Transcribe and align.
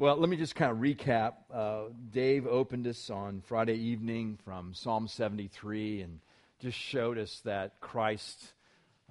Well, 0.00 0.16
let 0.16 0.30
me 0.30 0.38
just 0.38 0.54
kind 0.54 0.72
of 0.72 0.78
recap. 0.78 1.34
Uh, 1.52 1.90
Dave 2.10 2.46
opened 2.46 2.86
us 2.86 3.10
on 3.10 3.42
Friday 3.42 3.74
evening 3.74 4.38
from 4.46 4.72
Psalm 4.72 5.06
73 5.06 6.00
and 6.00 6.20
just 6.58 6.78
showed 6.78 7.18
us 7.18 7.42
that 7.44 7.80
Christ 7.80 8.54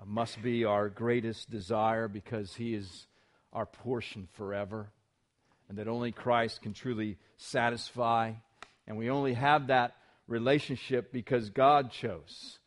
uh, 0.01 0.05
must 0.07 0.41
be 0.41 0.65
our 0.65 0.89
greatest 0.89 1.51
desire 1.51 2.07
because 2.07 2.55
he 2.55 2.73
is 2.73 3.05
our 3.53 3.67
portion 3.67 4.27
forever, 4.33 4.89
and 5.69 5.77
that 5.77 5.87
only 5.87 6.11
Christ 6.11 6.63
can 6.63 6.73
truly 6.73 7.19
satisfy. 7.37 8.31
And 8.87 8.97
we 8.97 9.11
only 9.11 9.35
have 9.35 9.67
that 9.67 9.95
relationship 10.25 11.11
because 11.11 11.51
God 11.51 11.91
chose 11.91 12.57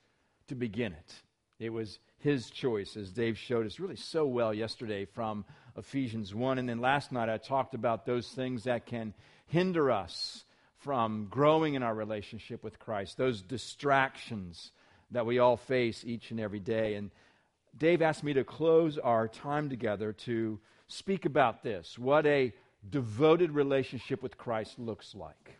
to 0.46 0.54
begin 0.54 0.92
it. 0.92 1.12
It 1.58 1.70
was 1.70 1.98
his 2.18 2.50
choice, 2.50 2.96
as 2.96 3.10
Dave 3.10 3.36
showed 3.36 3.66
us 3.66 3.80
really 3.80 3.96
so 3.96 4.26
well 4.26 4.54
yesterday 4.54 5.06
from 5.06 5.44
Ephesians 5.76 6.34
1. 6.34 6.58
And 6.58 6.68
then 6.68 6.80
last 6.80 7.12
night 7.12 7.28
I 7.28 7.38
talked 7.38 7.74
about 7.74 8.06
those 8.06 8.28
things 8.28 8.64
that 8.64 8.86
can 8.86 9.14
hinder 9.46 9.90
us 9.90 10.44
from 10.78 11.28
growing 11.30 11.74
in 11.74 11.82
our 11.82 11.94
relationship 11.94 12.64
with 12.64 12.78
Christ, 12.78 13.16
those 13.16 13.40
distractions 13.40 14.72
that 15.12 15.26
we 15.26 15.38
all 15.38 15.56
face 15.56 16.04
each 16.04 16.30
and 16.30 16.40
every 16.40 16.58
day. 16.58 16.94
And 16.94 17.10
Dave 17.76 18.02
asked 18.02 18.24
me 18.24 18.32
to 18.34 18.44
close 18.44 18.98
our 18.98 19.28
time 19.28 19.68
together 19.70 20.12
to 20.12 20.58
speak 20.88 21.24
about 21.24 21.62
this 21.62 21.98
what 21.98 22.26
a 22.26 22.52
devoted 22.88 23.52
relationship 23.52 24.22
with 24.22 24.36
Christ 24.36 24.78
looks 24.78 25.14
like. 25.14 25.58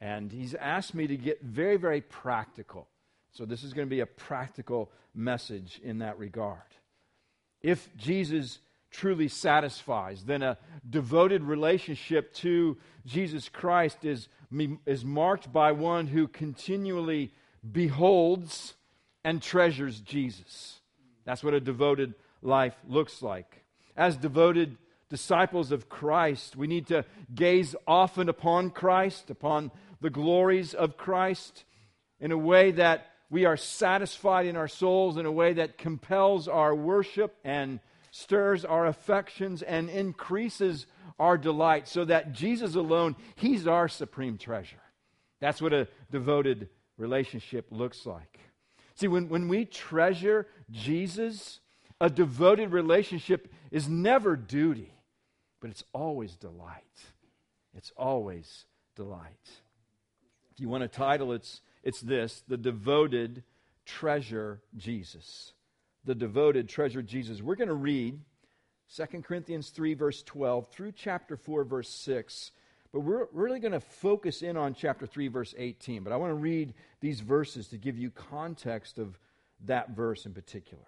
And 0.00 0.30
he's 0.30 0.54
asked 0.54 0.94
me 0.94 1.06
to 1.06 1.16
get 1.16 1.42
very, 1.42 1.76
very 1.76 2.00
practical. 2.00 2.88
So, 3.32 3.44
this 3.44 3.62
is 3.62 3.72
going 3.72 3.86
to 3.86 3.90
be 3.90 4.00
a 4.00 4.06
practical 4.06 4.90
message 5.14 5.80
in 5.82 5.98
that 5.98 6.18
regard. 6.18 6.60
If 7.62 7.88
Jesus 7.96 8.58
truly 8.90 9.28
satisfies, 9.28 10.24
then 10.24 10.42
a 10.42 10.58
devoted 10.88 11.42
relationship 11.42 12.32
to 12.34 12.76
Jesus 13.06 13.48
Christ 13.48 14.04
is, 14.04 14.28
is 14.86 15.04
marked 15.04 15.52
by 15.52 15.72
one 15.72 16.06
who 16.06 16.28
continually 16.28 17.32
beholds 17.70 18.74
and 19.24 19.42
treasures 19.42 20.00
Jesus. 20.00 20.80
That's 21.24 21.44
what 21.44 21.54
a 21.54 21.60
devoted 21.60 22.14
life 22.42 22.74
looks 22.88 23.22
like. 23.22 23.64
As 23.96 24.16
devoted 24.16 24.76
disciples 25.08 25.72
of 25.72 25.88
Christ, 25.88 26.56
we 26.56 26.66
need 26.66 26.86
to 26.88 27.04
gaze 27.34 27.74
often 27.86 28.28
upon 28.28 28.70
Christ, 28.70 29.30
upon 29.30 29.70
the 30.00 30.10
glories 30.10 30.74
of 30.74 30.96
Christ, 30.96 31.64
in 32.20 32.32
a 32.32 32.38
way 32.38 32.70
that 32.72 33.06
we 33.30 33.44
are 33.44 33.56
satisfied 33.56 34.46
in 34.46 34.56
our 34.56 34.68
souls, 34.68 35.16
in 35.16 35.26
a 35.26 35.32
way 35.32 35.54
that 35.54 35.76
compels 35.76 36.48
our 36.48 36.74
worship 36.74 37.36
and 37.44 37.80
stirs 38.10 38.64
our 38.64 38.86
affections 38.86 39.62
and 39.62 39.88
increases 39.88 40.86
our 41.18 41.36
delight, 41.36 41.88
so 41.88 42.04
that 42.04 42.32
Jesus 42.32 42.74
alone, 42.74 43.16
He's 43.34 43.66
our 43.66 43.88
supreme 43.88 44.38
treasure. 44.38 44.80
That's 45.40 45.60
what 45.60 45.72
a 45.72 45.88
devoted 46.10 46.68
relationship 46.96 47.66
looks 47.70 48.06
like. 48.06 48.38
See, 48.94 49.08
when, 49.08 49.28
when 49.28 49.48
we 49.48 49.64
treasure 49.64 50.46
Jesus, 50.70 51.60
a 52.00 52.10
devoted 52.10 52.72
relationship 52.72 53.52
is 53.70 53.88
never 53.88 54.36
duty, 54.36 54.92
but 55.60 55.70
it's 55.70 55.84
always 55.92 56.36
delight. 56.36 56.84
It's 57.76 57.92
always 57.96 58.64
delight. 58.96 59.48
If 60.52 60.60
you 60.60 60.68
want 60.68 60.84
a 60.84 60.88
title, 60.88 61.32
it's, 61.32 61.60
it's 61.82 62.00
this 62.00 62.42
The 62.48 62.56
Devoted 62.56 63.44
Treasure 63.84 64.60
Jesus 64.76 65.52
the 66.08 66.14
devoted, 66.14 66.70
treasured 66.70 67.06
Jesus. 67.06 67.42
We're 67.42 67.54
going 67.54 67.68
to 67.68 67.74
read 67.74 68.18
2 68.96 69.04
Corinthians 69.20 69.68
3, 69.68 69.92
verse 69.92 70.22
12, 70.22 70.70
through 70.70 70.92
chapter 70.92 71.36
4, 71.36 71.64
verse 71.64 71.90
6. 71.90 72.50
But 72.94 73.00
we're 73.00 73.26
really 73.30 73.60
going 73.60 73.72
to 73.72 73.80
focus 73.80 74.40
in 74.40 74.56
on 74.56 74.72
chapter 74.72 75.06
3, 75.06 75.28
verse 75.28 75.54
18. 75.58 76.02
But 76.02 76.14
I 76.14 76.16
want 76.16 76.30
to 76.30 76.34
read 76.34 76.72
these 77.02 77.20
verses 77.20 77.68
to 77.68 77.76
give 77.76 77.98
you 77.98 78.10
context 78.10 78.98
of 78.98 79.18
that 79.66 79.90
verse 79.90 80.24
in 80.24 80.32
particular. 80.32 80.86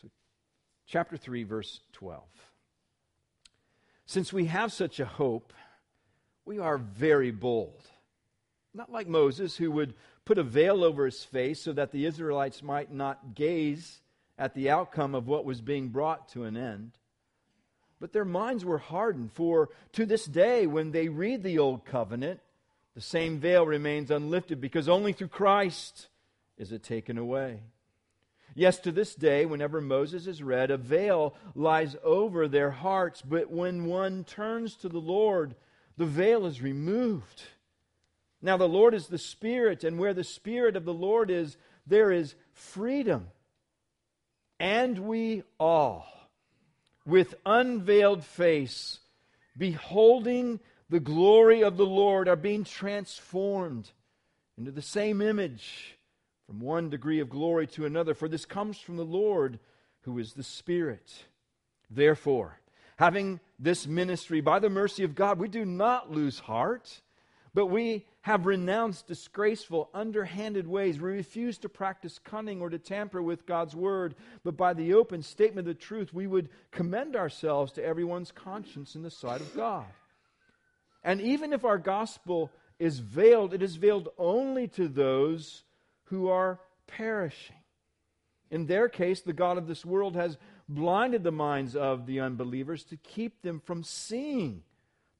So, 0.00 0.08
chapter 0.86 1.18
3, 1.18 1.44
verse 1.44 1.80
12. 1.92 2.22
Since 4.06 4.32
we 4.32 4.46
have 4.46 4.72
such 4.72 5.00
a 5.00 5.04
hope, 5.04 5.52
we 6.46 6.58
are 6.58 6.78
very 6.78 7.30
bold. 7.30 7.82
Not 8.72 8.90
like 8.90 9.06
Moses, 9.06 9.54
who 9.54 9.70
would 9.72 9.92
put 10.24 10.38
a 10.38 10.42
veil 10.42 10.82
over 10.82 11.04
his 11.04 11.22
face 11.22 11.60
so 11.60 11.74
that 11.74 11.92
the 11.92 12.06
Israelites 12.06 12.62
might 12.62 12.90
not 12.90 13.34
gaze 13.34 14.00
at 14.38 14.54
the 14.54 14.70
outcome 14.70 15.14
of 15.14 15.26
what 15.26 15.44
was 15.44 15.60
being 15.60 15.88
brought 15.88 16.28
to 16.30 16.44
an 16.44 16.56
end. 16.56 16.92
But 18.00 18.12
their 18.12 18.24
minds 18.24 18.64
were 18.64 18.78
hardened, 18.78 19.32
for 19.32 19.70
to 19.92 20.04
this 20.04 20.24
day, 20.24 20.66
when 20.66 20.90
they 20.90 21.08
read 21.08 21.42
the 21.42 21.58
Old 21.58 21.84
Covenant, 21.84 22.40
the 22.94 23.00
same 23.00 23.38
veil 23.38 23.64
remains 23.64 24.10
unlifted 24.10 24.60
because 24.60 24.88
only 24.88 25.12
through 25.12 25.28
Christ 25.28 26.08
is 26.58 26.72
it 26.72 26.82
taken 26.82 27.18
away. 27.18 27.60
Yes, 28.54 28.78
to 28.80 28.92
this 28.92 29.14
day, 29.14 29.46
whenever 29.46 29.80
Moses 29.80 30.28
is 30.28 30.42
read, 30.42 30.70
a 30.70 30.76
veil 30.76 31.34
lies 31.56 31.96
over 32.04 32.46
their 32.46 32.70
hearts, 32.70 33.20
but 33.20 33.50
when 33.50 33.86
one 33.86 34.22
turns 34.22 34.76
to 34.76 34.88
the 34.88 35.00
Lord, 35.00 35.56
the 35.96 36.06
veil 36.06 36.46
is 36.46 36.62
removed. 36.62 37.42
Now, 38.40 38.56
the 38.56 38.68
Lord 38.68 38.94
is 38.94 39.08
the 39.08 39.18
Spirit, 39.18 39.82
and 39.82 39.98
where 39.98 40.14
the 40.14 40.22
Spirit 40.22 40.76
of 40.76 40.84
the 40.84 40.94
Lord 40.94 41.30
is, 41.30 41.56
there 41.86 42.12
is 42.12 42.36
freedom. 42.52 43.28
And 44.58 45.00
we 45.00 45.42
all, 45.58 46.06
with 47.04 47.34
unveiled 47.44 48.24
face, 48.24 49.00
beholding 49.56 50.60
the 50.88 51.00
glory 51.00 51.62
of 51.62 51.76
the 51.76 51.86
Lord, 51.86 52.28
are 52.28 52.36
being 52.36 52.64
transformed 52.64 53.90
into 54.56 54.70
the 54.70 54.82
same 54.82 55.20
image 55.20 55.96
from 56.46 56.60
one 56.60 56.90
degree 56.90 57.20
of 57.20 57.28
glory 57.28 57.66
to 57.68 57.86
another. 57.86 58.14
For 58.14 58.28
this 58.28 58.44
comes 58.44 58.78
from 58.78 58.96
the 58.96 59.04
Lord, 59.04 59.58
who 60.02 60.18
is 60.18 60.34
the 60.34 60.42
Spirit. 60.42 61.24
Therefore, 61.90 62.60
having 62.96 63.40
this 63.58 63.86
ministry 63.86 64.40
by 64.40 64.58
the 64.58 64.70
mercy 64.70 65.04
of 65.04 65.14
God, 65.14 65.38
we 65.38 65.48
do 65.48 65.64
not 65.64 66.10
lose 66.10 66.38
heart, 66.38 67.00
but 67.54 67.66
we 67.66 68.04
have 68.22 68.46
renounced 68.46 69.06
disgraceful, 69.06 69.88
underhanded 69.94 70.66
ways. 70.66 71.00
We 71.00 71.10
refuse 71.12 71.56
to 71.58 71.68
practice 71.68 72.18
cunning 72.18 72.60
or 72.60 72.68
to 72.68 72.78
tamper 72.78 73.22
with 73.22 73.46
God's 73.46 73.76
word, 73.76 74.16
but 74.42 74.56
by 74.56 74.74
the 74.74 74.94
open 74.94 75.22
statement 75.22 75.68
of 75.68 75.76
the 75.76 75.80
truth, 75.80 76.12
we 76.12 76.26
would 76.26 76.48
commend 76.72 77.14
ourselves 77.14 77.72
to 77.72 77.84
everyone's 77.84 78.32
conscience 78.32 78.96
in 78.96 79.02
the 79.02 79.10
sight 79.10 79.40
of 79.40 79.54
God. 79.54 79.86
And 81.04 81.20
even 81.20 81.52
if 81.52 81.64
our 81.64 81.78
gospel 81.78 82.50
is 82.78 82.98
veiled, 82.98 83.54
it 83.54 83.62
is 83.62 83.76
veiled 83.76 84.08
only 84.18 84.66
to 84.68 84.88
those 84.88 85.62
who 86.04 86.28
are 86.28 86.58
perishing. 86.86 87.56
In 88.50 88.66
their 88.66 88.88
case, 88.88 89.20
the 89.20 89.32
God 89.32 89.58
of 89.58 89.68
this 89.68 89.84
world 89.84 90.16
has 90.16 90.38
blinded 90.68 91.22
the 91.22 91.32
minds 91.32 91.76
of 91.76 92.06
the 92.06 92.20
unbelievers 92.20 92.84
to 92.84 92.96
keep 92.96 93.42
them 93.42 93.60
from 93.60 93.84
seeing 93.84 94.62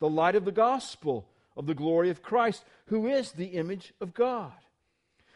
the 0.00 0.08
light 0.08 0.34
of 0.34 0.44
the 0.44 0.52
gospel 0.52 1.28
of 1.56 1.66
the 1.66 1.74
glory 1.74 2.10
of 2.10 2.22
Christ, 2.22 2.64
who 2.86 3.06
is 3.06 3.32
the 3.32 3.46
image 3.46 3.92
of 4.00 4.14
God. 4.14 4.52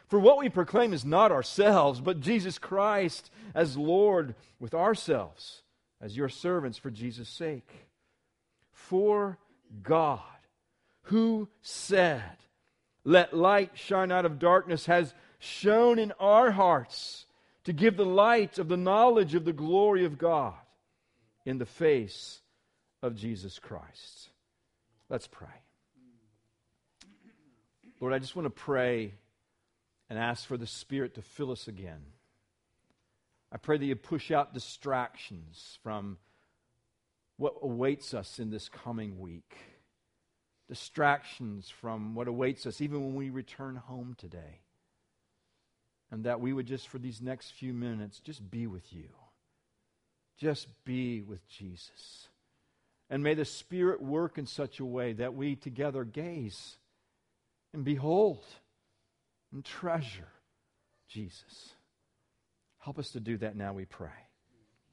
For 0.08 0.18
what 0.18 0.38
we 0.38 0.48
proclaim 0.48 0.92
is 0.92 1.04
not 1.04 1.30
ourselves, 1.30 2.00
but 2.00 2.20
Jesus 2.20 2.58
Christ 2.58 3.30
as 3.54 3.76
Lord 3.76 4.34
with 4.58 4.74
ourselves, 4.74 5.62
as 6.00 6.16
your 6.16 6.30
servants 6.30 6.78
for 6.78 6.90
Jesus' 6.90 7.28
sake. 7.28 7.70
For 8.72 9.38
God, 9.82 10.22
who 11.02 11.48
said, 11.60 12.22
Let 13.04 13.36
light 13.36 13.72
shine 13.74 14.10
out 14.10 14.24
of 14.24 14.38
darkness, 14.38 14.86
has 14.86 15.12
shone 15.38 15.98
in 15.98 16.12
our 16.18 16.52
hearts 16.52 17.26
to 17.64 17.72
give 17.74 17.98
the 17.98 18.06
light 18.06 18.58
of 18.58 18.68
the 18.68 18.78
knowledge 18.78 19.34
of 19.34 19.44
the 19.44 19.52
glory 19.52 20.06
of 20.06 20.16
God 20.16 20.54
in 21.44 21.58
the 21.58 21.66
face 21.66 22.40
of 23.02 23.14
Jesus 23.14 23.58
Christ. 23.58 24.30
Let's 25.10 25.26
pray. 25.26 25.48
Lord, 28.00 28.12
I 28.12 28.18
just 28.18 28.36
want 28.36 28.46
to 28.46 28.50
pray 28.50 29.14
and 30.08 30.18
ask 30.18 30.46
for 30.46 30.56
the 30.56 30.66
Spirit 30.66 31.14
to 31.14 31.22
fill 31.22 31.50
us 31.50 31.66
again. 31.66 32.00
I 33.50 33.56
pray 33.56 33.76
that 33.78 33.84
you 33.84 33.96
push 33.96 34.30
out 34.30 34.54
distractions 34.54 35.78
from 35.82 36.18
what 37.38 37.54
awaits 37.62 38.14
us 38.14 38.38
in 38.38 38.50
this 38.50 38.68
coming 38.68 39.18
week. 39.18 39.56
Distractions 40.68 41.68
from 41.68 42.14
what 42.14 42.28
awaits 42.28 42.66
us 42.66 42.80
even 42.80 43.04
when 43.04 43.14
we 43.14 43.30
return 43.30 43.76
home 43.76 44.14
today. 44.16 44.60
And 46.10 46.24
that 46.24 46.40
we 46.40 46.52
would 46.52 46.66
just, 46.66 46.88
for 46.88 46.98
these 46.98 47.20
next 47.20 47.50
few 47.52 47.72
minutes, 47.72 48.20
just 48.20 48.48
be 48.50 48.66
with 48.66 48.92
you. 48.92 49.08
Just 50.38 50.68
be 50.84 51.20
with 51.20 51.46
Jesus. 51.48 52.28
And 53.10 53.22
may 53.22 53.34
the 53.34 53.44
Spirit 53.44 54.00
work 54.00 54.38
in 54.38 54.46
such 54.46 54.78
a 54.78 54.84
way 54.84 55.14
that 55.14 55.34
we 55.34 55.56
together 55.56 56.04
gaze 56.04 56.76
and 57.72 57.84
behold 57.84 58.44
and 59.52 59.64
treasure 59.64 60.28
Jesus. 61.08 61.72
Help 62.78 62.98
us 62.98 63.10
to 63.10 63.20
do 63.20 63.36
that 63.38 63.56
now, 63.56 63.72
we 63.72 63.84
pray. 63.84 64.08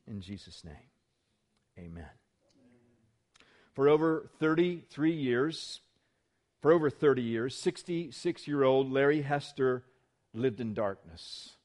In 0.08 0.22
Jesus' 0.22 0.64
name, 0.64 0.74
amen. 1.78 2.10
For 3.74 3.90
over 3.90 4.30
33 4.40 5.14
years, 5.14 5.82
for 6.62 6.72
over 6.72 6.90
30 6.90 7.22
years, 7.22 7.56
66 7.56 8.48
year 8.48 8.64
old 8.64 8.92
Larry 8.92 9.22
Hester 9.22 9.84
lived 10.34 10.60
in 10.60 10.74
darkness. 10.74 11.56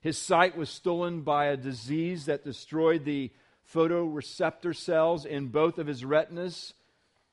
His 0.00 0.18
sight 0.18 0.56
was 0.56 0.70
stolen 0.70 1.22
by 1.22 1.46
a 1.46 1.56
disease 1.56 2.26
that 2.26 2.44
destroyed 2.44 3.04
the 3.04 3.30
photoreceptor 3.72 4.74
cells 4.74 5.24
in 5.24 5.48
both 5.48 5.78
of 5.78 5.86
his 5.86 6.04
retinas 6.04 6.74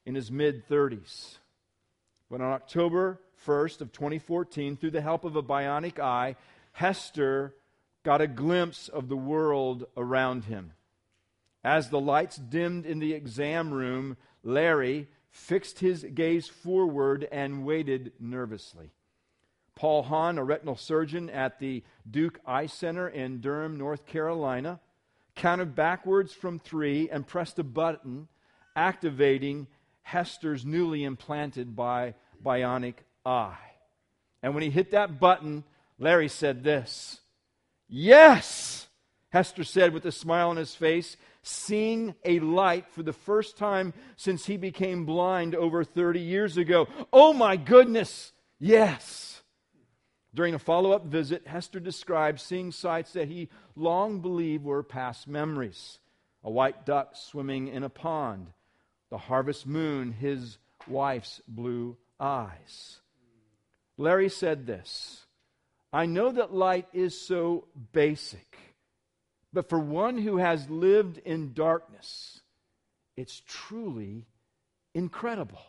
in 0.05 0.15
his 0.15 0.31
mid 0.31 0.67
30s. 0.67 1.37
But 2.33 2.41
on 2.41 2.51
October 2.51 3.21
1st 3.45 3.81
of 3.81 3.91
2014, 3.91 4.75
through 4.75 4.89
the 4.89 5.01
help 5.01 5.23
of 5.23 5.35
a 5.35 5.43
bionic 5.43 5.99
eye, 5.99 6.35
Hester 6.71 7.53
got 8.01 8.21
a 8.21 8.27
glimpse 8.27 8.87
of 8.87 9.07
the 9.07 9.15
world 9.15 9.85
around 9.95 10.45
him. 10.45 10.73
As 11.63 11.91
the 11.91 11.99
lights 11.99 12.37
dimmed 12.37 12.87
in 12.87 12.97
the 12.97 13.13
exam 13.13 13.71
room, 13.71 14.17
Larry 14.41 15.09
fixed 15.29 15.77
his 15.77 16.07
gaze 16.15 16.47
forward 16.47 17.27
and 17.31 17.65
waited 17.65 18.13
nervously. 18.19 18.89
Paul 19.75 20.01
Hahn, 20.01 20.39
a 20.39 20.43
retinal 20.43 20.75
surgeon 20.75 21.29
at 21.29 21.59
the 21.59 21.83
Duke 22.09 22.39
Eye 22.47 22.65
Center 22.65 23.07
in 23.07 23.41
Durham, 23.41 23.77
North 23.77 24.07
Carolina, 24.07 24.79
counted 25.35 25.75
backwards 25.75 26.33
from 26.33 26.57
three 26.57 27.07
and 27.11 27.27
pressed 27.27 27.59
a 27.59 27.63
button 27.63 28.27
activating 28.75 29.67
Hester's 30.03 30.65
newly 30.65 31.03
implanted 31.03 31.75
by 31.75 32.13
bionic 32.43 32.95
eye. 33.25 33.57
And 34.41 34.53
when 34.53 34.63
he 34.63 34.69
hit 34.69 34.91
that 34.91 35.19
button, 35.19 35.63
Larry 35.97 36.27
said 36.27 36.63
this 36.63 37.19
Yes, 37.87 38.87
Hester 39.29 39.63
said 39.63 39.93
with 39.93 40.05
a 40.05 40.11
smile 40.11 40.49
on 40.49 40.57
his 40.57 40.75
face, 40.75 41.17
seeing 41.41 42.15
a 42.23 42.39
light 42.39 42.89
for 42.91 43.03
the 43.03 43.13
first 43.13 43.57
time 43.57 43.93
since 44.15 44.45
he 44.45 44.57
became 44.57 45.05
blind 45.05 45.55
over 45.55 45.83
30 45.83 46.19
years 46.19 46.57
ago. 46.57 46.87
Oh 47.11 47.33
my 47.33 47.57
goodness, 47.57 48.31
yes. 48.59 49.41
During 50.35 50.55
a 50.55 50.59
follow 50.59 50.91
up 50.91 51.05
visit, 51.05 51.45
Hester 51.45 51.79
described 51.79 52.39
seeing 52.39 52.71
sights 52.71 53.13
that 53.13 53.27
he 53.27 53.49
long 53.75 54.19
believed 54.19 54.63
were 54.63 54.83
past 54.83 55.27
memories 55.27 55.99
a 56.45 56.51
white 56.51 56.85
duck 56.85 57.15
swimming 57.15 57.69
in 57.69 57.83
a 57.83 57.89
pond, 57.89 58.47
the 59.09 59.17
harvest 59.17 59.65
moon, 59.65 60.11
his 60.11 60.57
wife's 60.87 61.41
blue 61.47 61.95
eyes. 62.23 62.99
Larry 63.97 64.29
said 64.29 64.65
this 64.65 65.25
I 65.91 66.05
know 66.05 66.31
that 66.31 66.53
light 66.53 66.87
is 66.93 67.19
so 67.19 67.65
basic, 67.91 68.57
but 69.51 69.69
for 69.69 69.77
one 69.77 70.17
who 70.17 70.37
has 70.37 70.69
lived 70.69 71.19
in 71.19 71.53
darkness, 71.53 72.41
it's 73.15 73.43
truly 73.45 74.25
incredible. 74.95 75.61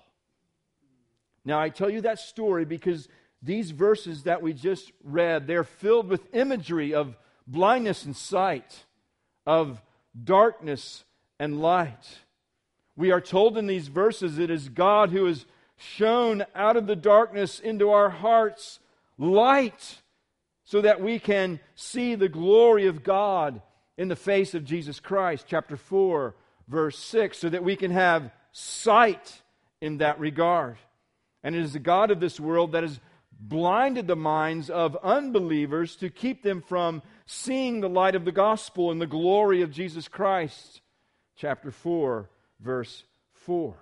Now, 1.44 1.60
I 1.60 1.68
tell 1.68 1.90
you 1.90 2.00
that 2.02 2.20
story 2.20 2.64
because 2.64 3.06
these 3.42 3.70
verses 3.70 4.22
that 4.22 4.40
we 4.40 4.54
just 4.54 4.92
read, 5.02 5.46
they're 5.46 5.64
filled 5.64 6.08
with 6.08 6.34
imagery 6.34 6.94
of 6.94 7.18
blindness 7.46 8.06
and 8.06 8.16
sight, 8.16 8.84
of 9.46 9.82
darkness 10.22 11.04
and 11.38 11.60
light. 11.60 12.18
We 12.96 13.10
are 13.10 13.20
told 13.20 13.58
in 13.58 13.66
these 13.66 13.88
verses 13.88 14.38
it 14.38 14.50
is 14.50 14.70
God 14.70 15.10
who 15.10 15.26
has 15.26 15.44
shown 15.76 16.44
out 16.54 16.76
of 16.76 16.86
the 16.86 16.96
darkness 16.96 17.60
into 17.60 17.90
our 17.90 18.10
hearts 18.10 18.80
light 19.18 19.98
so 20.64 20.80
that 20.80 21.00
we 21.00 21.18
can 21.18 21.60
see 21.74 22.14
the 22.14 22.28
glory 22.28 22.86
of 22.86 23.04
God 23.04 23.60
in 23.96 24.08
the 24.08 24.16
face 24.16 24.54
of 24.54 24.64
Jesus 24.64 25.00
Christ. 25.00 25.46
Chapter 25.48 25.76
4, 25.76 26.34
verse 26.68 26.98
6, 26.98 27.38
so 27.38 27.48
that 27.48 27.64
we 27.64 27.76
can 27.76 27.90
have 27.90 28.30
sight 28.52 29.42
in 29.80 29.98
that 29.98 30.18
regard. 30.18 30.76
And 31.42 31.54
it 31.54 31.62
is 31.62 31.74
the 31.74 31.78
God 31.78 32.10
of 32.10 32.20
this 32.20 32.40
world 32.40 32.72
that 32.72 32.82
has 32.82 32.98
blinded 33.38 34.06
the 34.06 34.16
minds 34.16 34.70
of 34.70 34.96
unbelievers 35.02 35.96
to 35.96 36.08
keep 36.08 36.42
them 36.42 36.62
from 36.62 37.02
seeing 37.26 37.80
the 37.80 37.88
light 37.88 38.14
of 38.14 38.24
the 38.24 38.32
gospel 38.32 38.90
and 38.90 39.00
the 39.00 39.06
glory 39.06 39.60
of 39.62 39.70
Jesus 39.70 40.08
Christ. 40.08 40.80
Chapter 41.36 41.70
4, 41.70 42.30
verse 42.60 43.04
4. 43.34 43.74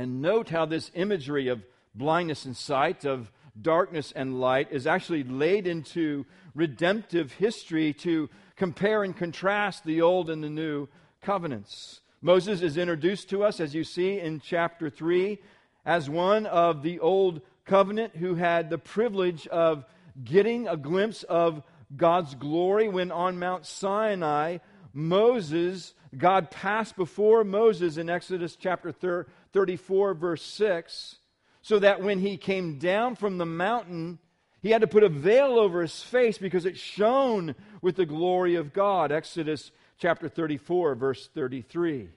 And 0.00 0.22
note 0.22 0.48
how 0.48 0.64
this 0.64 0.90
imagery 0.94 1.48
of 1.48 1.62
blindness 1.94 2.46
and 2.46 2.56
sight, 2.56 3.04
of 3.04 3.30
darkness 3.60 4.14
and 4.16 4.40
light, 4.40 4.68
is 4.70 4.86
actually 4.86 5.24
laid 5.24 5.66
into 5.66 6.24
redemptive 6.54 7.32
history 7.34 7.92
to 7.92 8.30
compare 8.56 9.04
and 9.04 9.14
contrast 9.14 9.84
the 9.84 10.00
old 10.00 10.30
and 10.30 10.42
the 10.42 10.48
new 10.48 10.88
covenants. 11.20 12.00
Moses 12.22 12.62
is 12.62 12.78
introduced 12.78 13.28
to 13.28 13.44
us, 13.44 13.60
as 13.60 13.74
you 13.74 13.84
see 13.84 14.18
in 14.18 14.40
chapter 14.40 14.88
3, 14.88 15.38
as 15.84 16.08
one 16.08 16.46
of 16.46 16.82
the 16.82 16.98
old 17.00 17.42
covenant 17.66 18.16
who 18.16 18.36
had 18.36 18.70
the 18.70 18.78
privilege 18.78 19.46
of 19.48 19.84
getting 20.24 20.66
a 20.66 20.78
glimpse 20.78 21.24
of 21.24 21.62
God's 21.94 22.34
glory 22.34 22.88
when 22.88 23.12
on 23.12 23.38
Mount 23.38 23.66
Sinai, 23.66 24.60
Moses, 24.94 25.92
God 26.16 26.50
passed 26.50 26.96
before 26.96 27.44
Moses 27.44 27.98
in 27.98 28.08
Exodus 28.08 28.56
chapter 28.56 28.92
34, 29.52 30.14
verse 30.14 30.42
6, 30.42 31.16
so 31.62 31.78
that 31.78 32.02
when 32.02 32.20
he 32.20 32.36
came 32.36 32.78
down 32.78 33.16
from 33.16 33.38
the 33.38 33.46
mountain, 33.46 34.18
he 34.62 34.70
had 34.70 34.82
to 34.82 34.86
put 34.86 35.02
a 35.02 35.08
veil 35.08 35.58
over 35.58 35.82
his 35.82 36.02
face 36.02 36.38
because 36.38 36.66
it 36.66 36.76
shone 36.76 37.54
with 37.82 37.96
the 37.96 38.06
glory 38.06 38.54
of 38.56 38.72
God. 38.72 39.12
Exodus 39.12 39.70
chapter 39.98 40.28
34, 40.28 40.94
verse 40.94 41.28
33. 41.34 42.10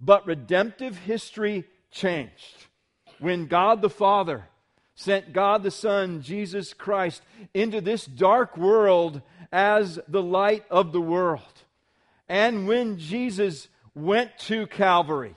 But 0.00 0.26
redemptive 0.26 0.96
history 0.98 1.64
changed 1.90 2.66
when 3.18 3.46
God 3.46 3.82
the 3.82 3.90
Father 3.90 4.44
sent 4.94 5.32
God 5.32 5.62
the 5.62 5.70
Son, 5.70 6.22
Jesus 6.22 6.74
Christ, 6.74 7.22
into 7.54 7.80
this 7.80 8.04
dark 8.04 8.56
world 8.56 9.22
as 9.52 9.98
the 10.08 10.22
light 10.22 10.64
of 10.70 10.92
the 10.92 11.00
world. 11.00 11.42
And 12.28 12.66
when 12.66 12.98
Jesus 12.98 13.68
went 13.94 14.36
to 14.40 14.66
Calvary, 14.66 15.36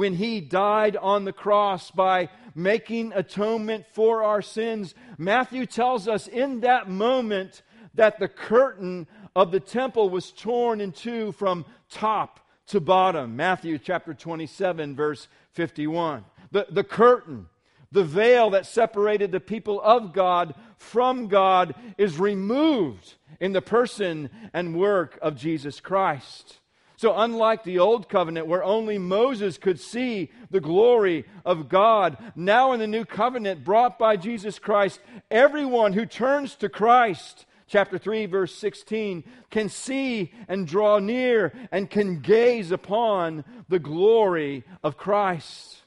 when 0.00 0.14
he 0.14 0.40
died 0.40 0.96
on 0.96 1.26
the 1.26 1.32
cross 1.32 1.90
by 1.90 2.26
making 2.54 3.12
atonement 3.14 3.84
for 3.92 4.22
our 4.22 4.40
sins, 4.40 4.94
Matthew 5.18 5.66
tells 5.66 6.08
us 6.08 6.26
in 6.26 6.60
that 6.60 6.88
moment 6.88 7.60
that 7.92 8.18
the 8.18 8.26
curtain 8.26 9.06
of 9.36 9.52
the 9.52 9.60
temple 9.60 10.08
was 10.08 10.32
torn 10.32 10.80
in 10.80 10.92
two 10.92 11.32
from 11.32 11.66
top 11.90 12.40
to 12.68 12.80
bottom. 12.80 13.36
Matthew 13.36 13.76
chapter 13.76 14.14
27, 14.14 14.96
verse 14.96 15.28
51. 15.52 16.24
The, 16.50 16.66
the 16.70 16.82
curtain, 16.82 17.46
the 17.92 18.02
veil 18.02 18.48
that 18.50 18.64
separated 18.64 19.30
the 19.30 19.38
people 19.38 19.82
of 19.82 20.14
God 20.14 20.54
from 20.78 21.28
God, 21.28 21.74
is 21.98 22.18
removed 22.18 23.16
in 23.38 23.52
the 23.52 23.60
person 23.60 24.30
and 24.54 24.74
work 24.74 25.18
of 25.20 25.36
Jesus 25.36 25.78
Christ. 25.78 26.56
So, 27.00 27.16
unlike 27.16 27.64
the 27.64 27.78
old 27.78 28.10
covenant 28.10 28.46
where 28.46 28.62
only 28.62 28.98
Moses 28.98 29.56
could 29.56 29.80
see 29.80 30.30
the 30.50 30.60
glory 30.60 31.24
of 31.46 31.70
God, 31.70 32.18
now 32.36 32.72
in 32.72 32.78
the 32.78 32.86
new 32.86 33.06
covenant 33.06 33.64
brought 33.64 33.98
by 33.98 34.18
Jesus 34.18 34.58
Christ, 34.58 35.00
everyone 35.30 35.94
who 35.94 36.04
turns 36.04 36.56
to 36.56 36.68
Christ, 36.68 37.46
chapter 37.66 37.96
3, 37.96 38.26
verse 38.26 38.54
16, 38.54 39.24
can 39.48 39.70
see 39.70 40.30
and 40.46 40.66
draw 40.66 40.98
near 40.98 41.54
and 41.72 41.88
can 41.88 42.20
gaze 42.20 42.70
upon 42.70 43.46
the 43.70 43.78
glory 43.78 44.62
of 44.84 44.98
Christ. 44.98 45.78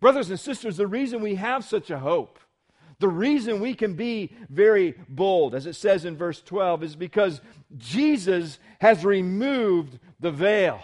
Brothers 0.00 0.30
and 0.30 0.40
sisters, 0.40 0.78
the 0.78 0.86
reason 0.86 1.20
we 1.20 1.34
have 1.34 1.62
such 1.62 1.90
a 1.90 1.98
hope 1.98 2.38
the 2.98 3.08
reason 3.08 3.60
we 3.60 3.74
can 3.74 3.94
be 3.94 4.30
very 4.48 4.94
bold, 5.08 5.54
as 5.54 5.66
it 5.66 5.74
says 5.74 6.04
in 6.04 6.16
verse 6.16 6.40
12, 6.42 6.82
is 6.82 6.96
because 6.96 7.40
Jesus 7.76 8.58
has 8.80 9.04
removed 9.04 9.98
the 10.20 10.30
veil 10.30 10.80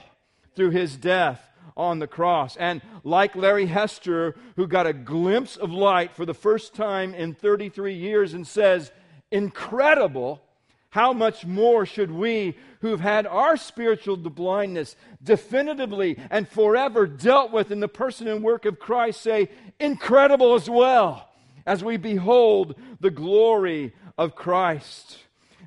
through 0.55 0.71
his 0.71 0.97
death 0.97 1.41
on 1.77 1.99
the 1.99 2.07
cross. 2.07 2.57
And 2.57 2.83
like 3.05 3.37
Larry 3.37 3.67
Hester, 3.67 4.35
who 4.57 4.67
got 4.67 4.87
a 4.87 4.93
glimpse 4.93 5.57
of 5.57 5.71
light 5.71 6.15
for 6.15 6.27
the 6.27 6.35
first 6.35 6.75
time 6.75 7.15
in 7.15 7.35
33 7.35 7.95
years 7.95 8.35
and 8.35 8.47
says, 8.47 8.91
Incredible, 9.31 10.43
how 10.91 11.13
much 11.13 11.47
more 11.47 11.87
should 11.87 12.11
we, 12.11 12.57
who've 12.81 13.01
had 13.01 13.25
our 13.27 13.57
spiritual 13.57 14.17
blindness 14.17 14.97
definitively 15.23 16.19
and 16.31 16.49
forever 16.49 17.07
dealt 17.07 17.53
with 17.53 17.71
in 17.71 17.79
the 17.79 17.89
person 17.89 18.27
and 18.27 18.43
work 18.43 18.65
of 18.65 18.81
Christ, 18.81 19.21
say, 19.21 19.49
Incredible 19.79 20.55
as 20.55 20.69
well 20.69 21.30
as 21.67 21.85
we 21.85 21.97
behold 21.97 22.75
the 23.01 23.11
glory 23.11 23.93
of 24.17 24.35
Christ. 24.35 25.19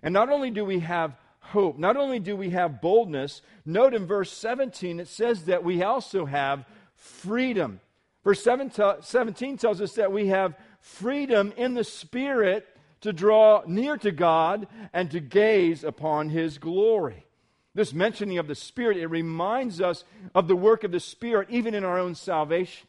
And 0.02 0.14
not 0.14 0.30
only 0.30 0.52
do 0.52 0.66
we 0.66 0.80
have 0.80 1.16
hope, 1.40 1.78
not 1.78 1.98
only 1.98 2.20
do 2.20 2.36
we 2.36 2.50
have 2.52 2.82
boldness, 2.82 3.42
note 3.66 3.94
in 3.94 4.06
verse 4.06 4.32
17 4.32 5.00
it 5.00 5.08
says 5.08 5.46
that 5.46 5.64
we 5.64 5.84
also 5.84 6.26
have 6.26 6.66
freedom. 6.96 7.80
Verse 8.24 8.44
17 8.44 9.58
tells 9.58 9.82
us 9.82 9.94
that 9.94 10.12
we 10.12 10.28
have 10.28 10.56
freedom 10.80 11.54
in 11.58 11.74
the 11.74 11.84
Spirit 11.84 12.68
to 13.02 13.12
draw 13.12 13.64
near 13.68 13.98
to 13.98 14.12
God 14.12 14.68
and 14.94 15.12
to 15.12 15.20
gaze 15.20 15.84
upon 15.84 16.30
His 16.30 16.58
glory. 16.58 17.26
This 17.76 17.94
mentioning 17.94 18.38
of 18.38 18.48
the 18.48 18.56
Spirit, 18.56 18.98
it 18.98 19.08
reminds 19.08 19.82
us 19.82 20.04
of 20.34 20.48
the 20.48 20.56
work 20.56 20.84
of 20.84 20.92
the 20.92 21.00
Spirit 21.00 21.50
even 21.50 21.74
in 21.74 21.84
our 21.84 21.98
own 21.98 22.16
salvation. 22.16 22.88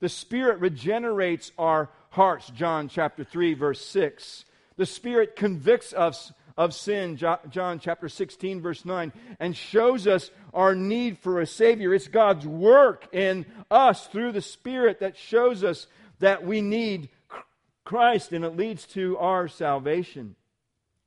The 0.00 0.08
Spirit 0.08 0.60
regenerates 0.60 1.52
our 1.58 1.90
hearts, 2.12 2.50
John 2.50 2.88
chapter 2.88 3.24
3, 3.24 3.54
verse 3.54 3.84
6. 3.86 4.44
The 4.76 4.86
Spirit 4.86 5.34
convicts 5.34 5.92
us 5.92 6.32
of 6.56 6.74
sin, 6.74 7.16
John 7.16 7.80
chapter 7.80 8.08
16, 8.08 8.60
verse 8.60 8.84
9, 8.84 9.12
and 9.40 9.56
shows 9.56 10.06
us 10.06 10.30
our 10.52 10.74
need 10.74 11.18
for 11.18 11.40
a 11.40 11.46
Savior. 11.46 11.94
It's 11.94 12.08
God's 12.08 12.46
work 12.46 13.08
in 13.12 13.46
us 13.70 14.06
through 14.06 14.32
the 14.32 14.42
Spirit 14.42 15.00
that 15.00 15.16
shows 15.16 15.64
us 15.64 15.86
that 16.18 16.44
we 16.44 16.60
need 16.60 17.08
Christ, 17.84 18.32
and 18.32 18.44
it 18.44 18.56
leads 18.56 18.86
to 18.88 19.16
our 19.16 19.48
salvation. 19.48 20.36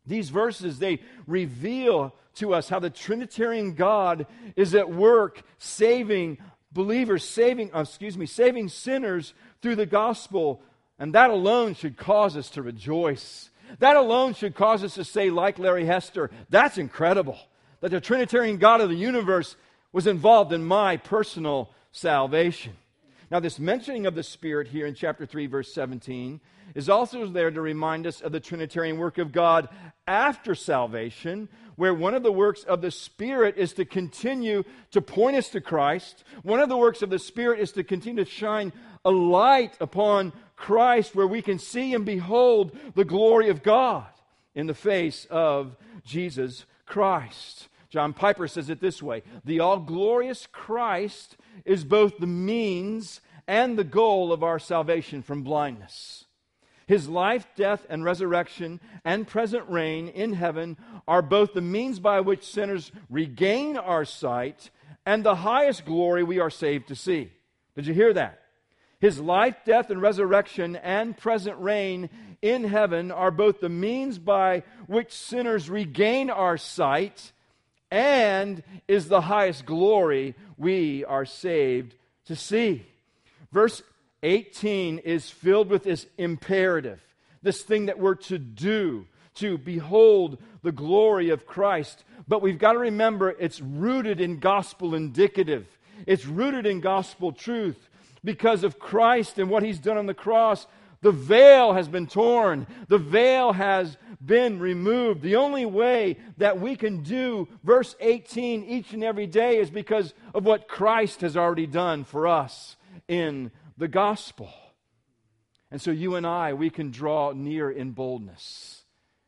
These 0.07 0.29
verses, 0.29 0.79
they 0.79 1.01
reveal 1.27 2.15
to 2.35 2.53
us 2.53 2.67
how 2.67 2.79
the 2.79 2.89
Trinitarian 2.89 3.75
God 3.75 4.25
is 4.55 4.73
at 4.73 4.89
work 4.89 5.43
saving 5.59 6.39
believers, 6.71 7.23
saving, 7.23 7.73
uh, 7.73 7.81
excuse 7.81 8.17
me, 8.17 8.25
saving 8.25 8.69
sinners 8.69 9.33
through 9.61 9.75
the 9.75 9.85
gospel. 9.85 10.61
And 10.97 11.13
that 11.13 11.29
alone 11.29 11.75
should 11.75 11.97
cause 11.97 12.37
us 12.37 12.49
to 12.51 12.61
rejoice. 12.61 13.49
That 13.79 13.95
alone 13.95 14.33
should 14.33 14.55
cause 14.55 14.83
us 14.83 14.95
to 14.95 15.03
say, 15.03 15.29
like 15.29 15.59
Larry 15.59 15.85
Hester, 15.85 16.31
that's 16.49 16.77
incredible 16.77 17.37
that 17.81 17.91
the 17.91 17.99
Trinitarian 17.99 18.57
God 18.57 18.81
of 18.81 18.89
the 18.89 18.95
universe 18.95 19.55
was 19.91 20.07
involved 20.07 20.53
in 20.53 20.63
my 20.63 20.97
personal 20.97 21.71
salvation. 21.91 22.73
Now, 23.31 23.39
this 23.39 23.59
mentioning 23.59 24.05
of 24.05 24.15
the 24.15 24.23
Spirit 24.23 24.67
here 24.67 24.85
in 24.85 24.93
chapter 24.93 25.25
3, 25.25 25.47
verse 25.47 25.73
17, 25.73 26.39
is 26.73 26.89
also 26.89 27.27
there 27.27 27.51
to 27.51 27.61
remind 27.61 28.05
us 28.05 28.21
of 28.21 28.31
the 28.31 28.39
Trinitarian 28.39 28.97
work 28.97 29.17
of 29.17 29.31
God 29.31 29.69
after 30.07 30.55
salvation, 30.55 31.49
where 31.75 31.93
one 31.93 32.13
of 32.13 32.23
the 32.23 32.31
works 32.31 32.63
of 32.63 32.81
the 32.81 32.91
Spirit 32.91 33.55
is 33.57 33.73
to 33.73 33.85
continue 33.85 34.63
to 34.91 35.01
point 35.01 35.35
us 35.35 35.49
to 35.49 35.61
Christ. 35.61 36.23
One 36.43 36.59
of 36.59 36.69
the 36.69 36.77
works 36.77 37.01
of 37.01 37.09
the 37.09 37.19
Spirit 37.19 37.59
is 37.59 37.71
to 37.73 37.83
continue 37.83 38.23
to 38.23 38.29
shine 38.29 38.73
a 39.03 39.11
light 39.11 39.75
upon 39.79 40.33
Christ, 40.55 41.15
where 41.15 41.27
we 41.27 41.41
can 41.41 41.59
see 41.59 41.93
and 41.93 42.05
behold 42.05 42.77
the 42.95 43.05
glory 43.05 43.49
of 43.49 43.63
God 43.63 44.07
in 44.53 44.67
the 44.67 44.73
face 44.73 45.27
of 45.29 45.75
Jesus 46.03 46.65
Christ. 46.85 47.67
John 47.89 48.13
Piper 48.13 48.47
says 48.47 48.69
it 48.69 48.81
this 48.81 49.01
way 49.01 49.23
The 49.43 49.59
all 49.59 49.79
glorious 49.79 50.47
Christ 50.51 51.37
is 51.65 51.83
both 51.83 52.17
the 52.17 52.27
means 52.27 53.21
and 53.47 53.77
the 53.77 53.83
goal 53.83 54.33
of 54.33 54.43
our 54.43 54.59
salvation 54.59 55.21
from 55.21 55.43
blindness. 55.43 56.25
His 56.87 57.09
life, 57.09 57.47
death, 57.55 57.85
and 57.89 58.03
resurrection 58.03 58.79
and 59.03 59.27
present 59.27 59.67
reign 59.67 60.07
in 60.07 60.33
heaven 60.33 60.77
are 61.07 61.23
both 61.23 61.53
the 61.53 61.61
means 61.61 61.99
by 61.99 62.19
which 62.19 62.45
sinners 62.45 62.91
regain 63.09 63.75
our 63.75 64.05
sight 64.05 64.69
and 65.05 65.23
the 65.23 65.35
highest 65.35 65.85
glory 65.85 66.23
we 66.23 66.39
are 66.39 66.49
saved 66.49 66.87
to 66.89 66.95
see. 66.95 67.31
Did 67.75 67.87
you 67.87 67.93
hear 67.93 68.13
that? 68.13 68.41
His 68.99 69.19
life, 69.19 69.57
death, 69.65 69.89
and 69.89 70.01
resurrection 70.01 70.75
and 70.77 71.17
present 71.17 71.57
reign 71.59 72.09
in 72.41 72.63
heaven 72.63 73.11
are 73.11 73.31
both 73.31 73.59
the 73.59 73.69
means 73.69 74.17
by 74.17 74.63
which 74.87 75.11
sinners 75.11 75.69
regain 75.69 76.29
our 76.29 76.57
sight 76.57 77.31
and 77.91 78.63
is 78.87 79.07
the 79.07 79.21
highest 79.21 79.65
glory 79.65 80.35
we 80.57 81.05
are 81.05 81.25
saved 81.25 81.95
to 82.25 82.35
see. 82.35 82.85
Verse 83.51 83.81
18 84.23 84.99
is 84.99 85.29
filled 85.29 85.69
with 85.69 85.83
this 85.83 86.05
imperative, 86.17 87.01
this 87.41 87.61
thing 87.61 87.85
that 87.85 87.99
we're 87.99 88.15
to 88.15 88.37
do, 88.37 89.05
to 89.35 89.57
behold 89.57 90.41
the 90.63 90.71
glory 90.71 91.29
of 91.29 91.45
Christ. 91.45 92.03
But 92.27 92.41
we've 92.41 92.57
got 92.57 92.73
to 92.73 92.79
remember 92.79 93.29
it's 93.29 93.61
rooted 93.61 94.19
in 94.19 94.39
gospel 94.39 94.95
indicative, 94.95 95.67
it's 96.05 96.25
rooted 96.25 96.65
in 96.65 96.81
gospel 96.81 97.31
truth. 97.31 97.89
Because 98.25 98.63
of 98.63 98.79
Christ 98.79 99.39
and 99.39 99.49
what 99.49 99.63
he's 99.63 99.79
done 99.79 99.97
on 99.97 100.07
the 100.07 100.13
cross, 100.13 100.67
the 101.01 101.11
veil 101.11 101.73
has 101.73 101.87
been 101.87 102.07
torn. 102.07 102.65
The 102.87 102.97
veil 102.97 103.53
has 103.53 103.95
been 104.25 104.59
removed. 104.59 105.21
The 105.21 105.35
only 105.35 105.65
way 105.65 106.17
that 106.37 106.59
we 106.59 106.75
can 106.75 107.03
do 107.03 107.47
verse 107.63 107.95
18 107.99 108.63
each 108.63 108.91
and 108.91 109.03
every 109.03 109.27
day 109.27 109.59
is 109.59 109.69
because 109.69 110.15
of 110.33 110.43
what 110.43 110.67
Christ 110.67 111.21
has 111.21 111.37
already 111.37 111.67
done 111.67 112.03
for 112.03 112.27
us 112.27 112.75
in 113.07 113.51
the 113.77 113.87
gospel. 113.87 114.49
And 115.69 115.79
so 115.79 115.91
you 115.91 116.15
and 116.15 116.25
I, 116.25 116.53
we 116.53 116.71
can 116.71 116.89
draw 116.89 117.31
near 117.33 117.69
in 117.69 117.91
boldness. 117.91 118.83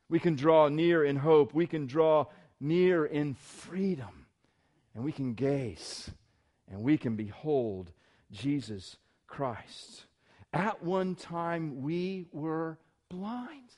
We 0.09 0.19
can 0.19 0.35
draw 0.35 0.69
near 0.69 1.03
in 1.03 1.17
hope. 1.17 1.53
We 1.53 1.67
can 1.67 1.85
draw 1.85 2.25
near 2.59 3.05
in 3.05 3.35
freedom. 3.35 4.25
And 4.95 5.03
we 5.03 5.11
can 5.11 5.35
gaze 5.35 6.09
and 6.67 6.81
we 6.81 6.97
can 6.97 7.15
behold 7.15 7.91
Jesus 8.31 8.97
Christ. 9.27 10.05
At 10.53 10.83
one 10.83 11.15
time, 11.15 11.81
we 11.81 12.25
were 12.31 12.77
blind. 13.09 13.71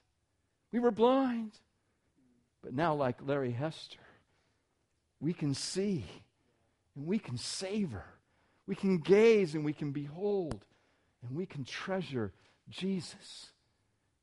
We 0.71 0.79
were 0.79 0.91
blind. 0.91 1.51
But 2.61 2.73
now, 2.73 2.93
like 2.93 3.17
Larry 3.25 3.51
Hester, 3.51 3.99
we 5.19 5.33
can 5.33 5.53
see 5.53 6.05
and 6.95 7.07
we 7.07 7.19
can 7.19 7.37
savor 7.37 8.05
we 8.69 8.75
can 8.75 8.99
gaze 8.99 9.55
and 9.55 9.65
we 9.65 9.73
can 9.73 9.91
behold 9.91 10.63
and 11.23 11.35
we 11.35 11.47
can 11.47 11.65
treasure 11.65 12.31
Jesus 12.69 13.51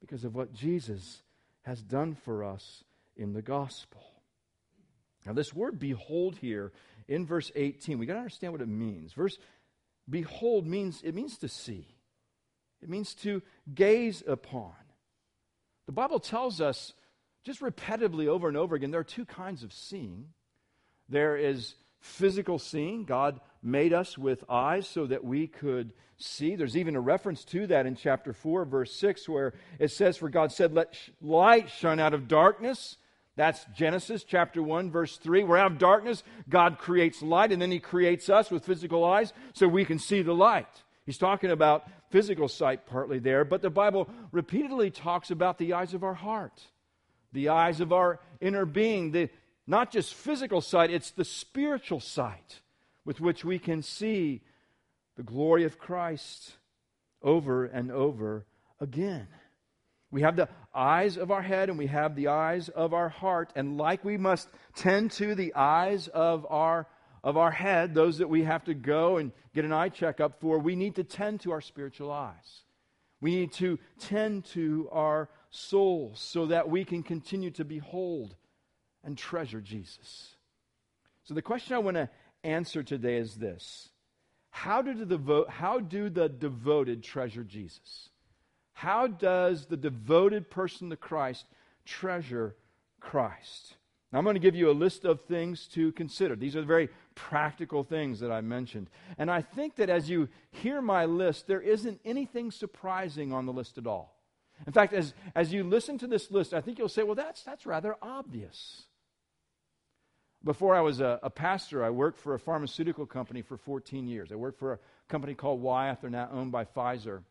because 0.01 0.23
of 0.23 0.37
what 0.37 0.55
Jesus 0.55 1.25
has 1.63 1.83
done 1.83 2.15
for 2.15 2.45
us 2.45 2.85
in 3.17 3.33
the 3.33 3.43
gospel. 3.43 4.03
Now, 5.27 5.33
this 5.33 5.53
word 5.53 5.81
behold 5.81 6.37
here 6.37 6.71
in 7.09 7.27
verse 7.27 7.51
18, 7.57 7.99
we 7.99 8.07
got 8.07 8.13
to 8.13 8.21
understand 8.21 8.53
what 8.53 8.63
it 8.63 8.69
means. 8.69 9.15
Verse 9.15 9.37
behold 10.09 10.67
means 10.67 11.03
it 11.03 11.15
means 11.15 11.39
to 11.39 11.49
see. 11.49 11.87
It 12.83 12.89
means 12.89 13.15
to 13.17 13.43
gaze 13.75 14.23
upon. 14.27 14.75
The 15.87 15.93
Bible 15.93 16.21
tells 16.21 16.61
us 16.61 16.93
just 17.45 17.61
repetitively 17.61 18.27
over 18.27 18.49
and 18.49 18.57
over 18.57 18.75
again 18.75 18.91
there 18.91 19.01
are 19.01 19.05
two 19.05 19.25
kinds 19.25 19.63
of 19.63 19.73
seeing. 19.73 20.27
There 21.09 21.37
is 21.37 21.75
physical 22.01 22.59
seeing. 22.59 23.05
God 23.05 23.41
made 23.63 23.93
us 23.93 24.17
with 24.19 24.45
eyes 24.49 24.87
so 24.87 25.07
that 25.07 25.25
we 25.25 25.47
could 25.47 25.93
see. 26.19 26.57
There's 26.57 26.77
even 26.77 26.97
a 26.97 27.01
reference 27.01 27.45
to 27.47 27.67
that 27.69 27.87
in 27.87 27.97
chapter 27.97 28.33
4, 28.33 28.65
verse 28.65 28.95
6, 28.97 29.29
where 29.29 29.55
it 29.79 29.91
says, 29.91 30.17
For 30.17 30.29
God 30.29 30.53
said, 30.53 30.73
Let 30.73 30.97
light 31.21 31.71
shine 31.71 32.01
out 32.01 32.15
of 32.15 32.29
darkness. 32.29 32.97
That's 33.37 33.65
Genesis 33.75 34.25
chapter 34.25 34.63
1, 34.63 34.91
verse 34.91 35.19
3. 35.19 35.45
We're 35.45 35.59
out 35.59 35.73
of 35.73 35.79
darkness. 35.79 36.23
God 36.49 36.79
creates 36.79 37.23
light, 37.23 37.53
and 37.53 37.61
then 37.61 37.71
He 37.71 37.81
creates 37.81 38.31
us 38.31 38.51
with 38.51 38.65
physical 38.65 39.05
eyes 39.05 39.33
so 39.53 39.69
we 39.69 39.85
can 39.85 39.99
see 39.99 40.23
the 40.23 40.35
light. 40.35 40.69
He's 41.05 41.19
talking 41.19 41.51
about 41.51 41.87
physical 42.11 42.49
sight 42.49 42.87
partly 42.87 43.19
there, 43.19 43.45
but 43.45 43.61
the 43.61 43.71
Bible 43.71 44.09
repeatedly 44.33 44.91
talks 44.91 45.31
about 45.31 45.59
the 45.59 45.75
eyes 45.75 45.93
of 45.93 46.03
our 46.03 46.15
heart, 46.15 46.63
the 47.33 47.51
eyes 47.51 47.81
of 47.81 47.93
our 47.93 48.21
inner 48.41 48.65
being, 48.65 49.13
the, 49.13 49.29
not 49.67 49.93
just 49.93 50.15
physical 50.15 50.63
sight, 50.63 50.91
it's 50.91 51.11
the 51.11 51.25
spiritual 51.25 52.01
sight 52.01 52.61
with 53.05 53.21
which 53.21 53.45
we 53.45 53.59
can 53.59 53.83
see 53.83 54.43
the 55.17 55.23
glory 55.23 55.65
of 55.65 55.79
Christ 55.79 56.55
over 57.23 57.67
and 57.67 57.91
over 57.93 58.47
again. 58.81 59.29
We 60.11 60.23
have 60.23 60.37
the 60.37 60.49
eyes 60.75 61.17
of 61.17 61.31
our 61.31 61.43
head 61.43 61.69
and 61.69 61.79
we 61.79 61.89
have 61.89 62.15
the 62.15 62.29
eyes 62.29 62.69
of 62.69 62.95
our 62.95 63.09
heart. 63.09 63.53
And 63.57 63.77
like 63.77 64.05
we 64.05 64.17
must 64.17 64.49
tend 64.75 65.11
to 65.13 65.35
the 65.35 65.55
eyes 65.55 66.09
of 66.09 66.47
our, 66.49 66.87
of 67.25 67.37
our 67.37 67.51
head, 67.51 67.95
those 67.95 68.19
that 68.19 68.29
we 68.29 68.45
have 68.45 68.65
to 68.65 68.75
go 68.75 69.17
and 69.17 69.33
get 69.55 69.65
an 69.65 69.73
eye 69.73 69.89
checkup 69.89 70.41
for, 70.41 70.59
we 70.59 70.77
need 70.77 70.97
to 70.97 71.05
tend 71.05 71.41
to 71.41 71.53
our 71.53 71.61
spiritual 71.61 72.13
eyes. 72.13 72.63
We 73.21 73.35
need 73.35 73.53
to 73.55 73.79
tend 73.99 74.45
to 74.47 74.89
our 74.93 75.29
souls 75.51 76.21
so 76.21 76.47
that 76.47 76.69
we 76.69 76.85
can 76.85 77.03
continue 77.03 77.51
to 77.53 77.65
behold 77.65 78.37
and 79.03 79.17
treasure 79.17 79.61
Jesus. 79.61 80.37
So, 81.25 81.35
the 81.35 81.43
question 81.43 81.75
I 81.75 81.79
want 81.79 81.97
to 81.97 82.11
answer 82.45 82.83
today 82.83 83.17
is 83.17 83.35
this 83.37 83.89
How 84.51 84.83
do, 84.83 84.95
the 84.95 85.17
devo- 85.17 85.49
how 85.49 85.81
do 85.81 86.11
the 86.11 86.29
devoted 86.29 87.03
treasure 87.03 87.45
Jesus? 87.45 88.11
How 88.77 89.07
does 89.07 89.65
the 89.65 89.77
devoted 89.79 90.51
person 90.51 90.91
to 90.91 90.97
Christ 90.97 91.47
treasure 91.87 92.55
Christ? 93.01 93.75
Now, 94.13 94.19
I'm 94.19 94.25
going 94.25 94.35
to 94.35 94.41
give 94.41 94.55
you 94.55 94.71
a 94.71 94.73
list 94.73 95.07
of 95.07 95.23
things 95.23 95.67
to 95.69 95.93
consider. 95.93 96.37
These 96.37 96.57
are 96.57 96.63
very 96.63 96.91
practical 97.15 97.85
things 97.85 98.21
that 98.21 98.31
I 98.31 98.43
mentioned. 98.43 98.91
And 99.17 99.31
I 99.31 99.41
think 99.41 99.77
that 99.77 99.89
as 99.89 100.11
you 100.11 100.29
hear 100.51 100.83
my 100.83 101.07
list, 101.07 101.47
there 101.47 101.63
isn't 101.63 102.03
anything 102.05 102.51
surprising 102.51 103.33
on 103.33 103.47
the 103.47 103.53
list 103.53 103.79
at 103.79 103.87
all. 103.87 104.15
In 104.67 104.75
fact, 104.75 104.93
as, 104.93 105.15
as 105.35 105.55
you 105.55 105.65
listen 105.65 105.97
to 105.97 106.07
this 106.07 106.31
list, 106.31 106.53
I 106.53 106.61
think 106.61 106.79
you'll 106.79 106.91
say, 106.91 107.03
well, 107.03 107.15
that's, 107.15 107.43
that's 107.45 107.65
rather 107.65 107.97
obvious. 108.03 108.83
Before 110.45 110.75
I 110.75 110.83
was 110.83 111.01
a, 111.01 111.19
a, 111.23 111.31
pastor, 111.31 111.83
I 111.83 111.89
worked 111.89 112.19
for 112.19 112.35
a 112.35 112.39
pharmaceutical 112.39 113.07
company 113.07 113.41
for 113.41 113.57
14 113.57 114.07
years. 114.07 114.31
I 114.31 114.35
worked 114.35 114.59
for 114.59 114.75
a 114.75 114.79
company 115.09 115.33
called 115.33 115.63
Wyeth. 115.63 116.03
They're 116.03 116.11
now 116.11 116.29
owned 116.31 116.53
by 116.53 116.67
Pfizer. 116.67 117.23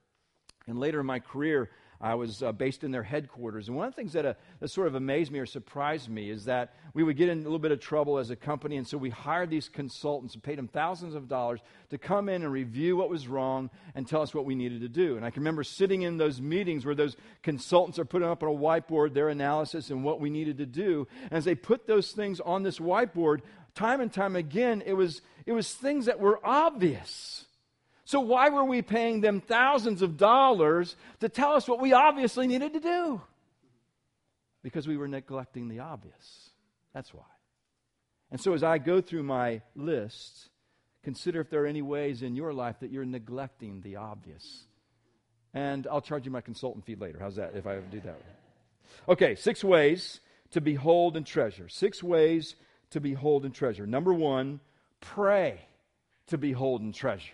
And 0.67 0.79
later 0.79 1.00
in 1.00 1.05
my 1.05 1.19
career, 1.19 1.69
I 2.01 2.15
was 2.15 2.43
uh, 2.43 2.51
based 2.51 2.84
in 2.84 2.91
their 2.91 3.03
headquarters. 3.03 3.67
And 3.67 3.77
one 3.77 3.88
of 3.88 3.93
the 3.93 3.95
things 3.95 4.13
that, 4.13 4.25
uh, 4.25 4.34
that 4.60 4.67
sort 4.67 4.88
of 4.88 4.95
amazed 4.95 5.31
me 5.31 5.39
or 5.39 5.45
surprised 5.45 6.10
me 6.10 6.29
is 6.29 6.45
that 6.45 6.74
we 6.93 7.03
would 7.03 7.17
get 7.17 7.29
in 7.29 7.39
a 7.39 7.43
little 7.43 7.60
bit 7.60 7.72
of 7.72 7.79
trouble 7.79 8.17
as 8.17 8.29
a 8.29 8.36
company. 8.36 8.77
And 8.77 8.88
so 8.88 8.98
we 8.98 9.10
hired 9.10 9.50
these 9.50 9.69
consultants 9.69 10.34
and 10.34 10.43
paid 10.43 10.57
them 10.57 10.67
thousands 10.67 11.15
of 11.15 11.27
dollars 11.27 11.62
to 11.89 11.98
come 11.98 12.27
in 12.27 12.43
and 12.43 12.51
review 12.51 12.98
what 12.98 13.10
was 13.10 13.27
wrong 13.27 13.69
and 13.95 14.07
tell 14.07 14.22
us 14.22 14.34
what 14.34 14.45
we 14.45 14.55
needed 14.55 14.81
to 14.81 14.89
do. 14.89 15.15
And 15.15 15.25
I 15.25 15.29
can 15.29 15.41
remember 15.41 15.63
sitting 15.63 16.01
in 16.01 16.17
those 16.17 16.41
meetings 16.41 16.86
where 16.86 16.95
those 16.95 17.15
consultants 17.43 17.98
are 17.98 18.05
putting 18.05 18.27
up 18.27 18.43
on 18.43 18.50
a 18.50 18.51
whiteboard 18.51 19.13
their 19.13 19.29
analysis 19.29 19.89
and 19.89 20.03
what 20.03 20.19
we 20.19 20.29
needed 20.29 20.57
to 20.57 20.65
do. 20.65 21.07
And 21.24 21.34
as 21.34 21.45
they 21.45 21.55
put 21.55 21.88
those 21.88 22.12
things 22.12 22.39
on 22.39 22.63
this 22.63 22.77
whiteboard, 22.77 23.39
time 23.74 24.01
and 24.01 24.12
time 24.12 24.36
again, 24.36 24.84
it 24.86 24.93
was, 24.93 25.22
it 25.45 25.53
was 25.53 25.74
things 25.74 26.05
that 26.05 26.19
were 26.19 26.45
obvious. 26.45 27.44
So, 28.05 28.19
why 28.19 28.50
were 28.50 28.63
we 28.63 28.83
paying 28.83 29.21
them 29.21 29.41
thousands 29.41 30.03
of 30.03 30.15
dollars 30.15 30.95
to 31.21 31.29
tell 31.29 31.53
us 31.53 31.67
what 31.67 31.81
we 31.81 31.91
obviously 31.91 32.45
needed 32.45 32.74
to 32.74 32.79
do? 32.79 33.21
Because 34.62 34.88
we 34.88 34.95
were 34.95 35.07
neglecting 35.07 35.67
the 35.67 35.79
obvious. 35.79 36.51
That's 36.93 37.13
why. 37.13 37.24
And 38.29 38.39
so, 38.39 38.53
as 38.53 38.62
I 38.63 38.77
go 38.77 39.01
through 39.01 39.24
my 39.24 39.62
list, 39.75 40.50
consider 41.03 41.41
if 41.41 41.50
there 41.50 41.63
are 41.63 41.67
any 41.67 41.81
ways 41.81 42.21
in 42.21 42.35
your 42.35 42.53
life 42.53 42.79
that 42.81 42.91
you're 42.91 43.05
neglecting 43.05 43.81
the 43.81 43.95
obvious. 43.95 44.65
And 45.55 45.88
I'll 45.88 46.01
charge 46.01 46.25
you 46.25 46.31
my 46.31 46.41
consultant 46.41 46.85
fee 46.85 46.95
later. 46.95 47.17
How's 47.19 47.38
that 47.38 47.55
if 47.55 47.65
I 47.65 47.79
do 47.79 48.01
that? 48.01 48.21
Okay, 49.09 49.33
six 49.33 49.63
ways 49.63 50.19
to 50.51 50.62
behold 50.62 51.17
and 51.17 51.25
treasure. 51.25 51.69
Six 51.69 52.03
ways 52.03 52.55
to 52.91 53.00
behold 53.00 53.45
and 53.45 53.55
treasure. 53.55 53.88
Number 53.88 54.13
one, 54.13 54.59
pray 55.01 55.59
to 56.27 56.38
behold 56.38 56.81
and 56.81 56.93
treasure. 56.93 57.33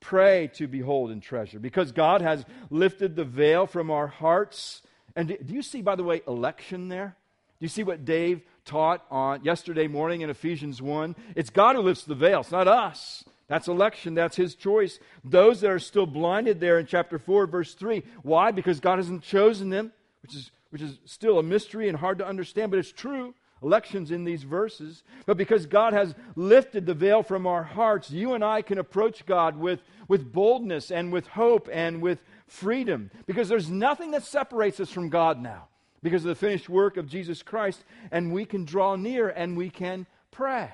Pray 0.00 0.50
to 0.54 0.66
behold 0.66 1.10
and 1.10 1.22
treasure 1.22 1.58
because 1.58 1.92
God 1.92 2.22
has 2.22 2.44
lifted 2.70 3.16
the 3.16 3.24
veil 3.24 3.66
from 3.66 3.90
our 3.90 4.06
hearts. 4.06 4.82
And 5.14 5.28
do 5.28 5.54
you 5.54 5.62
see, 5.62 5.82
by 5.82 5.94
the 5.94 6.04
way, 6.04 6.22
election 6.26 6.88
there? 6.88 7.16
Do 7.58 7.64
you 7.64 7.68
see 7.68 7.82
what 7.82 8.04
Dave 8.04 8.40
taught 8.64 9.04
on 9.10 9.44
yesterday 9.44 9.86
morning 9.86 10.22
in 10.22 10.30
Ephesians 10.30 10.80
1? 10.80 11.14
It's 11.36 11.50
God 11.50 11.76
who 11.76 11.82
lifts 11.82 12.04
the 12.04 12.14
veil, 12.14 12.40
it's 12.40 12.50
not 12.50 12.68
us. 12.68 13.24
That's 13.50 13.66
election. 13.66 14.14
That's 14.14 14.36
his 14.36 14.54
choice. 14.54 15.00
Those 15.24 15.60
that 15.62 15.72
are 15.72 15.80
still 15.80 16.06
blinded 16.06 16.60
there 16.60 16.78
in 16.78 16.86
chapter 16.86 17.18
4, 17.18 17.48
verse 17.48 17.74
3. 17.74 18.04
Why? 18.22 18.52
Because 18.52 18.78
God 18.78 18.98
hasn't 18.98 19.24
chosen 19.24 19.70
them, 19.70 19.90
which 20.22 20.36
is, 20.36 20.52
which 20.70 20.80
is 20.80 21.00
still 21.04 21.40
a 21.40 21.42
mystery 21.42 21.88
and 21.88 21.98
hard 21.98 22.18
to 22.18 22.26
understand, 22.26 22.70
but 22.70 22.78
it's 22.78 22.92
true 22.92 23.34
elections 23.62 24.10
in 24.10 24.24
these 24.24 24.42
verses, 24.42 25.02
but 25.26 25.36
because 25.36 25.66
God 25.66 25.92
has 25.92 26.14
lifted 26.36 26.86
the 26.86 26.94
veil 26.94 27.22
from 27.22 27.46
our 27.46 27.62
hearts, 27.62 28.10
you 28.10 28.34
and 28.34 28.44
I 28.44 28.62
can 28.62 28.78
approach 28.78 29.26
God 29.26 29.56
with, 29.56 29.80
with 30.08 30.32
boldness 30.32 30.90
and 30.90 31.12
with 31.12 31.26
hope 31.26 31.68
and 31.72 32.00
with 32.00 32.22
freedom 32.46 33.10
because 33.26 33.48
there's 33.48 33.70
nothing 33.70 34.10
that 34.12 34.24
separates 34.24 34.80
us 34.80 34.90
from 34.90 35.08
God 35.08 35.40
now 35.40 35.68
because 36.02 36.24
of 36.24 36.28
the 36.28 36.34
finished 36.34 36.68
work 36.68 36.96
of 36.96 37.06
Jesus 37.06 37.42
Christ, 37.42 37.84
and 38.10 38.32
we 38.32 38.44
can 38.44 38.64
draw 38.64 38.96
near 38.96 39.28
and 39.28 39.56
we 39.56 39.68
can 39.68 40.06
pray. 40.30 40.70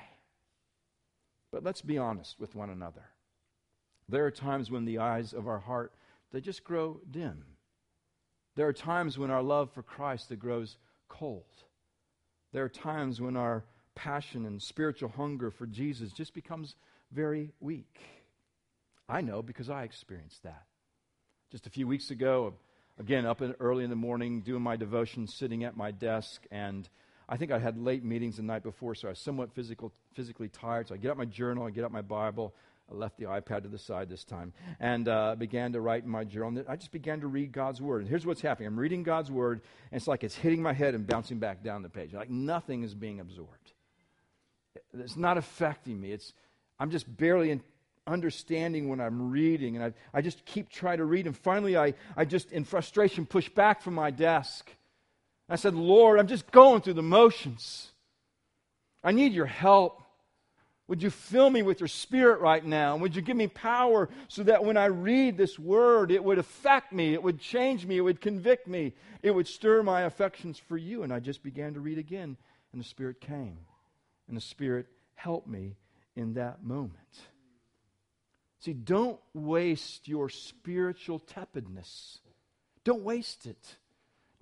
But 1.51 1.63
let's 1.63 1.81
be 1.81 1.97
honest 1.97 2.39
with 2.39 2.55
one 2.55 2.69
another. 2.69 3.03
There 4.09 4.25
are 4.25 4.31
times 4.31 4.71
when 4.71 4.85
the 4.85 4.99
eyes 4.99 5.33
of 5.33 5.47
our 5.47 5.59
heart 5.59 5.93
they 6.31 6.41
just 6.41 6.63
grow 6.63 6.99
dim. 7.09 7.43
There 8.55 8.67
are 8.67 8.73
times 8.73 9.17
when 9.17 9.31
our 9.31 9.43
love 9.43 9.71
for 9.71 9.83
Christ 9.83 10.29
that 10.29 10.39
grows 10.39 10.77
cold. 11.07 11.45
There 12.57 12.65
are 12.65 12.69
times 12.69 13.21
when 13.21 13.37
our 13.37 13.63
passion 13.93 14.47
and 14.47 14.59
spiritual 14.59 15.09
hunger 15.09 15.51
for 15.51 15.67
Jesus 15.67 16.11
just 16.11 16.33
becomes 16.33 16.75
very 17.11 17.51
weak. 17.59 17.99
I 19.07 19.21
know 19.21 19.43
because 19.43 19.69
I 19.69 19.83
experienced 19.83 20.41
that. 20.41 20.63
Just 21.51 21.67
a 21.67 21.69
few 21.69 21.85
weeks 21.85 22.09
ago, 22.09 22.47
uh, 22.47 23.01
again, 23.03 23.27
up 23.27 23.43
in, 23.43 23.53
early 23.59 23.83
in 23.83 23.91
the 23.91 23.95
morning, 23.95 24.41
doing 24.41 24.63
my 24.63 24.75
devotion, 24.75 25.27
sitting 25.27 25.65
at 25.65 25.77
my 25.77 25.91
desk, 25.91 26.47
and 26.49 26.89
I 27.29 27.37
think 27.37 27.51
I 27.51 27.59
had 27.59 27.77
late 27.77 28.03
meetings 28.03 28.37
the 28.37 28.41
night 28.41 28.63
before, 28.63 28.95
so 28.95 29.07
I 29.07 29.11
was 29.11 29.19
somewhat 29.19 29.53
physical, 29.53 29.93
physically 30.15 30.49
tired. 30.49 30.87
So 30.87 30.95
I 30.95 30.97
get 30.97 31.11
out 31.11 31.17
my 31.17 31.25
journal, 31.25 31.67
I 31.67 31.69
get 31.69 31.83
out 31.83 31.91
my 31.91 32.01
Bible, 32.01 32.55
I 32.89 32.95
left 32.95 33.17
the 33.17 33.25
iPad 33.25 33.63
to 33.63 33.67
the 33.67 33.77
side 33.77 34.09
this 34.09 34.23
time 34.23 34.53
and 34.79 35.09
uh, 35.09 35.35
began 35.35 35.73
to 35.73 35.81
write 35.81 36.03
in 36.03 36.09
my 36.09 36.23
journal. 36.23 36.63
I 36.69 36.77
just 36.77 36.91
began 36.91 37.19
to 37.21 37.27
read 37.27 37.51
God's 37.51 37.81
Word. 37.81 38.01
And 38.01 38.09
here's 38.09 38.25
what's 38.25 38.41
happening 38.41 38.67
I'm 38.67 38.79
reading 38.79 39.03
God's 39.03 39.29
Word, 39.29 39.61
and 39.91 39.97
it's 39.97 40.07
like 40.07 40.23
it's 40.23 40.35
hitting 40.35 40.61
my 40.61 40.73
head 40.73 40.95
and 40.95 41.05
bouncing 41.05 41.39
back 41.39 41.63
down 41.63 41.83
the 41.83 41.89
page. 41.89 42.13
Like 42.13 42.29
nothing 42.29 42.83
is 42.83 42.95
being 42.95 43.19
absorbed. 43.19 43.73
It's 44.93 45.17
not 45.17 45.37
affecting 45.37 45.99
me. 45.99 46.11
It's, 46.11 46.33
I'm 46.79 46.91
just 46.91 47.17
barely 47.17 47.51
in, 47.51 47.61
understanding 48.05 48.87
when 48.87 49.01
I'm 49.01 49.31
reading, 49.31 49.75
and 49.75 49.83
I, 49.85 49.93
I 50.13 50.21
just 50.21 50.45
keep 50.45 50.69
trying 50.69 50.99
to 50.99 51.05
read. 51.05 51.25
And 51.25 51.35
finally, 51.35 51.77
I, 51.77 51.93
I 52.15 52.23
just, 52.23 52.51
in 52.51 52.63
frustration, 52.63 53.25
push 53.25 53.49
back 53.49 53.81
from 53.81 53.95
my 53.95 54.11
desk. 54.11 54.71
I 55.49 55.57
said, 55.57 55.75
Lord, 55.75 56.19
I'm 56.19 56.27
just 56.27 56.49
going 56.51 56.81
through 56.81 56.93
the 56.93 57.03
motions. 57.03 57.91
I 59.03 59.11
need 59.11 59.33
your 59.33 59.45
help. 59.45 60.01
Would 60.87 61.03
you 61.03 61.09
fill 61.09 61.49
me 61.49 61.63
with 61.63 61.81
your 61.81 61.89
spirit 61.89 62.39
right 62.39 62.63
now? 62.63 62.93
And 62.93 63.01
would 63.01 63.15
you 63.15 63.21
give 63.21 63.35
me 63.35 63.47
power 63.47 64.09
so 64.29 64.43
that 64.43 64.63
when 64.63 64.77
I 64.77 64.85
read 64.85 65.37
this 65.37 65.59
word, 65.59 66.11
it 66.11 66.23
would 66.23 66.37
affect 66.37 66.93
me, 66.93 67.13
it 67.13 67.21
would 67.21 67.39
change 67.39 67.85
me, 67.85 67.97
it 67.97 68.01
would 68.01 68.21
convict 68.21 68.67
me, 68.67 68.93
it 69.21 69.31
would 69.31 69.47
stir 69.47 69.83
my 69.83 70.03
affections 70.03 70.57
for 70.57 70.77
you? 70.77 71.03
And 71.03 71.11
I 71.11 71.19
just 71.19 71.43
began 71.43 71.73
to 71.73 71.81
read 71.81 71.97
again, 71.97 72.37
and 72.71 72.81
the 72.81 72.87
Spirit 72.87 73.19
came. 73.19 73.57
And 74.29 74.37
the 74.37 74.41
Spirit 74.41 74.87
helped 75.15 75.47
me 75.47 75.75
in 76.15 76.35
that 76.35 76.63
moment. 76.63 76.93
See, 78.59 78.73
don't 78.73 79.19
waste 79.33 80.07
your 80.07 80.29
spiritual 80.29 81.19
tepidness. 81.19 82.19
Don't 82.85 83.03
waste 83.03 83.45
it. 83.45 83.75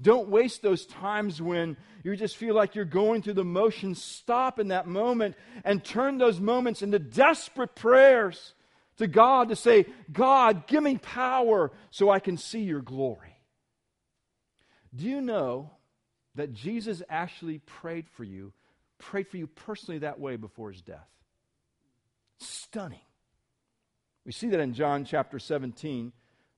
Don't 0.01 0.27
waste 0.29 0.61
those 0.61 0.85
times 0.85 1.41
when 1.41 1.77
you 2.03 2.15
just 2.15 2.35
feel 2.35 2.53
like 2.53 2.75
you're 2.75 2.85
going 2.85 3.21
through 3.21 3.33
the 3.33 3.45
motions. 3.45 4.01
Stop 4.01 4.59
in 4.59 4.67
that 4.67 4.87
moment 4.87 5.35
and 5.63 5.83
turn 5.83 6.17
those 6.17 6.39
moments 6.39 6.81
into 6.81 6.99
desperate 6.99 7.75
prayers 7.75 8.53
to 8.97 9.07
God 9.07 9.49
to 9.49 9.55
say, 9.55 9.85
God, 10.11 10.67
give 10.67 10.83
me 10.83 10.97
power 10.97 11.71
so 11.91 12.09
I 12.09 12.19
can 12.19 12.37
see 12.37 12.61
your 12.61 12.81
glory. 12.81 13.37
Do 14.93 15.05
you 15.05 15.21
know 15.21 15.71
that 16.35 16.53
Jesus 16.53 17.01
actually 17.09 17.59
prayed 17.59 18.07
for 18.09 18.23
you, 18.23 18.53
prayed 18.97 19.27
for 19.27 19.37
you 19.37 19.47
personally 19.47 19.99
that 19.99 20.19
way 20.19 20.35
before 20.35 20.71
his 20.71 20.81
death? 20.81 21.07
Stunning. 22.39 22.99
We 24.25 24.31
see 24.31 24.49
that 24.49 24.59
in 24.59 24.73
John 24.73 25.05
chapter 25.05 25.39
17, 25.39 26.11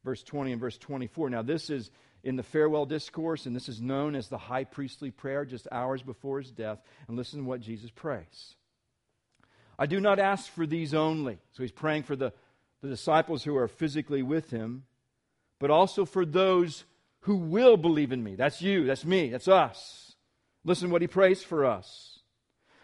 verse 0.04 0.24
20 0.24 0.54
and 0.54 0.62
verse 0.62 0.78
24. 0.78 1.30
Now, 1.30 1.42
this 1.42 1.70
is 1.70 1.92
in 2.28 2.36
the 2.36 2.44
farewell 2.44 2.86
discourse, 2.86 3.46
and 3.46 3.56
this 3.56 3.70
is 3.70 3.82
known 3.82 4.14
as 4.14 4.28
the 4.28 4.38
high 4.38 4.66
priestly 4.66 5.12
prayer 5.12 5.46
just 5.46 5.66
hours 5.72 6.04
before 6.04 6.40
his 6.40 6.52
death. 6.52 6.78
And 7.08 7.16
listen 7.16 7.40
to 7.40 7.46
what 7.46 7.62
Jesus 7.62 7.90
prays. 7.90 8.56
I 9.80 9.86
do 9.86 10.02
not 10.02 10.20
ask 10.20 10.52
for 10.52 10.68
these 10.68 10.94
only. 10.94 11.38
So 11.54 11.64
he's 11.64 11.72
praying 11.72 12.04
for 12.04 12.18
the, 12.18 12.34
the 12.82 12.90
disciples 12.90 13.46
who 13.46 13.56
are 13.56 13.70
physically 13.70 14.24
with 14.24 14.50
him, 14.50 14.84
but 15.58 15.72
also 15.72 16.04
for 16.04 16.26
those 16.26 16.84
who 17.22 17.38
will 17.38 17.78
believe 17.78 18.12
in 18.12 18.22
me. 18.22 18.36
That's 18.36 18.62
you, 18.62 18.86
that's 18.86 19.06
me, 19.06 19.30
that's 19.30 19.48
us. 19.48 20.16
Listen 20.66 20.90
what 20.90 21.02
he 21.02 21.08
prays 21.08 21.42
for 21.44 21.66
us. 21.66 22.20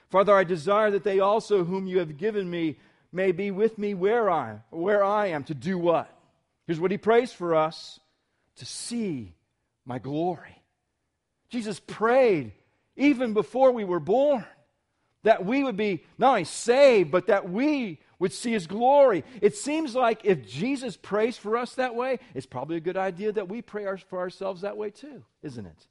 Father, 0.09 0.33
I 0.33 0.45
desire 0.45 0.89
that 0.91 1.03
they 1.03 1.19
also, 1.19 1.65
whom 1.65 1.85
you 1.85 1.99
have 1.99 2.17
given 2.17 2.49
me, 2.49 2.77
may 3.11 3.33
be 3.33 3.51
with 3.51 3.77
me 3.77 3.93
where 3.93 4.31
I, 4.31 4.59
where 4.69 5.03
I 5.03 5.27
am 5.27 5.43
to 5.45 5.53
do 5.53 5.77
what? 5.77 6.09
Here's 6.65 6.79
what 6.79 6.91
he 6.91 6.97
prays 6.97 7.33
for 7.33 7.55
us 7.55 7.99
to 8.57 8.65
see 8.65 9.35
my 9.85 9.99
glory. 9.99 10.61
Jesus 11.49 11.79
prayed 11.79 12.53
even 12.95 13.33
before 13.33 13.71
we 13.71 13.83
were 13.83 13.99
born 13.99 14.45
that 15.23 15.45
we 15.45 15.63
would 15.63 15.77
be 15.77 16.03
not 16.17 16.29
only 16.29 16.43
saved, 16.43 17.09
but 17.09 17.27
that 17.27 17.49
we 17.49 17.99
would 18.19 18.33
see 18.33 18.51
his 18.51 18.67
glory. 18.67 19.23
It 19.41 19.55
seems 19.55 19.95
like 19.95 20.21
if 20.23 20.47
Jesus 20.47 20.97
prays 20.97 21.37
for 21.37 21.57
us 21.57 21.75
that 21.75 21.95
way, 21.95 22.19
it's 22.33 22.45
probably 22.45 22.77
a 22.77 22.81
good 22.81 22.97
idea 22.97 23.31
that 23.31 23.49
we 23.49 23.61
pray 23.61 23.85
for 24.09 24.19
ourselves 24.19 24.61
that 24.61 24.77
way 24.77 24.89
too, 24.89 25.23
isn't 25.41 25.65
it? 25.65 25.87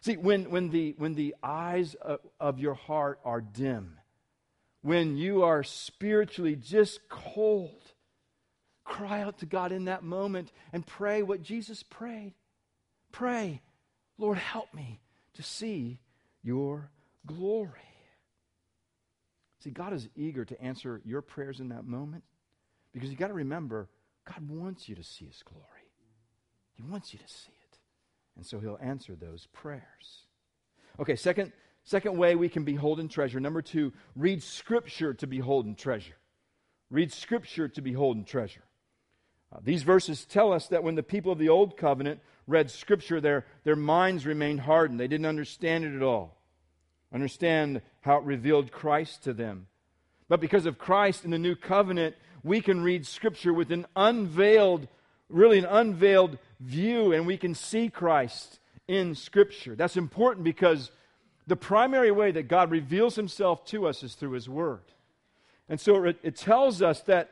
See, 0.00 0.16
when, 0.16 0.50
when, 0.50 0.70
the, 0.70 0.94
when 0.98 1.14
the 1.14 1.34
eyes 1.42 1.94
of, 1.94 2.20
of 2.38 2.60
your 2.60 2.74
heart 2.74 3.18
are 3.24 3.40
dim, 3.40 3.98
when 4.82 5.16
you 5.16 5.42
are 5.42 5.64
spiritually 5.64 6.54
just 6.54 7.08
cold, 7.08 7.87
Cry 8.88 9.20
out 9.20 9.38
to 9.38 9.46
God 9.46 9.70
in 9.70 9.84
that 9.84 10.02
moment 10.02 10.50
and 10.72 10.84
pray 10.84 11.22
what 11.22 11.42
Jesus 11.42 11.82
prayed. 11.82 12.32
Pray, 13.12 13.60
Lord, 14.16 14.38
help 14.38 14.72
me 14.72 15.00
to 15.34 15.42
see 15.42 16.00
your 16.42 16.90
glory. 17.26 17.70
See, 19.62 19.70
God 19.70 19.92
is 19.92 20.08
eager 20.16 20.44
to 20.46 20.60
answer 20.62 21.02
your 21.04 21.20
prayers 21.20 21.60
in 21.60 21.68
that 21.68 21.84
moment 21.84 22.24
because 22.94 23.10
you 23.10 23.16
got 23.16 23.28
to 23.28 23.34
remember, 23.34 23.90
God 24.26 24.48
wants 24.48 24.88
you 24.88 24.94
to 24.94 25.04
see 25.04 25.26
His 25.26 25.42
glory. 25.42 25.64
He 26.72 26.82
wants 26.82 27.12
you 27.12 27.18
to 27.18 27.28
see 27.28 27.52
it. 27.52 27.78
And 28.36 28.46
so 28.46 28.58
He'll 28.58 28.78
answer 28.80 29.14
those 29.14 29.46
prayers. 29.52 30.24
Okay, 30.98 31.16
second, 31.16 31.52
second 31.84 32.16
way 32.16 32.36
we 32.36 32.48
can 32.48 32.64
behold 32.64 33.00
and 33.00 33.10
treasure. 33.10 33.38
Number 33.38 33.60
two, 33.60 33.92
read 34.16 34.42
Scripture 34.42 35.12
to 35.12 35.26
behold 35.26 35.66
and 35.66 35.76
treasure. 35.76 36.16
Read 36.90 37.12
Scripture 37.12 37.68
to 37.68 37.82
behold 37.82 38.16
and 38.16 38.26
treasure. 38.26 38.62
Uh, 39.52 39.58
these 39.62 39.82
verses 39.82 40.24
tell 40.24 40.52
us 40.52 40.66
that 40.68 40.82
when 40.82 40.94
the 40.94 41.02
people 41.02 41.32
of 41.32 41.38
the 41.38 41.48
Old 41.48 41.76
Covenant 41.76 42.20
read 42.46 42.70
Scripture, 42.70 43.20
their, 43.20 43.46
their 43.64 43.76
minds 43.76 44.26
remained 44.26 44.60
hardened. 44.60 44.98
They 44.98 45.08
didn't 45.08 45.26
understand 45.26 45.84
it 45.84 45.94
at 45.94 46.02
all, 46.02 46.36
understand 47.12 47.82
how 48.00 48.18
it 48.18 48.24
revealed 48.24 48.72
Christ 48.72 49.24
to 49.24 49.32
them. 49.32 49.66
But 50.28 50.40
because 50.40 50.66
of 50.66 50.78
Christ 50.78 51.24
in 51.24 51.30
the 51.30 51.38
New 51.38 51.54
Covenant, 51.54 52.16
we 52.42 52.60
can 52.60 52.82
read 52.82 53.06
Scripture 53.06 53.52
with 53.52 53.70
an 53.70 53.86
unveiled, 53.96 54.88
really 55.28 55.58
an 55.58 55.64
unveiled 55.66 56.38
view, 56.60 57.12
and 57.12 57.26
we 57.26 57.36
can 57.36 57.54
see 57.54 57.88
Christ 57.88 58.58
in 58.86 59.14
Scripture. 59.14 59.74
That's 59.74 59.96
important 59.96 60.44
because 60.44 60.90
the 61.46 61.56
primary 61.56 62.10
way 62.10 62.30
that 62.30 62.48
God 62.48 62.70
reveals 62.70 63.16
Himself 63.16 63.64
to 63.66 63.86
us 63.86 64.02
is 64.02 64.14
through 64.14 64.32
His 64.32 64.48
Word. 64.48 64.82
And 65.68 65.80
so 65.80 66.04
it, 66.04 66.18
it 66.22 66.36
tells 66.36 66.80
us 66.82 67.00
that, 67.02 67.30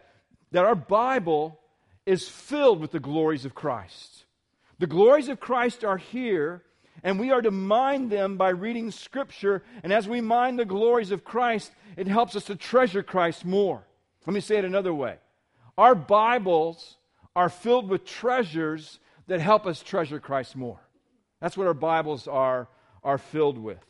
that 0.52 0.64
our 0.64 0.74
Bible 0.74 1.58
is 2.06 2.28
filled 2.28 2.80
with 2.80 2.92
the 2.92 3.00
glories 3.00 3.44
of 3.44 3.54
Christ. 3.54 4.24
The 4.78 4.86
glories 4.86 5.28
of 5.28 5.40
Christ 5.40 5.84
are 5.84 5.96
here, 5.96 6.62
and 7.02 7.18
we 7.18 7.30
are 7.32 7.42
to 7.42 7.50
mind 7.50 8.10
them 8.10 8.36
by 8.36 8.50
reading 8.50 8.90
Scripture. 8.90 9.62
And 9.82 9.92
as 9.92 10.08
we 10.08 10.20
mind 10.20 10.58
the 10.58 10.64
glories 10.64 11.10
of 11.10 11.24
Christ, 11.24 11.72
it 11.96 12.06
helps 12.06 12.36
us 12.36 12.44
to 12.44 12.56
treasure 12.56 13.02
Christ 13.02 13.44
more. 13.44 13.86
Let 14.26 14.34
me 14.34 14.40
say 14.40 14.56
it 14.56 14.64
another 14.64 14.94
way 14.94 15.16
Our 15.76 15.94
Bibles 15.94 16.96
are 17.34 17.48
filled 17.48 17.88
with 17.88 18.04
treasures 18.04 18.98
that 19.26 19.40
help 19.40 19.66
us 19.66 19.82
treasure 19.82 20.20
Christ 20.20 20.56
more. 20.56 20.80
That's 21.40 21.56
what 21.56 21.66
our 21.66 21.74
Bibles 21.74 22.28
are, 22.28 22.68
are 23.02 23.18
filled 23.18 23.58
with. 23.58 23.84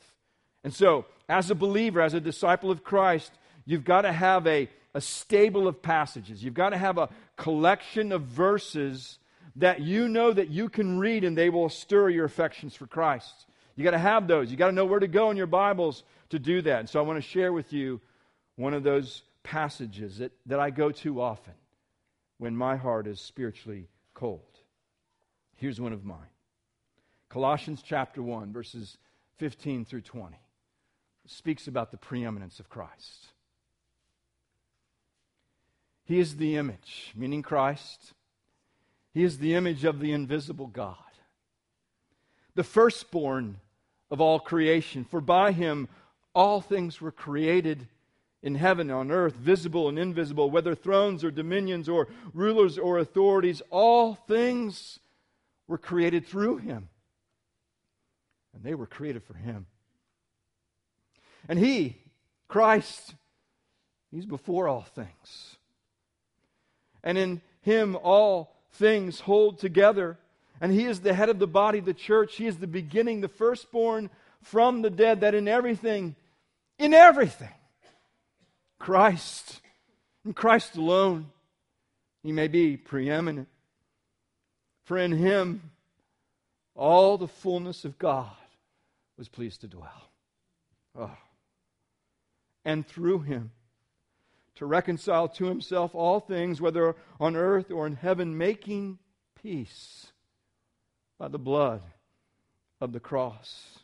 And 0.64 0.74
so, 0.74 1.07
as 1.29 1.50
a 1.50 1.55
believer, 1.55 2.00
as 2.00 2.14
a 2.14 2.20
disciple 2.20 2.70
of 2.70 2.83
Christ, 2.83 3.33
you've 3.64 3.85
got 3.85 4.02
to 4.02 4.12
have 4.12 4.46
a, 4.46 4.68
a 4.96 5.00
stable 5.00 5.68
of 5.68 5.82
passages. 5.82 6.42
You've 6.42 6.54
got 6.54 6.70
to 6.70 6.78
have 6.78 6.96
a 6.96 7.11
collection 7.37 8.12
of 8.12 8.22
verses 8.22 9.18
that 9.56 9.80
you 9.80 10.09
know 10.09 10.32
that 10.32 10.48
you 10.48 10.70
can 10.70 10.98
read 10.98 11.22
and 11.22 11.37
they 11.37 11.50
will 11.50 11.68
stir 11.68 12.09
your 12.09 12.24
affections 12.24 12.74
for 12.74 12.87
Christ. 12.87 13.44
You 13.74 13.85
got 13.85 13.90
to 13.90 13.98
have 13.98 14.26
those. 14.26 14.50
You 14.50 14.56
got 14.56 14.68
to 14.68 14.72
know 14.72 14.87
where 14.87 14.98
to 14.98 15.06
go 15.06 15.30
in 15.30 15.37
your 15.37 15.46
Bibles 15.46 16.02
to 16.30 16.38
do 16.38 16.62
that. 16.62 16.80
And 16.80 16.88
so 16.88 16.98
I 16.98 17.02
want 17.02 17.22
to 17.22 17.28
share 17.28 17.52
with 17.52 17.74
you 17.74 18.00
one 18.56 18.72
of 18.72 18.85
those 18.85 19.20
passages 19.42 20.16
that, 20.16 20.32
that 20.46 20.61
I 20.61 20.70
go 20.70 20.90
to 20.92 21.20
often 21.20 21.52
when 22.38 22.56
my 22.56 22.76
heart 22.76 23.06
is 23.06 23.20
spiritually 23.20 23.88
cold. 24.14 24.40
Here's 25.56 25.78
one 25.78 25.92
of 25.92 26.06
mine 26.06 26.30
Colossians 27.28 27.82
chapter 27.82 28.22
1, 28.22 28.50
verses 28.50 28.96
15 29.37 29.85
through 29.85 30.00
20. 30.00 30.38
Speaks 31.26 31.68
about 31.68 31.90
the 31.90 31.98
preeminence 31.98 32.61
of 32.61 32.70
Christ. 32.70 33.26
He 36.07 36.19
is 36.21 36.37
the 36.37 36.57
image, 36.57 37.12
meaning 37.14 37.42
Christ. 37.42 38.14
He 39.12 39.25
is 39.25 39.38
the 39.38 39.55
image 39.55 39.85
of 39.85 40.01
the 40.01 40.12
invisible 40.12 40.69
God, 40.69 40.97
the 42.55 42.64
firstborn 42.64 43.59
of 44.11 44.21
all 44.21 44.38
creation. 44.38 45.05
For 45.05 45.21
by 45.21 45.53
him 45.53 45.88
all 46.35 46.61
things 46.61 47.01
were 47.01 47.12
created 47.12 47.88
in 48.42 48.55
heaven 48.55 48.90
on 48.90 49.11
earth, 49.11 49.35
visible 49.35 49.88
and 49.88 49.99
invisible, 49.99 50.51
whether 50.51 50.75
thrones 50.75 51.25
or 51.25 51.33
dominions 51.33 51.88
or 51.88 52.07
rulers 52.33 52.79
or 52.79 52.99
authorities, 52.99 53.61
all 53.71 54.14
things 54.14 55.01
were 55.66 55.79
created 55.79 56.27
through 56.27 56.59
him. 56.59 56.88
And 58.55 58.62
they 58.62 58.75
were 58.75 58.87
created 58.87 59.25
for 59.25 59.35
him. 59.35 59.66
And 61.49 61.59
he, 61.59 61.97
Christ, 62.47 63.14
he's 64.12 64.27
before 64.27 64.69
all 64.69 64.83
things. 64.83 65.56
And 67.07 67.16
in 67.16 67.40
him 67.62 67.97
all 68.03 68.53
things 68.73 69.21
hold 69.21 69.61
together. 69.61 70.19
And 70.61 70.73
he 70.73 70.85
is 70.85 71.01
the 71.01 71.14
head 71.14 71.29
of 71.29 71.38
the 71.38 71.47
body, 71.47 71.79
the 71.79 71.95
church. 71.95 72.35
He 72.35 72.47
is 72.47 72.59
the 72.59 72.66
beginning, 72.66 73.21
the 73.21 73.29
firstborn 73.29 74.11
from 74.42 74.83
the 74.83 74.90
dead, 74.90 75.21
that 75.21 75.35
in 75.35 75.47
everything, 75.47 76.16
in 76.79 76.92
everything, 76.92 77.55
Christ, 78.81 79.61
in 80.25 80.35
Christ 80.35 80.77
alone, 80.77 81.31
he 82.25 82.33
may 82.33 82.49
be 82.49 82.77
preeminent. 82.77 83.49
For 84.85 84.99
in 84.99 85.12
him 85.12 85.71
all 86.75 87.19
the 87.19 87.29
fullness 87.29 87.85
of 87.85 87.99
God 87.99 88.31
was 89.16 89.29
pleased 89.29 89.61
to 89.61 89.69
dwell. 89.69 90.11
Oh. 90.99 91.16
And 92.64 92.85
through 92.85 93.21
him 93.21 93.53
to 94.57 94.66
reconcile 94.66 95.29
to 95.29 95.47
himself 95.47 95.95
all 95.95 96.21
things, 96.21 96.61
whether 96.61 96.97
on 97.21 97.37
earth 97.37 97.71
or 97.71 97.87
in 97.87 97.97
heaven, 97.97 98.37
making 98.37 98.99
peace 99.40 100.12
by 101.19 101.29
the 101.29 101.38
blood 101.38 101.83
of 102.81 102.92
the 102.92 103.01
cross. 103.01 103.79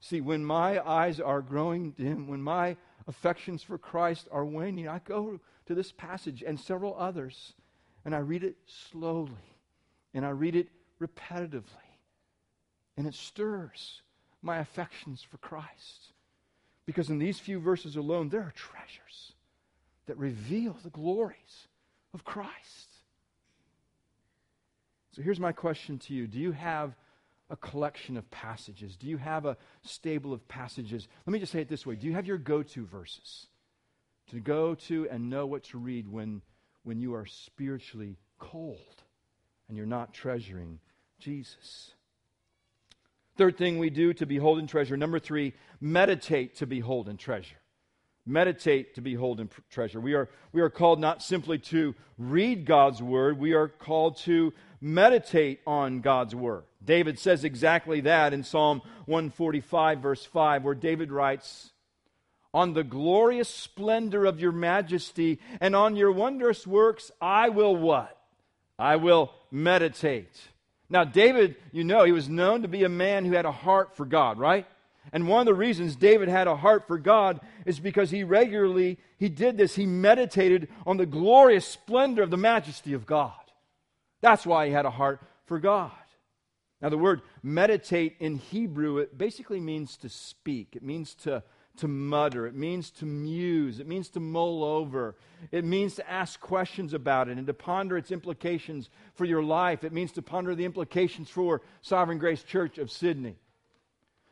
See, 0.00 0.20
when 0.20 0.44
my 0.44 0.80
eyes 0.84 1.20
are 1.20 1.42
growing 1.42 1.90
dim, 1.90 2.26
when 2.26 2.42
my 2.42 2.76
affections 3.06 3.62
for 3.62 3.76
Christ 3.76 4.28
are 4.32 4.44
waning, 4.44 4.88
I 4.88 5.00
go 5.00 5.40
to 5.66 5.74
this 5.74 5.92
passage 5.92 6.42
and 6.46 6.58
several 6.58 6.96
others, 6.96 7.54
and 8.04 8.14
I 8.14 8.18
read 8.18 8.44
it 8.44 8.56
slowly, 8.66 9.56
and 10.14 10.24
I 10.24 10.30
read 10.30 10.56
it 10.56 10.68
repetitively, 11.00 11.64
and 12.96 13.06
it 13.06 13.14
stirs 13.14 14.02
my 14.42 14.58
affections 14.58 15.22
for 15.22 15.38
Christ. 15.38 16.12
Because 16.90 17.08
in 17.08 17.20
these 17.20 17.38
few 17.38 17.60
verses 17.60 17.94
alone, 17.94 18.30
there 18.30 18.40
are 18.40 18.52
treasures 18.56 19.32
that 20.06 20.18
reveal 20.18 20.76
the 20.82 20.90
glories 20.90 21.68
of 22.12 22.24
Christ. 22.24 22.88
So 25.12 25.22
here's 25.22 25.38
my 25.38 25.52
question 25.52 26.00
to 26.00 26.14
you 26.14 26.26
Do 26.26 26.40
you 26.40 26.50
have 26.50 26.96
a 27.48 27.54
collection 27.54 28.16
of 28.16 28.28
passages? 28.32 28.96
Do 28.96 29.06
you 29.06 29.18
have 29.18 29.46
a 29.46 29.56
stable 29.82 30.32
of 30.32 30.48
passages? 30.48 31.06
Let 31.24 31.32
me 31.32 31.38
just 31.38 31.52
say 31.52 31.60
it 31.60 31.68
this 31.68 31.86
way 31.86 31.94
Do 31.94 32.08
you 32.08 32.14
have 32.14 32.26
your 32.26 32.38
go 32.38 32.64
to 32.64 32.84
verses 32.84 33.46
to 34.32 34.40
go 34.40 34.74
to 34.74 35.08
and 35.12 35.30
know 35.30 35.46
what 35.46 35.62
to 35.66 35.78
read 35.78 36.08
when, 36.08 36.42
when 36.82 36.98
you 36.98 37.14
are 37.14 37.24
spiritually 37.24 38.16
cold 38.40 39.04
and 39.68 39.76
you're 39.76 39.86
not 39.86 40.12
treasuring 40.12 40.80
Jesus? 41.20 41.92
Third 43.40 43.56
thing 43.56 43.78
we 43.78 43.88
do 43.88 44.12
to 44.12 44.26
behold 44.26 44.58
and 44.58 44.68
treasure. 44.68 44.98
Number 44.98 45.18
three, 45.18 45.54
meditate 45.80 46.56
to 46.56 46.66
behold 46.66 47.08
and 47.08 47.18
treasure. 47.18 47.56
Meditate 48.26 48.96
to 48.96 49.00
behold 49.00 49.40
and 49.40 49.48
treasure. 49.70 49.98
We 49.98 50.12
are, 50.12 50.28
we 50.52 50.60
are 50.60 50.68
called 50.68 51.00
not 51.00 51.22
simply 51.22 51.56
to 51.70 51.94
read 52.18 52.66
God's 52.66 53.02
word, 53.02 53.38
we 53.38 53.54
are 53.54 53.66
called 53.66 54.18
to 54.24 54.52
meditate 54.78 55.60
on 55.66 56.02
God's 56.02 56.34
word. 56.34 56.64
David 56.84 57.18
says 57.18 57.42
exactly 57.42 58.02
that 58.02 58.34
in 58.34 58.44
Psalm 58.44 58.82
145, 59.06 60.00
verse 60.00 60.26
5, 60.26 60.62
where 60.62 60.74
David 60.74 61.10
writes, 61.10 61.70
On 62.52 62.74
the 62.74 62.84
glorious 62.84 63.48
splendor 63.48 64.26
of 64.26 64.38
your 64.38 64.52
majesty 64.52 65.38
and 65.62 65.74
on 65.74 65.96
your 65.96 66.12
wondrous 66.12 66.66
works, 66.66 67.10
I 67.22 67.48
will 67.48 67.74
what? 67.74 68.14
I 68.78 68.96
will 68.96 69.32
meditate. 69.50 70.38
Now, 70.90 71.04
David, 71.04 71.54
you 71.70 71.84
know, 71.84 72.04
he 72.04 72.12
was 72.12 72.28
known 72.28 72.62
to 72.62 72.68
be 72.68 72.82
a 72.82 72.88
man 72.88 73.24
who 73.24 73.32
had 73.32 73.46
a 73.46 73.52
heart 73.52 73.96
for 73.96 74.04
God, 74.04 74.38
right? 74.38 74.66
And 75.12 75.28
one 75.28 75.40
of 75.40 75.46
the 75.46 75.54
reasons 75.54 75.96
David 75.96 76.28
had 76.28 76.48
a 76.48 76.56
heart 76.56 76.86
for 76.86 76.98
God 76.98 77.40
is 77.64 77.80
because 77.80 78.10
he 78.10 78.24
regularly 78.24 78.98
he 79.16 79.28
did 79.28 79.56
this. 79.56 79.76
He 79.76 79.86
meditated 79.86 80.68
on 80.86 80.96
the 80.96 81.06
glorious 81.06 81.66
splendor 81.66 82.22
of 82.22 82.30
the 82.30 82.36
majesty 82.36 82.92
of 82.92 83.06
God. 83.06 83.32
That's 84.20 84.44
why 84.44 84.66
he 84.66 84.72
had 84.72 84.84
a 84.84 84.90
heart 84.90 85.20
for 85.46 85.58
God. 85.58 85.92
Now, 86.82 86.88
the 86.88 86.98
word 86.98 87.22
meditate 87.42 88.16
in 88.20 88.36
Hebrew, 88.36 88.98
it 88.98 89.16
basically 89.16 89.60
means 89.60 89.96
to 89.98 90.08
speak. 90.08 90.74
It 90.74 90.82
means 90.82 91.14
to 91.16 91.42
to 91.80 91.88
mutter, 91.88 92.46
it 92.46 92.54
means 92.54 92.90
to 92.90 93.04
muse, 93.04 93.80
it 93.80 93.86
means 93.86 94.08
to 94.10 94.20
mull 94.20 94.64
over, 94.64 95.16
it 95.52 95.64
means 95.64 95.96
to 95.96 96.10
ask 96.10 96.40
questions 96.40 96.94
about 96.94 97.28
it 97.28 97.36
and 97.36 97.46
to 97.46 97.54
ponder 97.54 97.96
its 97.96 98.10
implications 98.10 98.88
for 99.14 99.24
your 99.24 99.42
life. 99.42 99.84
It 99.84 99.92
means 99.92 100.12
to 100.12 100.22
ponder 100.22 100.54
the 100.54 100.64
implications 100.64 101.28
for 101.28 101.62
Sovereign 101.82 102.18
Grace 102.18 102.42
Church 102.42 102.78
of 102.78 102.90
Sydney. 102.90 103.36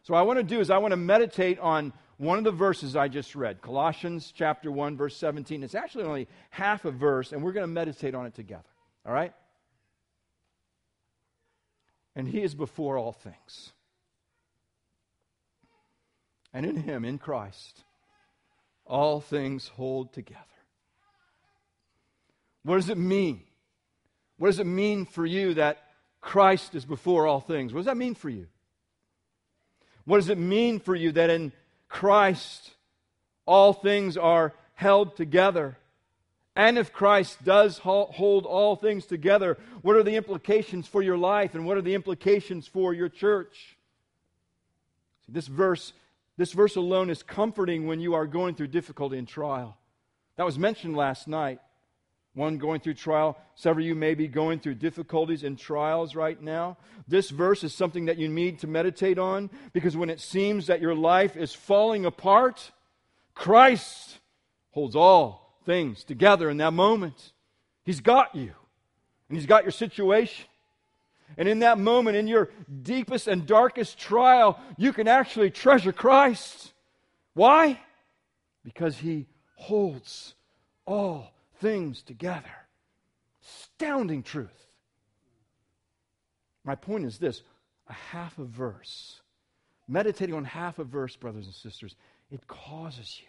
So, 0.02 0.14
what 0.14 0.20
I 0.20 0.22
want 0.22 0.38
to 0.38 0.42
do 0.42 0.60
is 0.60 0.70
I 0.70 0.78
want 0.78 0.92
to 0.92 0.96
meditate 0.96 1.58
on 1.58 1.92
one 2.16 2.38
of 2.38 2.44
the 2.44 2.50
verses 2.50 2.96
I 2.96 3.08
just 3.08 3.34
read, 3.34 3.62
Colossians 3.62 4.32
chapter 4.34 4.72
1, 4.72 4.96
verse 4.96 5.16
17. 5.16 5.62
It's 5.62 5.74
actually 5.74 6.04
only 6.04 6.28
half 6.50 6.84
a 6.84 6.90
verse, 6.90 7.32
and 7.32 7.42
we're 7.42 7.52
going 7.52 7.64
to 7.64 7.72
meditate 7.72 8.14
on 8.14 8.26
it 8.26 8.34
together. 8.34 8.68
All 9.06 9.12
right? 9.12 9.32
And 12.16 12.26
He 12.26 12.42
is 12.42 12.54
before 12.54 12.98
all 12.98 13.12
things. 13.12 13.72
And 16.52 16.64
in 16.66 16.76
Him, 16.76 17.04
in 17.04 17.18
Christ, 17.18 17.84
all 18.84 19.20
things 19.20 19.68
hold 19.68 20.12
together. 20.12 20.40
What 22.62 22.76
does 22.76 22.88
it 22.88 22.98
mean? 22.98 23.42
What 24.38 24.48
does 24.48 24.58
it 24.58 24.66
mean 24.66 25.06
for 25.06 25.26
you 25.26 25.54
that 25.54 25.78
Christ 26.20 26.74
is 26.74 26.84
before 26.84 27.26
all 27.26 27.40
things? 27.40 27.72
What 27.72 27.80
does 27.80 27.86
that 27.86 27.96
mean 27.96 28.14
for 28.14 28.28
you? 28.28 28.46
What 30.04 30.18
does 30.18 30.28
it 30.28 30.38
mean 30.38 30.80
for 30.80 30.94
you 30.94 31.12
that 31.12 31.30
in 31.30 31.52
Christ 31.88 32.70
all 33.46 33.72
things 33.72 34.16
are 34.16 34.54
held 34.74 35.16
together 35.16 35.76
And 36.58 36.76
if 36.76 36.92
Christ 36.92 37.44
does 37.44 37.78
hold 37.78 38.44
all 38.44 38.74
things 38.74 39.06
together, 39.06 39.58
what 39.82 39.94
are 39.94 40.02
the 40.02 40.16
implications 40.16 40.88
for 40.88 41.00
your 41.02 41.16
life 41.16 41.54
and 41.54 41.64
what 41.64 41.76
are 41.76 41.82
the 41.82 41.94
implications 41.94 42.66
for 42.66 42.92
your 42.92 43.08
church? 43.08 43.78
See, 45.24 45.32
this 45.32 45.46
verse, 45.46 45.92
this 46.38 46.52
verse 46.52 46.76
alone 46.76 47.10
is 47.10 47.22
comforting 47.22 47.86
when 47.86 48.00
you 48.00 48.14
are 48.14 48.26
going 48.26 48.54
through 48.54 48.68
difficulty 48.68 49.18
and 49.18 49.28
trial. 49.28 49.76
That 50.36 50.46
was 50.46 50.58
mentioned 50.58 50.96
last 50.96 51.28
night. 51.28 51.58
One 52.32 52.58
going 52.58 52.80
through 52.80 52.94
trial. 52.94 53.36
Several 53.56 53.84
of 53.84 53.88
you 53.88 53.96
may 53.96 54.14
be 54.14 54.28
going 54.28 54.60
through 54.60 54.76
difficulties 54.76 55.42
and 55.42 55.58
trials 55.58 56.14
right 56.14 56.40
now. 56.40 56.76
This 57.08 57.30
verse 57.30 57.64
is 57.64 57.74
something 57.74 58.04
that 58.04 58.18
you 58.18 58.28
need 58.28 58.60
to 58.60 58.68
meditate 58.68 59.18
on 59.18 59.50
because 59.72 59.96
when 59.96 60.10
it 60.10 60.20
seems 60.20 60.68
that 60.68 60.80
your 60.80 60.94
life 60.94 61.36
is 61.36 61.52
falling 61.52 62.06
apart, 62.06 62.70
Christ 63.34 64.20
holds 64.70 64.94
all 64.94 65.60
things 65.66 66.04
together 66.04 66.48
in 66.48 66.58
that 66.58 66.72
moment. 66.72 67.32
He's 67.84 68.00
got 68.00 68.36
you, 68.36 68.52
and 69.28 69.36
He's 69.36 69.46
got 69.46 69.64
your 69.64 69.72
situation. 69.72 70.46
And 71.36 71.48
in 71.48 71.60
that 71.60 71.78
moment, 71.78 72.16
in 72.16 72.26
your 72.26 72.50
deepest 72.82 73.28
and 73.28 73.46
darkest 73.46 73.98
trial, 73.98 74.58
you 74.76 74.92
can 74.92 75.06
actually 75.06 75.50
treasure 75.50 75.92
Christ. 75.92 76.72
Why? 77.34 77.80
Because 78.64 78.96
He 78.96 79.26
holds 79.56 80.34
all 80.86 81.32
things 81.60 82.02
together. 82.02 82.50
Astounding 83.42 84.22
truth. 84.22 84.48
My 86.64 86.74
point 86.74 87.04
is 87.04 87.18
this 87.18 87.42
a 87.88 87.92
half 87.92 88.38
a 88.38 88.44
verse, 88.44 89.20
meditating 89.86 90.34
on 90.34 90.44
half 90.44 90.78
a 90.78 90.84
verse, 90.84 91.16
brothers 91.16 91.46
and 91.46 91.54
sisters, 91.54 91.94
it 92.30 92.46
causes 92.46 93.20
you 93.20 93.28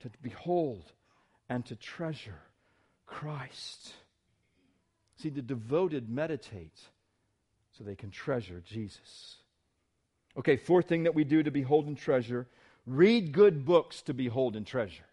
to 0.00 0.10
behold 0.22 0.92
and 1.48 1.64
to 1.66 1.76
treasure 1.76 2.40
Christ. 3.06 3.92
See, 5.16 5.28
the 5.28 5.42
devoted 5.42 6.08
meditate 6.08 6.78
so 7.76 7.84
they 7.84 7.94
can 7.94 8.10
treasure 8.10 8.62
Jesus. 8.64 9.36
Okay, 10.36 10.56
fourth 10.56 10.88
thing 10.88 11.04
that 11.04 11.14
we 11.14 11.24
do 11.24 11.42
to 11.42 11.50
behold 11.50 11.86
and 11.86 11.96
treasure 11.96 12.46
read 12.86 13.32
good 13.32 13.64
books 13.64 14.02
to 14.02 14.14
behold 14.14 14.56
and 14.56 14.66
treasure. 14.66 15.04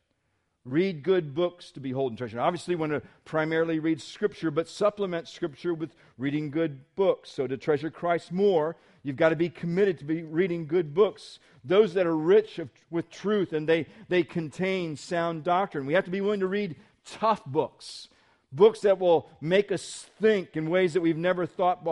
Read 0.63 1.01
good 1.01 1.33
books 1.33 1.71
to 1.71 1.79
behold 1.79 2.11
and 2.11 2.17
treasure. 2.17 2.37
Now, 2.37 2.43
obviously, 2.43 2.75
we 2.75 2.81
want 2.81 2.91
to 2.91 3.01
primarily 3.25 3.79
read 3.79 3.99
Scripture, 3.99 4.51
but 4.51 4.67
supplement 4.67 5.27
Scripture 5.27 5.73
with 5.73 5.95
reading 6.19 6.51
good 6.51 6.81
books. 6.95 7.31
So, 7.31 7.47
to 7.47 7.57
treasure 7.57 7.89
Christ 7.89 8.31
more, 8.31 8.75
you've 9.01 9.15
got 9.15 9.29
to 9.29 9.35
be 9.35 9.49
committed 9.49 9.97
to 9.99 10.05
be 10.05 10.21
reading 10.21 10.67
good 10.67 10.93
books. 10.93 11.39
Those 11.63 11.95
that 11.95 12.05
are 12.05 12.15
rich 12.15 12.59
of, 12.59 12.69
with 12.91 13.09
truth 13.09 13.53
and 13.53 13.67
they, 13.67 13.87
they 14.07 14.21
contain 14.21 14.95
sound 14.95 15.43
doctrine. 15.43 15.87
We 15.87 15.93
have 15.93 16.05
to 16.05 16.11
be 16.11 16.21
willing 16.21 16.41
to 16.41 16.47
read 16.47 16.75
tough 17.05 17.43
books, 17.43 18.07
books 18.51 18.81
that 18.81 18.99
will 18.99 19.29
make 19.39 19.71
us 19.71 20.09
think 20.19 20.57
in 20.57 20.69
ways 20.69 20.93
that 20.93 21.01
we've 21.01 21.17
never 21.17 21.45
thought 21.45 21.83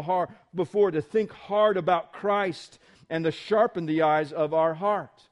before, 0.53 0.91
to 0.91 1.01
think 1.01 1.31
hard 1.31 1.77
about 1.77 2.13
Christ 2.13 2.79
and 3.09 3.23
to 3.23 3.31
sharpen 3.31 3.85
the 3.85 4.01
eyes 4.01 4.31
of 4.31 4.53
our 4.53 4.73
heart. 4.73 5.29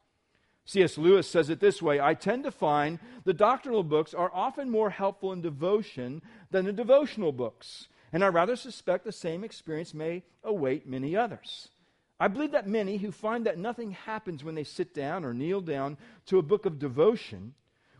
C.S. 0.65 0.97
Lewis 0.97 1.29
says 1.29 1.49
it 1.49 1.59
this 1.59 1.81
way 1.81 1.99
I 1.99 2.13
tend 2.13 2.43
to 2.43 2.51
find 2.51 2.99
the 3.23 3.33
doctrinal 3.33 3.83
books 3.83 4.13
are 4.13 4.31
often 4.33 4.69
more 4.69 4.89
helpful 4.89 5.31
in 5.31 5.41
devotion 5.41 6.21
than 6.51 6.65
the 6.65 6.73
devotional 6.73 7.31
books, 7.31 7.87
and 8.11 8.23
I 8.23 8.27
rather 8.27 8.55
suspect 8.55 9.05
the 9.05 9.11
same 9.11 9.43
experience 9.43 9.93
may 9.93 10.23
await 10.43 10.87
many 10.87 11.15
others. 11.15 11.69
I 12.19 12.27
believe 12.27 12.51
that 12.51 12.67
many 12.67 12.97
who 12.97 13.11
find 13.11 13.45
that 13.45 13.59
nothing 13.59 13.91
happens 13.91 14.43
when 14.43 14.55
they 14.55 14.63
sit 14.63 14.93
down 14.93 15.23
or 15.23 15.33
kneel 15.33 15.61
down 15.61 15.97
to 16.25 16.39
a 16.39 16.43
book 16.43 16.65
of 16.65 16.79
devotion 16.79 17.53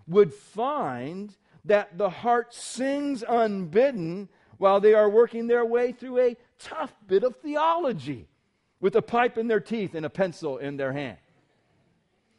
would 0.08 0.34
find 0.34 1.36
that 1.68 1.98
the 1.98 2.10
heart 2.10 2.54
sings 2.54 3.24
unbidden 3.28 4.30
while 4.58 4.80
they 4.80 4.94
are 4.94 5.10
working 5.10 5.48
their 5.48 5.66
way 5.66 5.92
through 5.92 6.20
a 6.20 6.36
tough 6.60 6.94
bit 7.08 7.24
of 7.24 7.36
theology 7.38 8.28
with 8.80 8.96
a 8.96 9.02
pipe 9.02 9.38
in 9.38 9.48
their 9.48 9.60
teeth 9.60 9.94
and 9.94 10.06
a 10.06 10.10
pencil 10.10 10.58
in 10.58 10.78
their 10.78 10.94
hand. 10.94 11.18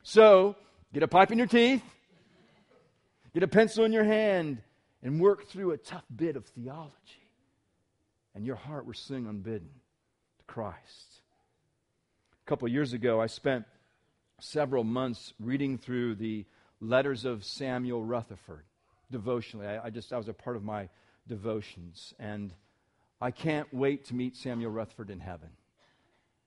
So, 0.02 0.56
get 0.92 1.02
a 1.02 1.08
pipe 1.08 1.30
in 1.30 1.38
your 1.38 1.46
teeth, 1.46 1.82
get 3.34 3.42
a 3.42 3.48
pencil 3.48 3.84
in 3.84 3.92
your 3.92 4.04
hand, 4.04 4.62
and 5.02 5.20
work 5.20 5.46
through 5.48 5.72
a 5.72 5.76
tough 5.76 6.04
bit 6.14 6.36
of 6.36 6.46
theology. 6.46 6.94
And 8.34 8.46
your 8.46 8.56
heart 8.56 8.86
will 8.86 8.94
sing 8.94 9.26
unbidden 9.26 9.70
to 10.38 10.44
Christ. 10.46 11.22
A 12.44 12.48
couple 12.48 12.66
years 12.68 12.92
ago, 12.92 13.20
I 13.20 13.26
spent 13.26 13.64
several 14.40 14.84
months 14.84 15.34
reading 15.40 15.76
through 15.76 16.14
the 16.14 16.46
letters 16.80 17.24
of 17.24 17.44
Samuel 17.44 18.04
Rutherford 18.04 18.64
devotionally. 19.10 19.66
I, 19.66 19.86
I 19.86 19.90
just, 19.90 20.10
that 20.10 20.16
was 20.16 20.28
a 20.28 20.32
part 20.32 20.56
of 20.56 20.62
my 20.62 20.88
devotions. 21.26 22.14
And 22.18 22.52
I 23.20 23.30
can't 23.30 23.72
wait 23.72 24.06
to 24.06 24.14
meet 24.14 24.36
Samuel 24.36 24.70
Rutherford 24.70 25.10
in 25.10 25.20
heaven. 25.20 25.50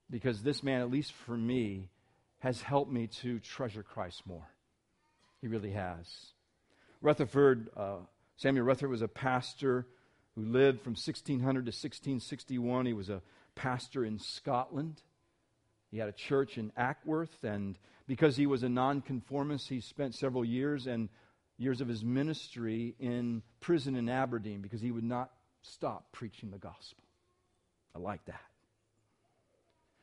Because 0.10 0.42
this 0.42 0.62
man, 0.64 0.82
at 0.82 0.92
least 0.92 1.14
for 1.14 1.38
me, 1.38 1.90
has 2.40 2.62
helped 2.62 2.92
me 2.92 3.08
to 3.08 3.40
treasure 3.40 3.84
Christ 3.84 4.24
more. 4.26 4.48
He 5.42 5.48
really 5.48 5.72
has. 5.72 6.08
Rutherford, 7.02 7.70
uh, 7.76 7.98
Samuel 8.38 8.66
Rutherford 8.66 8.90
was 8.90 9.02
a 9.02 9.08
pastor 9.08 9.88
who 10.36 10.44
lived 10.44 10.82
from 10.82 10.92
1600 10.92 11.42
to 11.42 11.70
1661. 11.70 12.86
He 12.86 12.94
was 12.94 13.10
a 13.10 13.22
pastor 13.56 14.06
in 14.06 14.20
Scotland. 14.20 15.02
He 15.92 15.98
had 15.98 16.10
a 16.10 16.14
church 16.14 16.58
in 16.58 16.72
Anwoth, 16.78 17.44
and 17.44 17.78
because 18.08 18.38
he 18.38 18.46
was 18.46 18.64
a 18.64 18.70
nonconformist, 18.70 19.68
he 19.68 19.82
spent 19.82 20.16
several 20.16 20.46
years 20.46 20.88
and 20.88 21.10
years 21.62 21.82
of 21.82 21.88
his 21.88 22.04
ministry 22.04 22.96
in 23.00 23.44
prison 23.60 23.96
in 23.96 24.10
Aberdeen 24.10 24.62
because 24.62 24.82
he 24.82 24.92
would 24.92 25.04
not 25.04 25.32
stop 25.62 26.12
preaching 26.12 26.52
the 26.52 26.58
gospel. 26.58 27.04
I 27.96 28.00
like 28.00 28.26
that. 28.26 28.42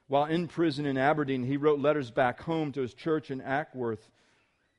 While 0.07 0.25
in 0.25 0.49
prison 0.49 0.87
in 0.87 0.97
Aberdeen, 0.97 1.42
he 1.42 1.57
wrote 1.57 1.81
letters 1.81 2.11
back 2.11 2.40
home 2.40 2.73
to 2.73 2.81
his 2.81 2.94
church 2.94 3.31
in 3.31 3.40
Anwoth. 3.40 3.99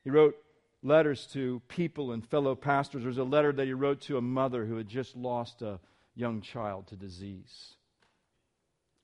He 0.02 0.10
wrote 0.10 0.36
letters 0.82 1.26
to 1.34 1.60
people 1.68 2.12
and 2.12 2.26
fellow 2.26 2.54
pastors. 2.54 3.02
There's 3.02 3.18
a 3.18 3.24
letter 3.24 3.52
that 3.52 3.66
he 3.66 3.72
wrote 3.72 4.00
to 4.02 4.16
a 4.16 4.22
mother 4.22 4.64
who 4.64 4.76
had 4.76 4.88
just 4.88 5.16
lost 5.16 5.62
a 5.62 5.78
young 6.14 6.40
child 6.40 6.88
to 6.88 6.96
disease. 6.96 7.74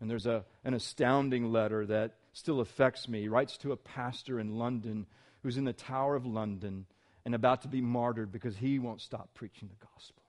And 0.01 0.11
there's 0.11 0.27
a, 0.27 0.45
an 0.65 0.75
astounding 0.75 1.53
letter 1.53 1.87
that 1.87 2.17
still 2.33 2.61
affects 2.61 3.09
me. 3.09 3.23
He 3.23 3.29
writes 3.29 3.57
to 3.59 3.73
a 3.73 3.77
pastor 3.77 4.41
in 4.41 4.59
London 4.59 5.07
who's 5.43 5.57
in 5.57 5.65
the 5.65 5.73
Tower 5.73 6.17
of 6.17 6.27
London 6.27 6.87
and 7.27 7.35
about 7.35 7.63
to 7.63 7.69
be 7.69 7.81
martyred 7.81 8.31
because 8.31 8.57
he 8.57 8.79
won't 8.79 9.01
stop 9.01 9.29
preaching 9.35 9.69
the 9.69 9.87
gospel. 9.93 10.23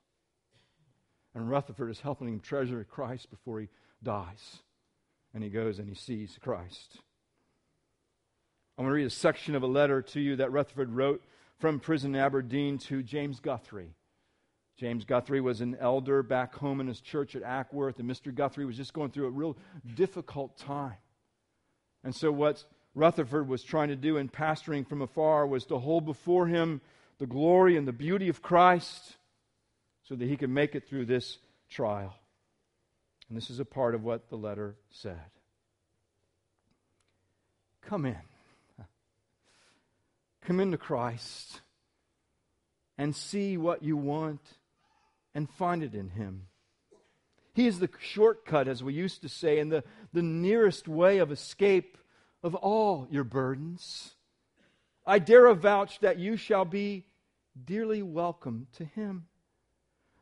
And 1.36 1.48
Rutherford 1.48 1.92
is 1.92 2.00
helping 2.00 2.28
him 2.28 2.40
treasure 2.40 2.84
Christ 2.84 3.30
before 3.30 3.60
he 3.62 3.70
dies 4.02 4.58
and 5.32 5.44
he 5.44 5.52
goes 5.52 5.78
and 5.78 5.88
he 5.88 5.94
sees 5.94 6.40
Christ. 6.42 6.98
I 8.76 8.82
want 8.82 8.90
to 8.90 8.96
read 8.96 9.06
a 9.06 9.12
section 9.12 9.54
of 9.54 9.62
a 9.62 9.68
letter 9.68 10.02
to 10.02 10.20
you 10.20 10.38
that 10.38 10.52
Rutherford 10.52 10.92
wrote 10.92 11.24
from 11.60 11.80
prison 11.80 12.16
in 12.16 12.22
Aberdeen 12.22 12.80
to 12.80 13.04
James 13.04 13.40
Guthrie. 13.40 13.94
James 14.76 15.06
Guthrie 15.06 15.42
was 15.42 15.62
an 15.62 15.78
elder 15.80 16.24
back 16.24 16.56
home 16.56 16.82
in 16.82 16.88
his 16.88 17.02
church 17.02 17.36
at 17.36 17.44
Anwoth, 17.44 18.00
and 18.00 18.10
Mr. 18.10 18.34
Guthrie 18.34 18.66
was 18.66 18.76
just 18.76 18.94
going 18.94 19.12
through 19.12 19.28
a 19.28 19.32
real 19.32 19.56
difficult 19.94 20.58
time. 20.58 20.98
And 22.04 22.16
so, 22.16 22.32
what 22.32 22.66
Rutherford 22.98 23.48
was 23.48 23.64
trying 23.64 23.90
to 23.90 23.96
do 23.96 24.18
in 24.18 24.28
pastoring 24.28 24.88
from 24.88 25.02
afar 25.02 25.46
was 25.46 25.66
to 25.66 25.78
hold 25.78 26.06
before 26.06 26.48
him 26.48 26.82
the 27.20 27.28
glory 27.28 27.78
and 27.78 27.88
the 27.88 27.94
beauty 27.94 28.28
of 28.28 28.42
Christ 28.42 29.16
so 30.04 30.16
that 30.16 30.28
he 30.28 30.36
could 30.36 30.50
make 30.50 30.74
it 30.74 30.88
through 30.88 31.06
this 31.06 31.38
trial. 31.70 32.16
And 33.30 33.38
this 33.38 33.50
is 33.50 33.60
a 33.60 33.66
part 33.66 33.94
of 33.94 34.04
what 34.04 34.30
the 34.30 34.36
letter 34.36 34.76
said. 34.90 35.20
Come 37.82 38.06
in. 38.06 38.18
Come 40.42 40.60
into 40.60 40.78
Christ 40.78 41.62
and 42.98 43.16
see 43.16 43.58
what 43.58 43.84
you 43.84 43.96
want 43.96 44.42
and 45.36 45.50
find 45.50 45.84
it 45.84 45.94
in 45.94 46.10
Him. 46.10 46.48
He 47.54 47.68
is 47.68 47.80
the 47.80 47.90
shortcut, 48.00 48.68
as 48.68 48.84
we 48.84 48.94
used 48.94 49.22
to 49.24 49.30
say, 49.30 49.60
and 49.60 49.72
the, 49.72 49.84
the 50.14 50.22
nearest 50.22 50.88
way 50.88 51.18
of 51.18 51.32
escape 51.32 51.98
of 52.43 52.56
all 52.56 53.08
your 53.10 53.23
burdens. 53.23 54.15
I 55.06 55.19
dare 55.19 55.47
avouch 55.47 56.00
that 56.00 56.17
you 56.19 56.38
shall 56.38 56.65
be 56.65 57.06
dearly 57.65 58.02
welcome 58.02 58.67
to 58.78 58.86
Him. 58.86 59.28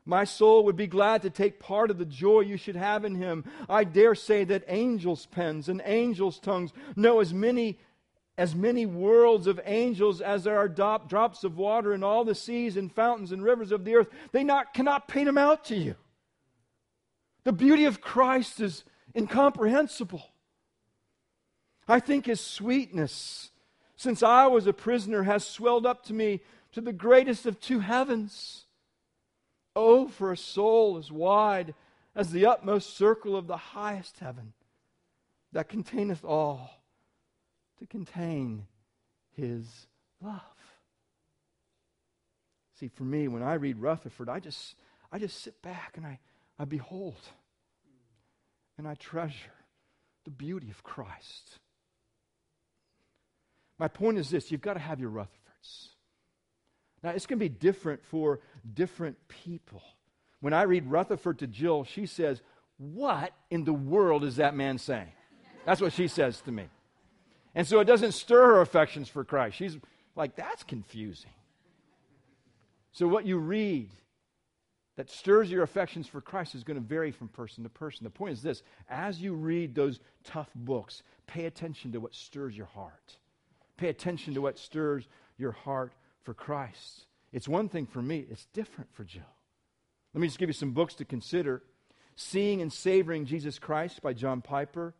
My 0.06 0.22
soul 0.22 0.64
would 0.64 0.76
be 0.76 0.86
glad 0.86 1.22
to 1.22 1.30
take 1.30 1.58
part 1.58 1.90
of 1.90 1.98
the 1.98 2.04
joy 2.04 2.40
you 2.40 2.56
should 2.56 2.76
have 2.76 3.04
in 3.04 3.16
him. 3.16 3.44
I 3.68 3.82
dare 3.82 4.14
say 4.14 4.44
that 4.44 4.62
angels' 4.68 5.26
pens 5.26 5.68
and 5.68 5.82
angels' 5.84 6.38
tongues 6.38 6.72
know 6.94 7.18
as 7.18 7.34
many 7.34 7.80
as 8.38 8.54
many 8.54 8.84
worlds 8.84 9.46
of 9.46 9.58
angels 9.64 10.20
as 10.20 10.44
there 10.44 10.58
are 10.58 10.68
drops 10.68 11.42
of 11.42 11.56
water 11.56 11.94
in 11.94 12.04
all 12.04 12.22
the 12.22 12.34
seas 12.34 12.76
and 12.76 12.92
fountains 12.92 13.32
and 13.32 13.42
rivers 13.42 13.72
of 13.72 13.84
the 13.84 13.94
earth. 13.94 14.08
They 14.30 14.44
not, 14.44 14.74
cannot 14.74 15.08
paint 15.08 15.24
them 15.24 15.38
out 15.38 15.64
to 15.66 15.76
you. 15.76 15.94
The 17.44 17.52
beauty 17.52 17.86
of 17.86 18.02
Christ 18.02 18.60
is 18.60 18.84
incomprehensible. 19.16 20.22
I 21.88 22.00
think 22.00 22.26
his 22.26 22.40
sweetness, 22.40 23.50
since 23.96 24.22
I 24.22 24.46
was 24.46 24.66
a 24.66 24.72
prisoner, 24.72 25.22
has 25.22 25.46
swelled 25.46 25.86
up 25.86 26.04
to 26.06 26.12
me 26.12 26.40
to 26.72 26.80
the 26.80 26.92
greatest 26.92 27.46
of 27.46 27.60
two 27.60 27.80
heavens. 27.80 28.64
Oh, 29.74 30.08
for 30.08 30.32
a 30.32 30.36
soul 30.36 30.96
as 30.98 31.12
wide 31.12 31.74
as 32.14 32.32
the 32.32 32.46
utmost 32.46 32.96
circle 32.96 33.36
of 33.36 33.46
the 33.46 33.56
highest 33.56 34.18
heaven 34.18 34.54
that 35.52 35.68
containeth 35.68 36.24
all, 36.24 36.70
to 37.78 37.86
contain 37.86 38.66
his 39.36 39.86
love. 40.20 40.40
See, 42.80 42.88
for 42.88 43.04
me, 43.04 43.28
when 43.28 43.42
I 43.42 43.54
read 43.54 43.78
Rutherford, 43.78 44.28
I 44.28 44.40
just, 44.40 44.74
I 45.12 45.18
just 45.18 45.42
sit 45.42 45.62
back 45.62 45.96
and 45.96 46.06
I, 46.06 46.18
I 46.58 46.64
behold 46.64 47.20
and 48.76 48.88
I 48.88 48.94
treasure 48.94 49.52
the 50.24 50.30
beauty 50.30 50.70
of 50.70 50.82
Christ. 50.82 51.58
My 53.78 53.88
point 53.88 54.18
is 54.18 54.30
this 54.30 54.50
you've 54.50 54.60
got 54.60 54.74
to 54.74 54.80
have 54.80 55.00
your 55.00 55.10
Rutherfords. 55.10 55.88
Now, 57.02 57.10
it's 57.10 57.26
going 57.26 57.38
to 57.38 57.44
be 57.44 57.48
different 57.48 58.04
for 58.04 58.40
different 58.74 59.16
people. 59.28 59.82
When 60.40 60.52
I 60.52 60.62
read 60.62 60.90
Rutherford 60.90 61.38
to 61.40 61.46
Jill, 61.46 61.84
she 61.84 62.06
says, 62.06 62.40
What 62.78 63.32
in 63.50 63.64
the 63.64 63.72
world 63.72 64.24
is 64.24 64.36
that 64.36 64.54
man 64.54 64.78
saying? 64.78 65.12
That's 65.64 65.80
what 65.80 65.92
she 65.92 66.08
says 66.08 66.40
to 66.42 66.52
me. 66.52 66.64
And 67.54 67.66
so 67.66 67.80
it 67.80 67.84
doesn't 67.84 68.12
stir 68.12 68.54
her 68.54 68.60
affections 68.60 69.08
for 69.08 69.24
Christ. 69.24 69.56
She's 69.56 69.76
like, 70.14 70.36
That's 70.36 70.62
confusing. 70.62 71.30
So, 72.92 73.06
what 73.06 73.26
you 73.26 73.38
read 73.38 73.90
that 74.96 75.10
stirs 75.10 75.50
your 75.50 75.62
affections 75.62 76.06
for 76.06 76.22
Christ 76.22 76.54
is 76.54 76.64
going 76.64 76.80
to 76.80 76.86
vary 76.86 77.12
from 77.12 77.28
person 77.28 77.62
to 77.64 77.68
person. 77.68 78.04
The 78.04 78.10
point 78.10 78.32
is 78.32 78.42
this 78.42 78.62
as 78.88 79.20
you 79.20 79.34
read 79.34 79.74
those 79.74 80.00
tough 80.24 80.48
books, 80.54 81.02
pay 81.26 81.44
attention 81.44 81.92
to 81.92 82.00
what 82.00 82.14
stirs 82.14 82.56
your 82.56 82.66
heart. 82.66 83.18
Pay 83.76 83.88
attention 83.88 84.34
to 84.34 84.40
what 84.40 84.58
stirs 84.58 85.06
your 85.38 85.52
heart 85.52 85.92
for 86.22 86.34
Christ. 86.34 87.06
It's 87.32 87.48
one 87.48 87.68
thing 87.68 87.86
for 87.86 88.00
me, 88.00 88.26
it's 88.30 88.46
different 88.52 88.92
for 88.94 89.04
Jill. 89.04 89.22
Let 90.14 90.20
me 90.20 90.28
just 90.28 90.38
give 90.38 90.48
you 90.48 90.54
some 90.54 90.72
books 90.72 90.94
to 90.94 91.04
consider 91.04 91.62
Seeing 92.14 92.62
and 92.62 92.72
Savoring 92.72 93.26
Jesus 93.26 93.58
Christ 93.58 94.00
by 94.00 94.14
John 94.14 94.40
Piper, 94.40 94.94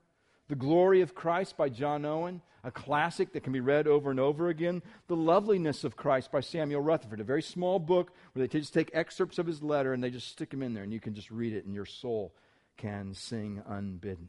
The 0.48 0.54
Glory 0.54 1.00
of 1.00 1.14
Christ 1.14 1.56
by 1.56 1.70
John 1.70 2.04
Owen, 2.04 2.42
a 2.62 2.70
classic 2.70 3.32
that 3.32 3.42
can 3.42 3.52
be 3.52 3.60
read 3.60 3.86
over 3.86 4.10
and 4.10 4.20
over 4.20 4.48
again. 4.48 4.82
The 5.06 5.16
Loveliness 5.16 5.84
of 5.84 5.96
Christ 5.96 6.30
by 6.30 6.40
Samuel 6.40 6.82
Rutherford, 6.82 7.20
a 7.20 7.24
very 7.24 7.42
small 7.42 7.78
book 7.78 8.12
where 8.32 8.46
they 8.46 8.58
just 8.58 8.74
take 8.74 8.90
excerpts 8.92 9.38
of 9.38 9.46
his 9.46 9.62
letter 9.62 9.94
and 9.94 10.04
they 10.04 10.10
just 10.10 10.28
stick 10.28 10.50
them 10.50 10.62
in 10.62 10.74
there, 10.74 10.82
and 10.82 10.92
you 10.92 11.00
can 11.00 11.14
just 11.14 11.30
read 11.30 11.54
it, 11.54 11.64
and 11.64 11.74
your 11.74 11.86
soul 11.86 12.34
can 12.76 13.14
sing 13.14 13.62
unbidden. 13.66 14.28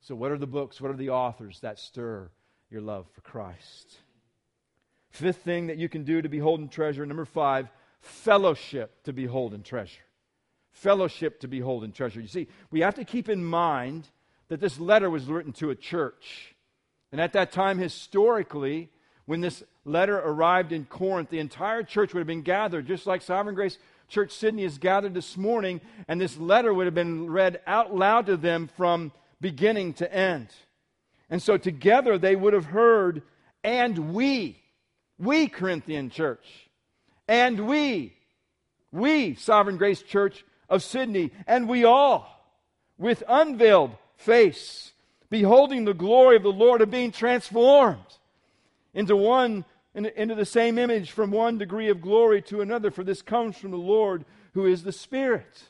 So, 0.00 0.14
what 0.14 0.30
are 0.30 0.38
the 0.38 0.46
books? 0.46 0.80
What 0.80 0.92
are 0.92 0.96
the 0.96 1.10
authors 1.10 1.58
that 1.60 1.80
stir 1.80 2.30
your 2.70 2.80
love 2.80 3.06
for 3.12 3.20
Christ? 3.22 3.96
Fifth 5.10 5.38
thing 5.38 5.68
that 5.68 5.78
you 5.78 5.88
can 5.88 6.04
do 6.04 6.22
to 6.22 6.28
behold 6.28 6.60
and 6.60 6.70
treasure. 6.70 7.04
Number 7.06 7.24
five, 7.24 7.68
fellowship 8.00 9.02
to 9.04 9.12
behold 9.12 9.54
and 9.54 9.64
treasure. 9.64 10.02
Fellowship 10.72 11.40
to 11.40 11.48
behold 11.48 11.82
and 11.82 11.94
treasure. 11.94 12.20
You 12.20 12.28
see, 12.28 12.48
we 12.70 12.80
have 12.80 12.94
to 12.96 13.04
keep 13.04 13.28
in 13.28 13.44
mind 13.44 14.08
that 14.48 14.60
this 14.60 14.78
letter 14.78 15.10
was 15.10 15.24
written 15.24 15.52
to 15.54 15.70
a 15.70 15.74
church. 15.74 16.54
And 17.10 17.20
at 17.20 17.32
that 17.32 17.52
time, 17.52 17.78
historically, 17.78 18.90
when 19.26 19.40
this 19.40 19.62
letter 19.84 20.18
arrived 20.18 20.72
in 20.72 20.84
Corinth, 20.84 21.30
the 21.30 21.38
entire 21.38 21.82
church 21.82 22.12
would 22.12 22.20
have 22.20 22.26
been 22.26 22.42
gathered, 22.42 22.86
just 22.86 23.06
like 23.06 23.22
Sovereign 23.22 23.54
Grace 23.54 23.78
Church 24.08 24.32
Sydney 24.32 24.64
is 24.64 24.78
gathered 24.78 25.12
this 25.12 25.36
morning, 25.36 25.80
and 26.06 26.20
this 26.20 26.38
letter 26.38 26.72
would 26.72 26.86
have 26.86 26.94
been 26.94 27.30
read 27.30 27.60
out 27.66 27.94
loud 27.94 28.26
to 28.26 28.36
them 28.36 28.70
from 28.76 29.12
beginning 29.40 29.92
to 29.94 30.12
end. 30.12 30.48
And 31.30 31.42
so 31.42 31.56
together 31.56 32.18
they 32.18 32.36
would 32.36 32.54
have 32.54 32.66
heard, 32.66 33.22
and 33.62 34.14
we, 34.14 34.60
we, 35.18 35.48
Corinthian 35.48 36.10
church, 36.10 36.46
and 37.26 37.66
we, 37.66 38.14
we, 38.92 39.34
Sovereign 39.34 39.76
Grace 39.76 40.02
Church 40.02 40.44
of 40.68 40.82
Sydney, 40.82 41.30
and 41.46 41.68
we 41.68 41.84
all, 41.84 42.26
with 42.96 43.22
unveiled 43.28 43.92
face, 44.16 44.92
beholding 45.30 45.84
the 45.84 45.94
glory 45.94 46.36
of 46.36 46.42
the 46.42 46.48
Lord 46.48 46.80
and 46.80 46.90
being 46.90 47.12
transformed 47.12 48.00
into 48.94 49.16
one 49.16 49.64
into 49.94 50.34
the 50.34 50.44
same 50.44 50.78
image 50.78 51.10
from 51.10 51.30
one 51.30 51.58
degree 51.58 51.88
of 51.88 52.00
glory 52.00 52.40
to 52.42 52.60
another 52.60 52.90
for 52.90 53.02
this 53.02 53.20
comes 53.20 53.56
from 53.56 53.72
the 53.72 53.76
Lord 53.76 54.24
who 54.54 54.66
is 54.66 54.84
the 54.84 54.92
Spirit. 54.92 55.64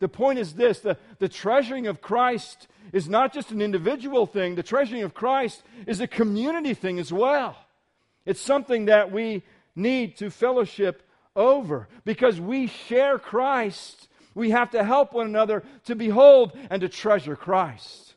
The 0.00 0.08
point 0.08 0.38
is 0.38 0.54
this 0.54 0.80
the, 0.80 0.98
the 1.18 1.28
treasuring 1.28 1.86
of 1.86 2.02
Christ 2.02 2.68
is 2.92 3.08
not 3.08 3.32
just 3.32 3.50
an 3.50 3.60
individual 3.60 4.26
thing, 4.26 4.54
the 4.54 4.62
treasuring 4.62 5.02
of 5.02 5.14
Christ 5.14 5.62
is 5.86 6.00
a 6.00 6.06
community 6.06 6.74
thing 6.74 6.98
as 6.98 7.12
well. 7.12 7.56
It's 8.26 8.40
something 8.40 8.86
that 8.86 9.12
we 9.12 9.42
need 9.76 10.16
to 10.18 10.30
fellowship 10.30 11.02
over 11.36 11.88
because 12.04 12.40
we 12.40 12.66
share 12.66 13.18
Christ. 13.18 14.08
We 14.34 14.50
have 14.50 14.70
to 14.70 14.84
help 14.84 15.12
one 15.12 15.26
another 15.26 15.62
to 15.84 15.94
behold 15.94 16.52
and 16.70 16.80
to 16.80 16.88
treasure 16.88 17.36
Christ 17.36 18.14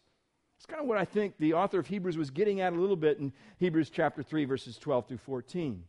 It's 0.57 0.65
kind 0.65 0.81
of 0.81 0.87
what 0.87 0.97
I 0.97 1.05
think 1.05 1.35
the 1.37 1.53
author 1.53 1.79
of 1.79 1.87
Hebrews 1.87 2.17
was 2.17 2.29
getting 2.29 2.61
at 2.61 2.73
a 2.73 2.79
little 2.79 2.95
bit 2.95 3.19
in 3.19 3.33
Hebrews 3.57 3.89
chapter 3.89 4.23
3, 4.23 4.45
verses 4.45 4.77
12 4.77 5.07
through 5.07 5.17
14. 5.17 5.83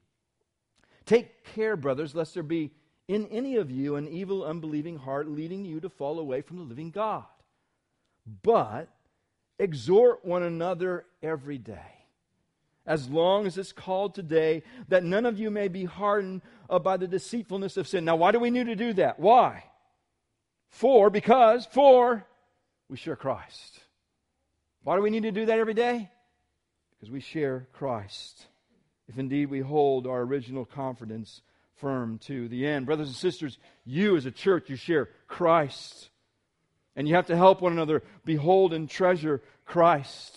Take 1.07 1.45
care, 1.55 1.77
brothers, 1.77 2.15
lest 2.15 2.35
there 2.35 2.43
be 2.43 2.71
in 3.09 3.27
any 3.29 3.57
of 3.57 3.71
you 3.71 3.97
an 3.97 4.07
evil, 4.09 4.45
unbelieving 4.45 4.99
heart 4.99 5.29
leading 5.29 5.65
you 5.65 5.81
to 5.81 5.89
fall 5.89 6.19
away 6.19 6.43
from 6.43 6.59
the 6.59 6.65
living 6.65 6.91
God. 6.91 7.25
But 8.43 8.89
exhort 9.59 10.25
one 10.25 10.43
another 10.43 11.05
every 11.23 11.59
day, 11.59 12.05
as 12.87 13.09
long 13.09 13.47
as 13.47 13.59
it's 13.59 13.73
called 13.73 14.15
today, 14.15 14.63
that 14.89 15.05
none 15.05 15.27
of 15.27 15.39
you 15.39 15.51
may 15.51 15.69
be 15.69 15.85
hardened 15.85 16.43
uh, 16.69 16.79
by 16.79 16.97
the 16.97 17.09
deceitfulness 17.09 17.77
of 17.77 17.89
sin. 17.89 18.05
Now, 18.05 18.17
why 18.17 18.33
do 18.33 18.39
we 18.39 18.51
need 18.51 18.67
to 18.67 18.77
do 18.77 18.93
that? 18.95 19.19
Why? 19.19 19.65
For, 20.69 21.11
because, 21.11 21.67
for, 21.67 22.27
we 22.89 22.97
share 22.97 23.17
Christ. 23.17 23.81
Why 24.83 24.97
do 24.97 25.03
we 25.03 25.11
need 25.11 25.23
to 25.25 25.33
do 25.33 25.47
that 25.47 25.59
every 25.59 25.75
day? 25.75 26.11
Because 26.91 27.11
we 27.11 27.21
share 27.21 27.67
Christ. 27.73 28.47
If 29.09 29.19
indeed 29.19 29.51
we 29.51 29.61
hold 29.61 30.07
our 30.07 30.21
original 30.21 30.65
confidence 30.65 31.41
firm 31.77 32.19
to 32.19 32.49
the 32.49 32.67
end. 32.67 32.87
Brothers 32.87 33.09
and 33.09 33.17
sisters, 33.17 33.59
you 33.85 34.17
as 34.17 34.27
a 34.27 34.31
church, 34.31 34.69
you 34.69 34.77
share 34.77 35.09
Christ. 35.27 36.11
And 36.99 37.07
you 37.07 37.15
have 37.15 37.27
to 37.27 37.37
help 37.37 37.63
one 37.63 37.71
another 37.71 38.03
behold 38.25 38.75
and 38.75 38.91
treasure 38.91 39.41
Christ. 39.65 40.37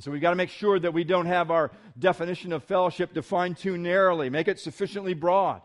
So 0.00 0.10
we've 0.10 0.22
got 0.22 0.30
to 0.30 0.36
make 0.36 0.48
sure 0.48 0.80
that 0.80 0.94
we 0.94 1.04
don't 1.04 1.26
have 1.26 1.50
our 1.50 1.70
definition 1.98 2.50
of 2.54 2.64
fellowship 2.64 3.12
defined 3.12 3.58
too 3.58 3.76
narrowly, 3.76 4.30
make 4.30 4.48
it 4.48 4.58
sufficiently 4.58 5.12
broad. 5.12 5.60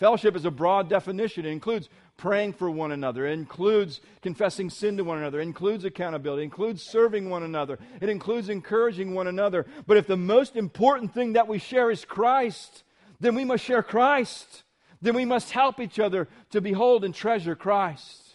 Fellowship 0.00 0.34
is 0.34 0.46
a 0.46 0.50
broad 0.50 0.88
definition. 0.88 1.44
It 1.44 1.50
includes 1.50 1.90
praying 2.16 2.54
for 2.54 2.70
one 2.70 2.90
another. 2.90 3.26
It 3.26 3.34
includes 3.34 4.00
confessing 4.22 4.70
sin 4.70 4.96
to 4.96 5.04
one 5.04 5.18
another. 5.18 5.40
It 5.40 5.42
includes 5.42 5.84
accountability. 5.84 6.42
It 6.42 6.44
includes 6.44 6.82
serving 6.84 7.28
one 7.28 7.42
another. 7.42 7.78
It 8.00 8.08
includes 8.08 8.48
encouraging 8.48 9.12
one 9.12 9.26
another. 9.26 9.66
But 9.86 9.98
if 9.98 10.06
the 10.06 10.16
most 10.16 10.56
important 10.56 11.12
thing 11.12 11.34
that 11.34 11.48
we 11.48 11.58
share 11.58 11.90
is 11.90 12.02
Christ, 12.06 12.82
then 13.20 13.34
we 13.34 13.44
must 13.44 13.62
share 13.62 13.82
Christ. 13.82 14.62
Then 15.02 15.14
we 15.14 15.26
must 15.26 15.50
help 15.50 15.80
each 15.80 15.98
other 16.00 16.28
to 16.50 16.62
behold 16.62 17.04
and 17.04 17.14
treasure 17.14 17.54
Christ. 17.54 18.27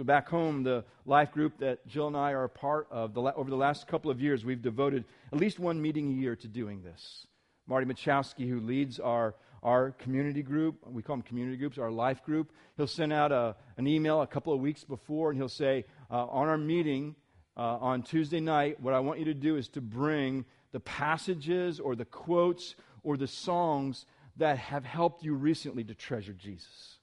So, 0.00 0.04
back 0.04 0.30
home, 0.30 0.62
the 0.62 0.82
life 1.04 1.30
group 1.30 1.58
that 1.58 1.86
Jill 1.86 2.06
and 2.06 2.16
I 2.16 2.30
are 2.30 2.44
a 2.44 2.48
part 2.48 2.86
of, 2.90 3.12
the, 3.12 3.20
over 3.20 3.50
the 3.50 3.56
last 3.56 3.86
couple 3.86 4.10
of 4.10 4.18
years, 4.18 4.46
we've 4.46 4.62
devoted 4.62 5.04
at 5.30 5.38
least 5.38 5.58
one 5.58 5.82
meeting 5.82 6.08
a 6.08 6.14
year 6.14 6.34
to 6.36 6.48
doing 6.48 6.82
this. 6.82 7.26
Marty 7.66 7.84
Machowski, 7.84 8.48
who 8.48 8.60
leads 8.60 8.98
our 8.98 9.34
our 9.62 9.90
community 9.90 10.42
group. 10.42 10.76
We 10.86 11.02
call 11.02 11.16
them 11.16 11.22
community 11.22 11.58
groups, 11.58 11.76
our 11.76 11.90
life 11.90 12.24
group. 12.24 12.50
He'll 12.78 12.86
send 12.86 13.12
out 13.12 13.30
a, 13.30 13.56
an 13.76 13.86
email 13.86 14.22
a 14.22 14.26
couple 14.26 14.54
of 14.54 14.60
weeks 14.60 14.84
before, 14.84 15.28
and 15.28 15.38
he'll 15.38 15.50
say, 15.50 15.84
uh, 16.10 16.24
On 16.28 16.48
our 16.48 16.56
meeting 16.56 17.14
uh, 17.58 17.76
on 17.76 18.02
Tuesday 18.02 18.40
night, 18.40 18.80
what 18.80 18.94
I 18.94 19.00
want 19.00 19.18
you 19.18 19.26
to 19.26 19.34
do 19.34 19.56
is 19.56 19.68
to 19.68 19.82
bring 19.82 20.46
the 20.72 20.80
passages 20.80 21.78
or 21.78 21.94
the 21.94 22.06
quotes 22.06 22.74
or 23.02 23.18
the 23.18 23.28
songs 23.28 24.06
that 24.38 24.56
have 24.56 24.86
helped 24.86 25.22
you 25.22 25.34
recently 25.34 25.84
to 25.84 25.94
treasure 25.94 26.32
Jesus. 26.32 26.99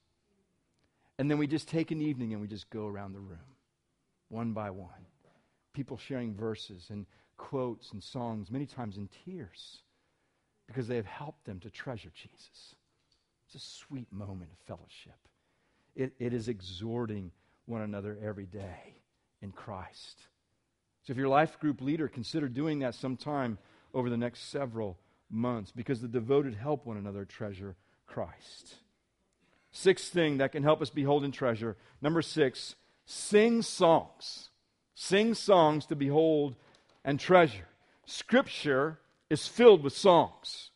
And 1.20 1.30
then 1.30 1.38
we 1.38 1.48
just 1.48 1.68
take 1.68 1.92
an 1.92 2.02
evening 2.02 2.34
and 2.34 2.42
we 2.42 2.48
just 2.48 2.70
go 2.70 2.88
around 2.88 3.14
the 3.14 3.20
room, 3.20 3.56
one 4.30 4.54
by 4.54 4.70
one. 4.70 4.90
People 5.74 5.98
sharing 5.98 6.36
verses 6.36 6.88
and 6.90 7.06
quotes 7.38 7.92
and 7.92 8.04
songs, 8.04 8.52
many 8.52 8.66
times 8.66 8.98
in 8.98 9.10
tears 9.26 9.80
because 10.68 10.88
they 10.88 10.96
have 10.98 11.06
helped 11.06 11.46
them 11.46 11.60
to 11.62 11.70
treasure 11.70 12.12
Jesus. 12.14 12.76
It's 13.46 13.56
a 13.56 13.60
sweet 13.60 14.12
moment 14.12 14.52
of 14.52 14.58
fellowship. 14.68 15.16
It, 15.96 16.14
it 16.20 16.34
is 16.34 16.50
exhorting 16.50 17.32
one 17.66 17.82
another 17.82 18.18
every 18.22 18.46
day 18.46 19.02
in 19.42 19.52
Christ. 19.52 20.20
So, 21.04 21.12
if 21.12 21.18
you're 21.18 21.28
a 21.28 21.30
life 21.30 21.60
group 21.60 21.82
leader, 21.82 22.08
consider 22.08 22.50
doing 22.50 22.80
that 22.80 22.94
sometime 22.94 23.58
over 23.94 24.10
the 24.10 24.18
next 24.18 24.52
several 24.52 24.98
months 25.30 25.72
because 25.72 26.02
the 26.02 26.08
devoted 26.08 26.54
help 26.54 26.86
one 26.86 26.98
another 26.98 27.24
treasure 27.24 27.76
Christ. 28.06 28.76
Sixth 29.80 30.12
thing 30.12 30.40
that 30.40 30.54
can 30.54 30.64
help 30.64 30.82
us 30.82 30.90
behold 30.90 31.24
and 31.24 31.32
treasure. 31.32 31.78
Number 32.02 32.24
six, 32.24 32.74
sing 33.06 33.62
songs. 33.62 34.50
Sing 34.96 35.36
songs 35.36 35.86
to 35.86 35.96
behold 35.96 36.56
and 37.06 37.20
treasure. 37.20 37.68
Scripture 38.08 38.98
is 39.30 39.46
filled 39.46 39.84
with 39.84 39.96
songs. 39.96 40.72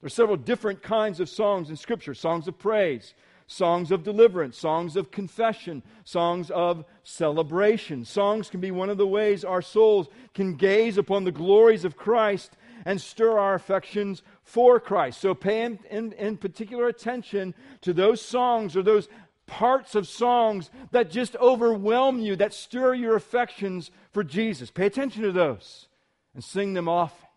There 0.00 0.06
are 0.06 0.08
several 0.08 0.36
different 0.36 0.84
kinds 0.84 1.18
of 1.18 1.28
songs 1.28 1.68
in 1.68 1.74
Scripture 1.74 2.14
songs 2.14 2.46
of 2.46 2.56
praise, 2.56 3.14
songs 3.48 3.90
of 3.90 4.04
deliverance, 4.04 4.56
songs 4.56 4.94
of 4.94 5.10
confession, 5.10 5.82
songs 6.04 6.48
of 6.52 6.84
celebration. 7.02 8.04
Songs 8.04 8.50
can 8.50 8.60
be 8.60 8.70
one 8.70 8.88
of 8.88 8.98
the 8.98 9.06
ways 9.06 9.44
our 9.44 9.62
souls 9.62 10.06
can 10.32 10.54
gaze 10.54 10.96
upon 10.96 11.24
the 11.24 11.32
glories 11.32 11.84
of 11.84 11.96
Christ 11.96 12.52
and 12.84 13.00
stir 13.00 13.38
our 13.38 13.54
affections 13.54 14.22
for 14.42 14.78
Christ. 14.78 15.20
So 15.20 15.34
pay 15.34 15.62
in, 15.62 15.78
in, 15.90 16.12
in 16.12 16.36
particular 16.36 16.88
attention 16.88 17.54
to 17.82 17.92
those 17.92 18.20
songs 18.20 18.76
or 18.76 18.82
those 18.82 19.08
parts 19.46 19.94
of 19.94 20.08
songs 20.08 20.70
that 20.90 21.10
just 21.10 21.36
overwhelm 21.36 22.18
you, 22.18 22.36
that 22.36 22.54
stir 22.54 22.94
your 22.94 23.16
affections 23.16 23.90
for 24.12 24.24
Jesus. 24.24 24.70
Pay 24.70 24.86
attention 24.86 25.22
to 25.22 25.32
those 25.32 25.88
and 26.34 26.42
sing 26.42 26.74
them 26.74 26.88
often. 26.88 27.28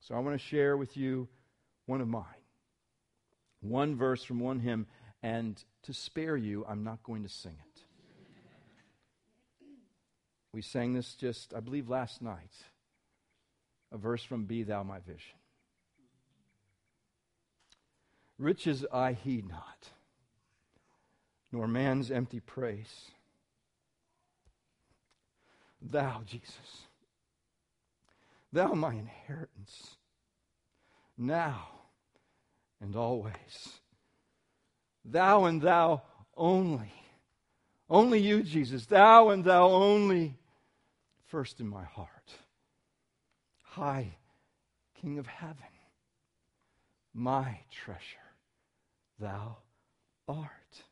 So 0.00 0.14
I 0.14 0.20
want 0.20 0.38
to 0.38 0.44
share 0.44 0.76
with 0.76 0.96
you 0.96 1.28
one 1.86 2.00
of 2.00 2.08
mine. 2.08 2.24
One 3.60 3.96
verse 3.96 4.22
from 4.22 4.38
one 4.38 4.60
hymn, 4.60 4.86
and 5.22 5.60
to 5.82 5.92
spare 5.92 6.36
you, 6.36 6.64
I'm 6.68 6.84
not 6.84 7.02
going 7.02 7.24
to 7.24 7.28
sing 7.28 7.56
it. 7.58 7.82
We 10.52 10.62
sang 10.62 10.94
this 10.94 11.14
just, 11.14 11.52
I 11.52 11.60
believe, 11.60 11.88
last 11.88 12.22
night. 12.22 12.52
A 13.92 13.96
verse 13.96 14.22
from 14.22 14.44
Be 14.44 14.62
Thou 14.62 14.82
My 14.82 14.98
Vision. 15.00 15.38
Riches 18.38 18.84
I 18.92 19.12
heed 19.12 19.48
not 19.48 19.90
nor 21.52 21.66
man's 21.66 22.10
empty 22.10 22.40
praise. 22.40 23.10
Thou, 25.80 26.22
Jesus, 26.26 26.86
thou 28.52 28.74
my 28.74 28.92
inheritance, 28.92 29.96
now 31.16 31.68
and 32.80 32.96
always. 32.96 33.80
Thou 35.04 35.44
and 35.44 35.62
thou 35.62 36.02
only. 36.36 36.92
Only 37.88 38.18
you, 38.18 38.42
Jesus, 38.42 38.86
thou 38.86 39.28
and 39.30 39.44
thou 39.44 39.70
only, 39.70 40.36
first 41.26 41.60
in 41.60 41.68
my 41.68 41.84
heart. 41.84 42.32
High 43.76 44.16
King 45.02 45.18
of 45.18 45.26
heaven, 45.26 45.56
my 47.12 47.58
treasure, 47.70 48.00
thou 49.20 49.58
art. 50.26 50.82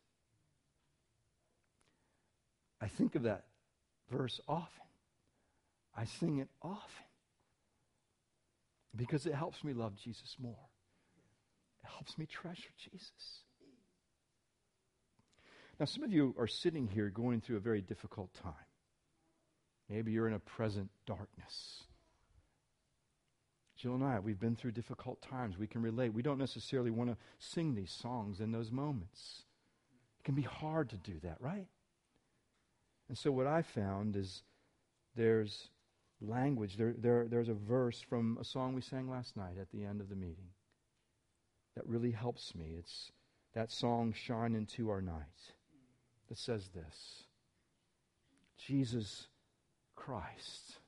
I 2.83 2.89
think 2.89 3.15
of 3.15 3.23
that 3.23 3.45
verse 4.11 4.39
often. 4.47 4.69
I 5.97 6.05
sing 6.05 6.41
it 6.41 6.49
often 6.61 7.07
because 8.95 9.25
it 9.25 9.35
helps 9.35 9.65
me 9.65 9.73
love 9.73 9.95
Jesus 9.97 10.37
more. 10.39 10.69
It 11.83 11.89
helps 11.89 12.19
me 12.19 12.27
treasure 12.27 12.75
Jesus. 12.79 13.45
Now, 15.81 15.87
some 15.87 16.03
of 16.03 16.13
you 16.13 16.35
are 16.39 16.47
sitting 16.47 16.87
here 16.87 17.09
going 17.09 17.41
through 17.41 17.57
a 17.57 17.61
very 17.61 17.81
difficult 17.81 18.35
time. 18.35 18.53
Maybe 19.89 20.13
you're 20.13 20.29
in 20.29 20.35
a 20.35 20.39
present 20.39 20.91
darkness. 21.07 21.85
Jill 23.77 23.95
and 23.95 24.05
I, 24.05 24.21
we've 24.21 24.39
been 24.39 24.57
through 24.57 24.73
difficult 24.73 25.21
times. 25.21 25.59
We 25.59 25.67
can 25.67 25.83
relate. 25.83 26.15
We 26.15 26.23
don't 26.23 26.39
necessarily 26.39 26.91
want 26.91 27.11
to 27.11 27.17
sing 27.39 27.75
these 27.75 27.91
songs 27.91 28.41
in 28.41 28.53
those 28.53 28.71
moments. 28.71 29.43
It 30.21 30.25
can 30.25 30.35
be 30.35 30.43
hard 30.43 30.91
to 30.91 30.97
do 30.97 31.15
that, 31.23 31.37
right? 31.41 31.67
And 33.09 33.19
so 33.19 33.33
what 33.33 33.47
I 33.47 33.63
found 33.63 34.17
is 34.17 34.43
there's 35.17 35.69
language, 36.21 36.77
there, 36.77 36.95
there, 36.97 37.27
there's 37.29 37.49
a 37.49 37.55
verse 37.55 38.01
from 38.01 38.39
a 38.41 38.45
song 38.45 38.75
we 38.75 38.81
sang 38.81 39.11
last 39.11 39.37
night 39.37 39.57
at 39.61 39.71
the 39.71 39.85
end 39.85 40.01
of 40.01 40.09
the 40.09 40.17
meeting 40.17 40.51
that 41.75 41.87
really 41.87 42.13
helps 42.13 42.55
me. 42.55 42.77
It's 42.79 43.11
that 43.55 43.71
song, 43.71 44.13
Shine 44.13 44.55
Into 44.55 44.91
Our 44.91 45.03
Night, 45.03 45.53
that 46.29 46.39
says 46.39 46.71
this 46.75 47.25
Jesus 48.57 49.27
Christ, 49.97 50.79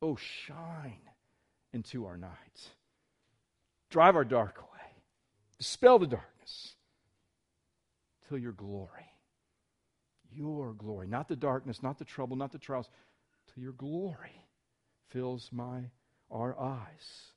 oh, 0.00 0.16
shine 0.16 1.00
into 1.72 2.06
our 2.06 2.16
night. 2.16 2.70
Drive 3.90 4.16
our 4.16 4.24
dark 4.24 4.58
away, 4.58 4.94
dispel 5.58 5.98
the 5.98 6.06
darkness 6.06 6.74
till 8.28 8.38
your 8.38 8.52
glory 8.52 9.12
your 10.34 10.72
glory, 10.72 11.06
not 11.06 11.28
the 11.28 11.36
darkness, 11.36 11.82
not 11.82 11.98
the 11.98 12.04
trouble, 12.04 12.36
not 12.36 12.52
the 12.52 12.58
trials, 12.58 12.88
till 13.52 13.62
your 13.62 13.72
glory 13.72 14.46
fills 15.08 15.50
my 15.52 15.82
our 16.30 16.58
eyes. 16.58 17.32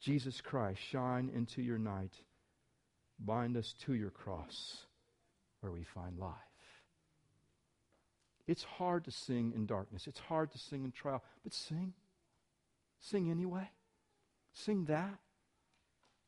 Jesus 0.00 0.40
Christ, 0.40 0.80
shine 0.80 1.30
into 1.34 1.62
your 1.62 1.78
night. 1.78 2.12
Bind 3.18 3.56
us 3.56 3.74
to 3.84 3.94
your 3.94 4.10
cross 4.10 4.86
where 5.60 5.72
we 5.72 5.84
find 5.84 6.18
life. 6.18 6.32
It's 8.46 8.64
hard 8.64 9.04
to 9.04 9.10
sing 9.10 9.52
in 9.54 9.66
darkness. 9.66 10.06
It's 10.06 10.18
hard 10.18 10.52
to 10.52 10.58
sing 10.58 10.84
in 10.84 10.92
trial, 10.92 11.22
but 11.42 11.52
sing. 11.52 11.92
Sing 13.00 13.30
anyway. 13.30 13.70
Sing 14.52 14.84
that. 14.86 15.18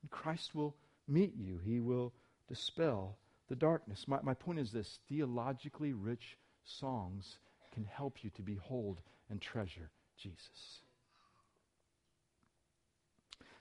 And 0.02 0.10
Christ 0.10 0.54
will 0.54 0.76
meet 1.06 1.34
you. 1.36 1.58
He 1.64 1.80
will 1.80 2.12
dispel 2.48 3.18
the 3.48 3.56
darkness. 3.56 4.06
My, 4.06 4.20
my 4.22 4.34
point 4.34 4.58
is 4.58 4.70
this 4.70 4.98
theologically 5.08 5.92
rich 5.92 6.36
songs 6.64 7.38
can 7.72 7.84
help 7.84 8.22
you 8.22 8.30
to 8.30 8.42
behold 8.42 9.00
and 9.30 9.40
treasure 9.40 9.90
Jesus. 10.16 10.82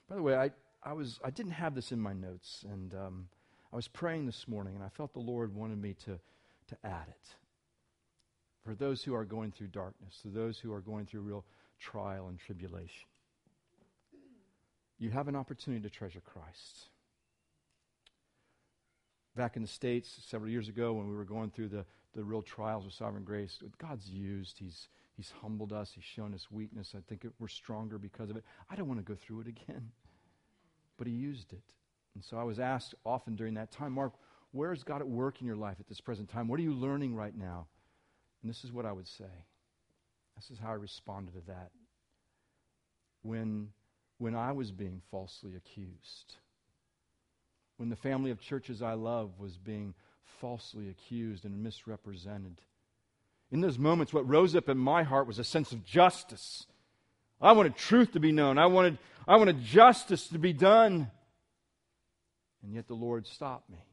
By 0.08 0.16
the 0.16 0.22
way, 0.22 0.36
I, 0.36 0.50
I, 0.82 0.92
was, 0.92 1.20
I 1.24 1.30
didn't 1.30 1.52
have 1.52 1.74
this 1.74 1.92
in 1.92 2.00
my 2.00 2.12
notes, 2.12 2.64
and 2.70 2.94
um, 2.94 3.28
I 3.72 3.76
was 3.76 3.88
praying 3.88 4.26
this 4.26 4.48
morning, 4.48 4.74
and 4.74 4.82
I 4.82 4.88
felt 4.88 5.12
the 5.12 5.18
Lord 5.20 5.54
wanted 5.54 5.80
me 5.80 5.94
to, 6.04 6.18
to 6.68 6.76
add 6.84 7.08
it. 7.08 7.34
For 8.64 8.74
those 8.74 9.02
who 9.02 9.14
are 9.14 9.24
going 9.24 9.52
through 9.52 9.68
darkness, 9.68 10.20
to 10.22 10.28
those 10.28 10.58
who 10.58 10.72
are 10.72 10.80
going 10.80 11.06
through 11.06 11.20
real 11.20 11.44
trial 11.78 12.28
and 12.28 12.38
tribulation, 12.38 13.08
you 14.98 15.10
have 15.10 15.28
an 15.28 15.36
opportunity 15.36 15.82
to 15.82 15.90
treasure 15.90 16.20
Christ 16.20 16.88
back 19.36 19.56
in 19.56 19.62
the 19.62 19.68
States 19.68 20.20
several 20.26 20.50
years 20.50 20.68
ago 20.68 20.92
when 20.92 21.08
we 21.08 21.16
were 21.16 21.24
going 21.24 21.50
through 21.50 21.68
the, 21.68 21.84
the 22.14 22.24
real 22.24 22.42
trials 22.42 22.84
of 22.84 22.92
sovereign 22.92 23.24
grace. 23.24 23.58
God's 23.78 24.10
used, 24.10 24.58
He's, 24.58 24.88
he's 25.16 25.32
humbled 25.40 25.72
us, 25.72 25.92
He's 25.94 26.04
shown 26.04 26.34
us 26.34 26.48
weakness. 26.50 26.94
I 26.96 27.00
think 27.08 27.24
it, 27.24 27.32
we're 27.38 27.48
stronger 27.48 27.98
because 27.98 28.28
of 28.28 28.36
it. 28.36 28.44
I 28.68 28.74
don't 28.74 28.88
want 28.88 28.98
to 28.98 29.04
go 29.04 29.14
through 29.14 29.40
it 29.42 29.46
again. 29.46 29.90
But 30.98 31.06
He 31.06 31.12
used 31.12 31.52
it. 31.52 31.62
And 32.16 32.24
so 32.24 32.36
I 32.36 32.42
was 32.42 32.58
asked 32.58 32.96
often 33.06 33.36
during 33.36 33.54
that 33.54 33.70
time, 33.70 33.92
Mark, 33.92 34.14
where 34.50 34.72
is 34.72 34.82
God 34.82 35.00
at 35.00 35.08
work 35.08 35.40
in 35.40 35.46
your 35.46 35.56
life 35.56 35.76
at 35.78 35.86
this 35.86 36.00
present 36.00 36.28
time? 36.28 36.48
What 36.48 36.58
are 36.58 36.64
you 36.64 36.74
learning 36.74 37.14
right 37.14 37.36
now? 37.36 37.68
And 38.42 38.50
this 38.50 38.64
is 38.64 38.72
what 38.72 38.86
I 38.86 38.92
would 38.92 39.06
say. 39.06 39.46
This 40.38 40.52
is 40.52 40.58
how 40.60 40.70
I 40.70 40.74
responded 40.74 41.34
to 41.34 41.40
that. 41.48 41.72
When, 43.22 43.70
when 44.18 44.36
I 44.36 44.52
was 44.52 44.70
being 44.70 45.02
falsely 45.10 45.56
accused, 45.56 46.36
when 47.76 47.88
the 47.88 47.96
family 47.96 48.30
of 48.30 48.40
churches 48.40 48.80
I 48.80 48.92
love 48.92 49.40
was 49.40 49.56
being 49.56 49.94
falsely 50.40 50.90
accused 50.90 51.44
and 51.44 51.64
misrepresented. 51.64 52.60
In 53.50 53.60
those 53.60 53.78
moments, 53.78 54.12
what 54.12 54.28
rose 54.28 54.54
up 54.54 54.68
in 54.68 54.78
my 54.78 55.02
heart 55.02 55.26
was 55.26 55.40
a 55.40 55.44
sense 55.44 55.72
of 55.72 55.84
justice. 55.84 56.66
I 57.40 57.50
wanted 57.50 57.74
truth 57.74 58.12
to 58.12 58.20
be 58.20 58.30
known. 58.30 58.58
I 58.58 58.66
wanted, 58.66 58.98
I 59.26 59.36
wanted 59.36 59.64
justice 59.64 60.28
to 60.28 60.38
be 60.38 60.52
done. 60.52 61.10
And 62.62 62.74
yet 62.74 62.86
the 62.86 62.94
Lord 62.94 63.26
stopped 63.26 63.68
me. 63.68 63.84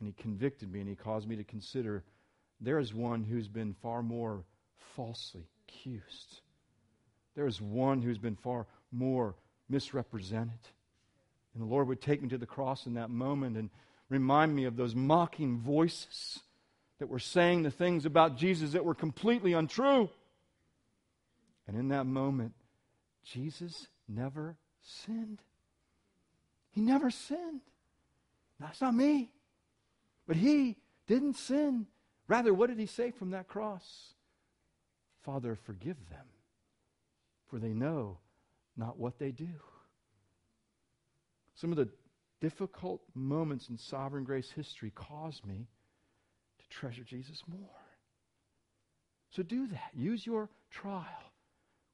And 0.00 0.08
He 0.08 0.20
convicted 0.20 0.72
me 0.72 0.80
and 0.80 0.88
He 0.88 0.96
caused 0.96 1.28
me 1.28 1.36
to 1.36 1.44
consider 1.44 2.02
there 2.60 2.80
is 2.80 2.92
one 2.92 3.22
who's 3.22 3.46
been 3.46 3.76
far 3.80 4.02
more 4.02 4.42
falsely 4.96 5.46
accused. 5.66 6.40
There 7.34 7.46
is 7.46 7.60
one 7.60 8.02
who's 8.02 8.18
been 8.18 8.36
far 8.36 8.66
more 8.90 9.34
misrepresented. 9.68 10.58
And 11.54 11.62
the 11.62 11.66
Lord 11.66 11.88
would 11.88 12.00
take 12.00 12.22
me 12.22 12.28
to 12.30 12.38
the 12.38 12.46
cross 12.46 12.86
in 12.86 12.94
that 12.94 13.10
moment 13.10 13.56
and 13.56 13.70
remind 14.08 14.54
me 14.54 14.64
of 14.64 14.76
those 14.76 14.94
mocking 14.94 15.58
voices 15.58 16.40
that 16.98 17.08
were 17.08 17.18
saying 17.18 17.62
the 17.62 17.70
things 17.70 18.06
about 18.06 18.36
Jesus 18.36 18.72
that 18.72 18.84
were 18.84 18.94
completely 18.94 19.52
untrue. 19.52 20.10
And 21.66 21.76
in 21.76 21.88
that 21.88 22.06
moment, 22.06 22.54
Jesus 23.24 23.86
never 24.08 24.56
sinned. 24.82 25.40
He 26.70 26.80
never 26.80 27.10
sinned. 27.10 27.60
That's 28.58 28.80
not 28.80 28.94
me. 28.94 29.30
But 30.26 30.36
he 30.36 30.76
didn't 31.06 31.34
sin. 31.34 31.86
Rather, 32.26 32.52
what 32.52 32.68
did 32.68 32.78
he 32.78 32.86
say 32.86 33.10
from 33.10 33.30
that 33.30 33.48
cross? 33.48 34.14
Father, 35.28 35.58
forgive 35.66 35.98
them, 36.08 36.24
for 37.48 37.58
they 37.58 37.74
know 37.74 38.16
not 38.78 38.98
what 38.98 39.18
they 39.18 39.30
do. 39.30 39.50
Some 41.54 41.70
of 41.70 41.76
the 41.76 41.90
difficult 42.40 43.02
moments 43.14 43.68
in 43.68 43.76
sovereign 43.76 44.24
grace 44.24 44.50
history 44.50 44.90
caused 44.94 45.44
me 45.44 45.66
to 46.60 46.68
treasure 46.70 47.04
Jesus 47.04 47.42
more. 47.46 47.68
So 49.28 49.42
do 49.42 49.66
that. 49.66 49.90
Use 49.94 50.24
your 50.24 50.48
trial. 50.70 51.04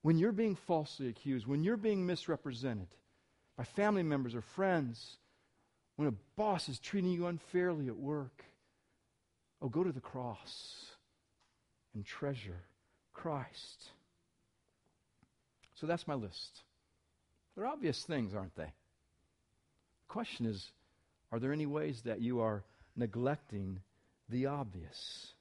When 0.02 0.16
you're 0.16 0.30
being 0.30 0.54
falsely 0.54 1.08
accused, 1.08 1.44
when 1.44 1.64
you're 1.64 1.76
being 1.76 2.06
misrepresented 2.06 2.94
by 3.58 3.64
family 3.64 4.04
members 4.04 4.36
or 4.36 4.42
friends, 4.42 5.18
when 5.96 6.06
a 6.06 6.14
boss 6.36 6.68
is 6.68 6.78
treating 6.78 7.10
you 7.10 7.26
unfairly 7.26 7.88
at 7.88 7.96
work, 7.96 8.44
oh, 9.60 9.68
go 9.68 9.82
to 9.82 9.90
the 9.90 9.98
cross 9.98 10.86
and 11.96 12.06
treasure 12.06 12.62
Christ. 13.24 13.88
So 15.76 15.86
that's 15.86 16.06
my 16.06 16.12
list. 16.12 16.60
They're 17.56 17.66
obvious 17.66 18.02
things, 18.02 18.34
aren't 18.34 18.54
they? 18.54 18.64
The 18.64 20.08
question 20.08 20.44
is 20.44 20.72
are 21.32 21.38
there 21.38 21.50
any 21.50 21.64
ways 21.64 22.02
that 22.02 22.20
you 22.20 22.40
are 22.40 22.64
neglecting 22.96 23.80
the 24.28 24.44
obvious? 24.44 25.32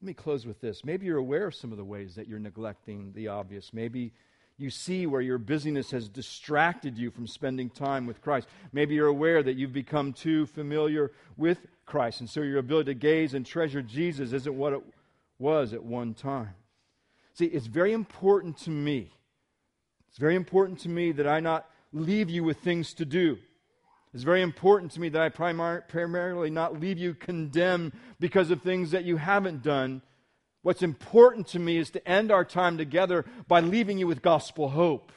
Let 0.00 0.06
me 0.06 0.14
close 0.14 0.46
with 0.46 0.60
this. 0.60 0.84
Maybe 0.84 1.06
you're 1.06 1.18
aware 1.18 1.48
of 1.48 1.56
some 1.56 1.72
of 1.72 1.78
the 1.78 1.84
ways 1.84 2.14
that 2.14 2.28
you're 2.28 2.38
neglecting 2.38 3.10
the 3.12 3.26
obvious. 3.26 3.72
Maybe 3.72 4.12
you 4.56 4.70
see 4.70 5.04
where 5.04 5.20
your 5.20 5.38
busyness 5.38 5.90
has 5.90 6.08
distracted 6.08 6.96
you 6.96 7.10
from 7.10 7.26
spending 7.26 7.70
time 7.70 8.06
with 8.06 8.22
Christ. 8.22 8.46
Maybe 8.72 8.94
you're 8.94 9.08
aware 9.08 9.42
that 9.42 9.56
you've 9.56 9.72
become 9.72 10.12
too 10.12 10.46
familiar 10.46 11.10
with 11.36 11.58
Christ, 11.86 12.20
and 12.20 12.30
so 12.30 12.42
your 12.42 12.60
ability 12.60 12.94
to 12.94 12.98
gaze 13.00 13.34
and 13.34 13.44
treasure 13.44 13.82
Jesus 13.82 14.32
isn't 14.32 14.56
what 14.56 14.74
it 14.74 14.82
was 15.40 15.72
at 15.72 15.82
one 15.82 16.14
time. 16.14 16.54
See, 17.38 17.44
it's 17.44 17.68
very 17.68 17.92
important 17.92 18.58
to 18.62 18.70
me. 18.70 19.12
It's 20.08 20.18
very 20.18 20.34
important 20.34 20.80
to 20.80 20.88
me 20.88 21.12
that 21.12 21.28
I 21.28 21.38
not 21.38 21.70
leave 21.92 22.28
you 22.28 22.42
with 22.42 22.58
things 22.58 22.92
to 22.94 23.04
do. 23.04 23.38
It's 24.12 24.24
very 24.24 24.42
important 24.42 24.90
to 24.92 25.00
me 25.00 25.08
that 25.10 25.22
I 25.22 25.28
primar- 25.28 25.86
primarily 25.86 26.50
not 26.50 26.80
leave 26.80 26.98
you 26.98 27.14
condemned 27.14 27.92
because 28.18 28.50
of 28.50 28.62
things 28.62 28.90
that 28.90 29.04
you 29.04 29.18
haven't 29.18 29.62
done. 29.62 30.02
What's 30.62 30.82
important 30.82 31.46
to 31.48 31.60
me 31.60 31.76
is 31.76 31.90
to 31.90 32.08
end 32.08 32.32
our 32.32 32.44
time 32.44 32.76
together 32.76 33.24
by 33.46 33.60
leaving 33.60 33.98
you 33.98 34.08
with 34.08 34.20
gospel 34.20 34.70
hope. 34.70 35.12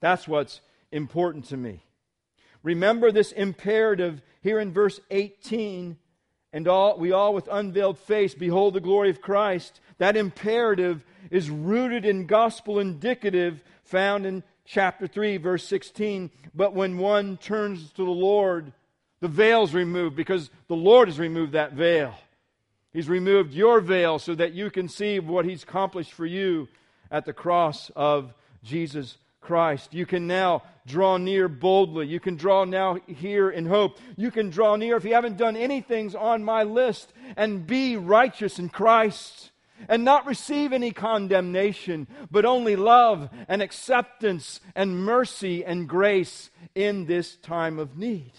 That's 0.00 0.26
what's 0.26 0.62
important 0.90 1.44
to 1.46 1.58
me. 1.58 1.84
Remember 2.62 3.12
this 3.12 3.32
imperative 3.32 4.22
here 4.40 4.60
in 4.60 4.72
verse 4.72 4.98
18 5.10 5.98
and 6.54 6.66
all, 6.66 6.98
we 6.98 7.12
all 7.12 7.34
with 7.34 7.48
unveiled 7.52 7.98
face 7.98 8.34
behold 8.34 8.72
the 8.72 8.80
glory 8.80 9.10
of 9.10 9.20
Christ. 9.20 9.78
That 9.98 10.16
imperative 10.16 11.04
is 11.30 11.50
rooted 11.50 12.04
in 12.04 12.26
gospel 12.26 12.78
indicative 12.78 13.62
found 13.84 14.26
in 14.26 14.42
chapter 14.64 15.06
3, 15.06 15.36
verse 15.38 15.66
16. 15.66 16.30
But 16.54 16.74
when 16.74 16.98
one 16.98 17.36
turns 17.36 17.92
to 17.92 18.04
the 18.04 18.10
Lord, 18.10 18.72
the 19.20 19.28
veil's 19.28 19.74
removed 19.74 20.16
because 20.16 20.50
the 20.68 20.76
Lord 20.76 21.08
has 21.08 21.18
removed 21.18 21.52
that 21.52 21.72
veil. 21.72 22.14
He's 22.92 23.08
removed 23.08 23.52
your 23.52 23.80
veil 23.80 24.18
so 24.18 24.34
that 24.34 24.52
you 24.52 24.70
can 24.70 24.88
see 24.88 25.20
what 25.20 25.44
He's 25.44 25.62
accomplished 25.62 26.12
for 26.12 26.26
you 26.26 26.68
at 27.10 27.24
the 27.24 27.32
cross 27.32 27.90
of 27.94 28.32
Jesus 28.64 29.16
Christ. 29.40 29.94
You 29.94 30.06
can 30.06 30.26
now 30.26 30.62
draw 30.86 31.16
near 31.16 31.48
boldly. 31.48 32.06
You 32.06 32.20
can 32.20 32.36
draw 32.36 32.64
now 32.64 32.98
here 33.06 33.50
in 33.50 33.66
hope. 33.66 33.98
You 34.16 34.30
can 34.30 34.50
draw 34.50 34.76
near 34.76 34.96
if 34.96 35.04
you 35.04 35.14
haven't 35.14 35.36
done 35.36 35.56
anything 35.56 36.14
on 36.16 36.44
my 36.44 36.62
list 36.62 37.12
and 37.36 37.66
be 37.66 37.96
righteous 37.96 38.58
in 38.58 38.68
Christ 38.68 39.49
and 39.88 40.04
not 40.04 40.26
receive 40.26 40.72
any 40.72 40.90
condemnation, 40.90 42.06
but 42.30 42.44
only 42.44 42.76
love 42.76 43.30
and 43.48 43.62
acceptance 43.62 44.60
and 44.74 45.04
mercy 45.04 45.64
and 45.64 45.88
grace 45.88 46.50
in 46.74 47.06
this 47.06 47.36
time 47.36 47.78
of 47.78 47.96
need. 47.96 48.32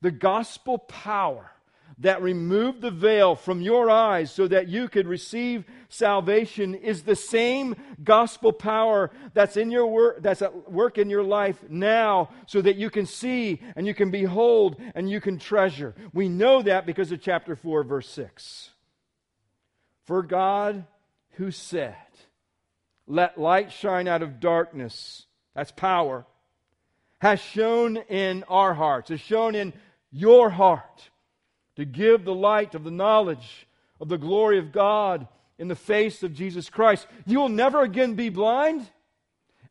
The 0.00 0.10
gospel 0.10 0.78
power 0.78 1.50
that 2.00 2.22
removed 2.22 2.80
the 2.80 2.90
veil 2.90 3.34
from 3.34 3.60
your 3.60 3.90
eyes 3.90 4.30
so 4.30 4.46
that 4.46 4.68
you 4.68 4.88
could 4.88 5.06
receive 5.06 5.64
salvation 5.88 6.74
is 6.74 7.02
the 7.02 7.16
same 7.16 7.74
gospel 8.04 8.52
power 8.52 9.10
that's 9.34 9.56
in 9.56 9.70
your 9.70 9.86
work 9.86 10.22
that's 10.22 10.42
at 10.42 10.70
work 10.70 10.98
in 10.98 11.10
your 11.10 11.24
life 11.24 11.58
now 11.68 12.28
so 12.46 12.62
that 12.62 12.76
you 12.76 12.88
can 12.88 13.06
see 13.06 13.60
and 13.74 13.86
you 13.86 13.94
can 13.94 14.10
behold 14.10 14.80
and 14.94 15.10
you 15.10 15.20
can 15.20 15.38
treasure. 15.38 15.94
We 16.12 16.28
know 16.28 16.62
that 16.62 16.86
because 16.86 17.10
of 17.10 17.20
chapter 17.20 17.56
4 17.56 17.82
verse 17.82 18.08
6. 18.10 18.70
For 20.08 20.22
God 20.22 20.86
who 21.32 21.50
said, 21.50 21.94
"Let 23.06 23.36
light 23.36 23.70
shine 23.72 24.08
out 24.08 24.22
of 24.22 24.40
darkness," 24.40 25.26
that's 25.52 25.70
power, 25.70 26.24
has 27.18 27.40
shown 27.40 27.98
in 27.98 28.42
our 28.44 28.72
hearts, 28.72 29.10
has 29.10 29.20
shown 29.20 29.54
in 29.54 29.74
your 30.10 30.48
heart 30.48 31.10
to 31.76 31.84
give 31.84 32.24
the 32.24 32.34
light 32.34 32.74
of 32.74 32.84
the 32.84 32.90
knowledge 32.90 33.66
of 34.00 34.08
the 34.08 34.16
glory 34.16 34.58
of 34.58 34.72
God 34.72 35.28
in 35.58 35.68
the 35.68 35.76
face 35.76 36.22
of 36.22 36.32
Jesus 36.32 36.70
Christ. 36.70 37.06
You 37.26 37.40
will 37.40 37.50
never 37.50 37.82
again 37.82 38.14
be 38.14 38.30
blind. 38.30 38.90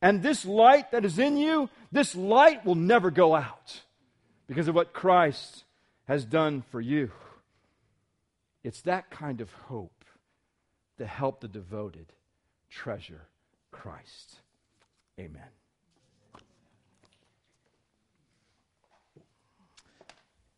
And 0.04 0.22
this 0.22 0.46
light 0.46 0.92
that 0.92 1.04
is 1.04 1.18
in 1.18 1.38
you, 1.38 1.68
this 1.92 2.14
light 2.14 2.64
will 2.64 2.76
never 2.76 3.10
go 3.10 3.34
out 3.34 3.82
because 4.46 4.68
of 4.68 4.76
what 4.76 4.94
Christ 4.94 5.66
has 6.06 6.26
done 6.26 6.62
for 6.62 6.80
you. 6.80 7.12
It's 8.64 8.84
that 8.84 9.10
kind 9.10 9.42
of 9.42 9.52
hope 9.52 9.97
that 10.98 11.08
help 11.08 11.42
the 11.42 11.48
devoted 11.48 12.14
treasure 12.70 13.28
Christ. 13.72 14.40
Amen. 15.20 15.57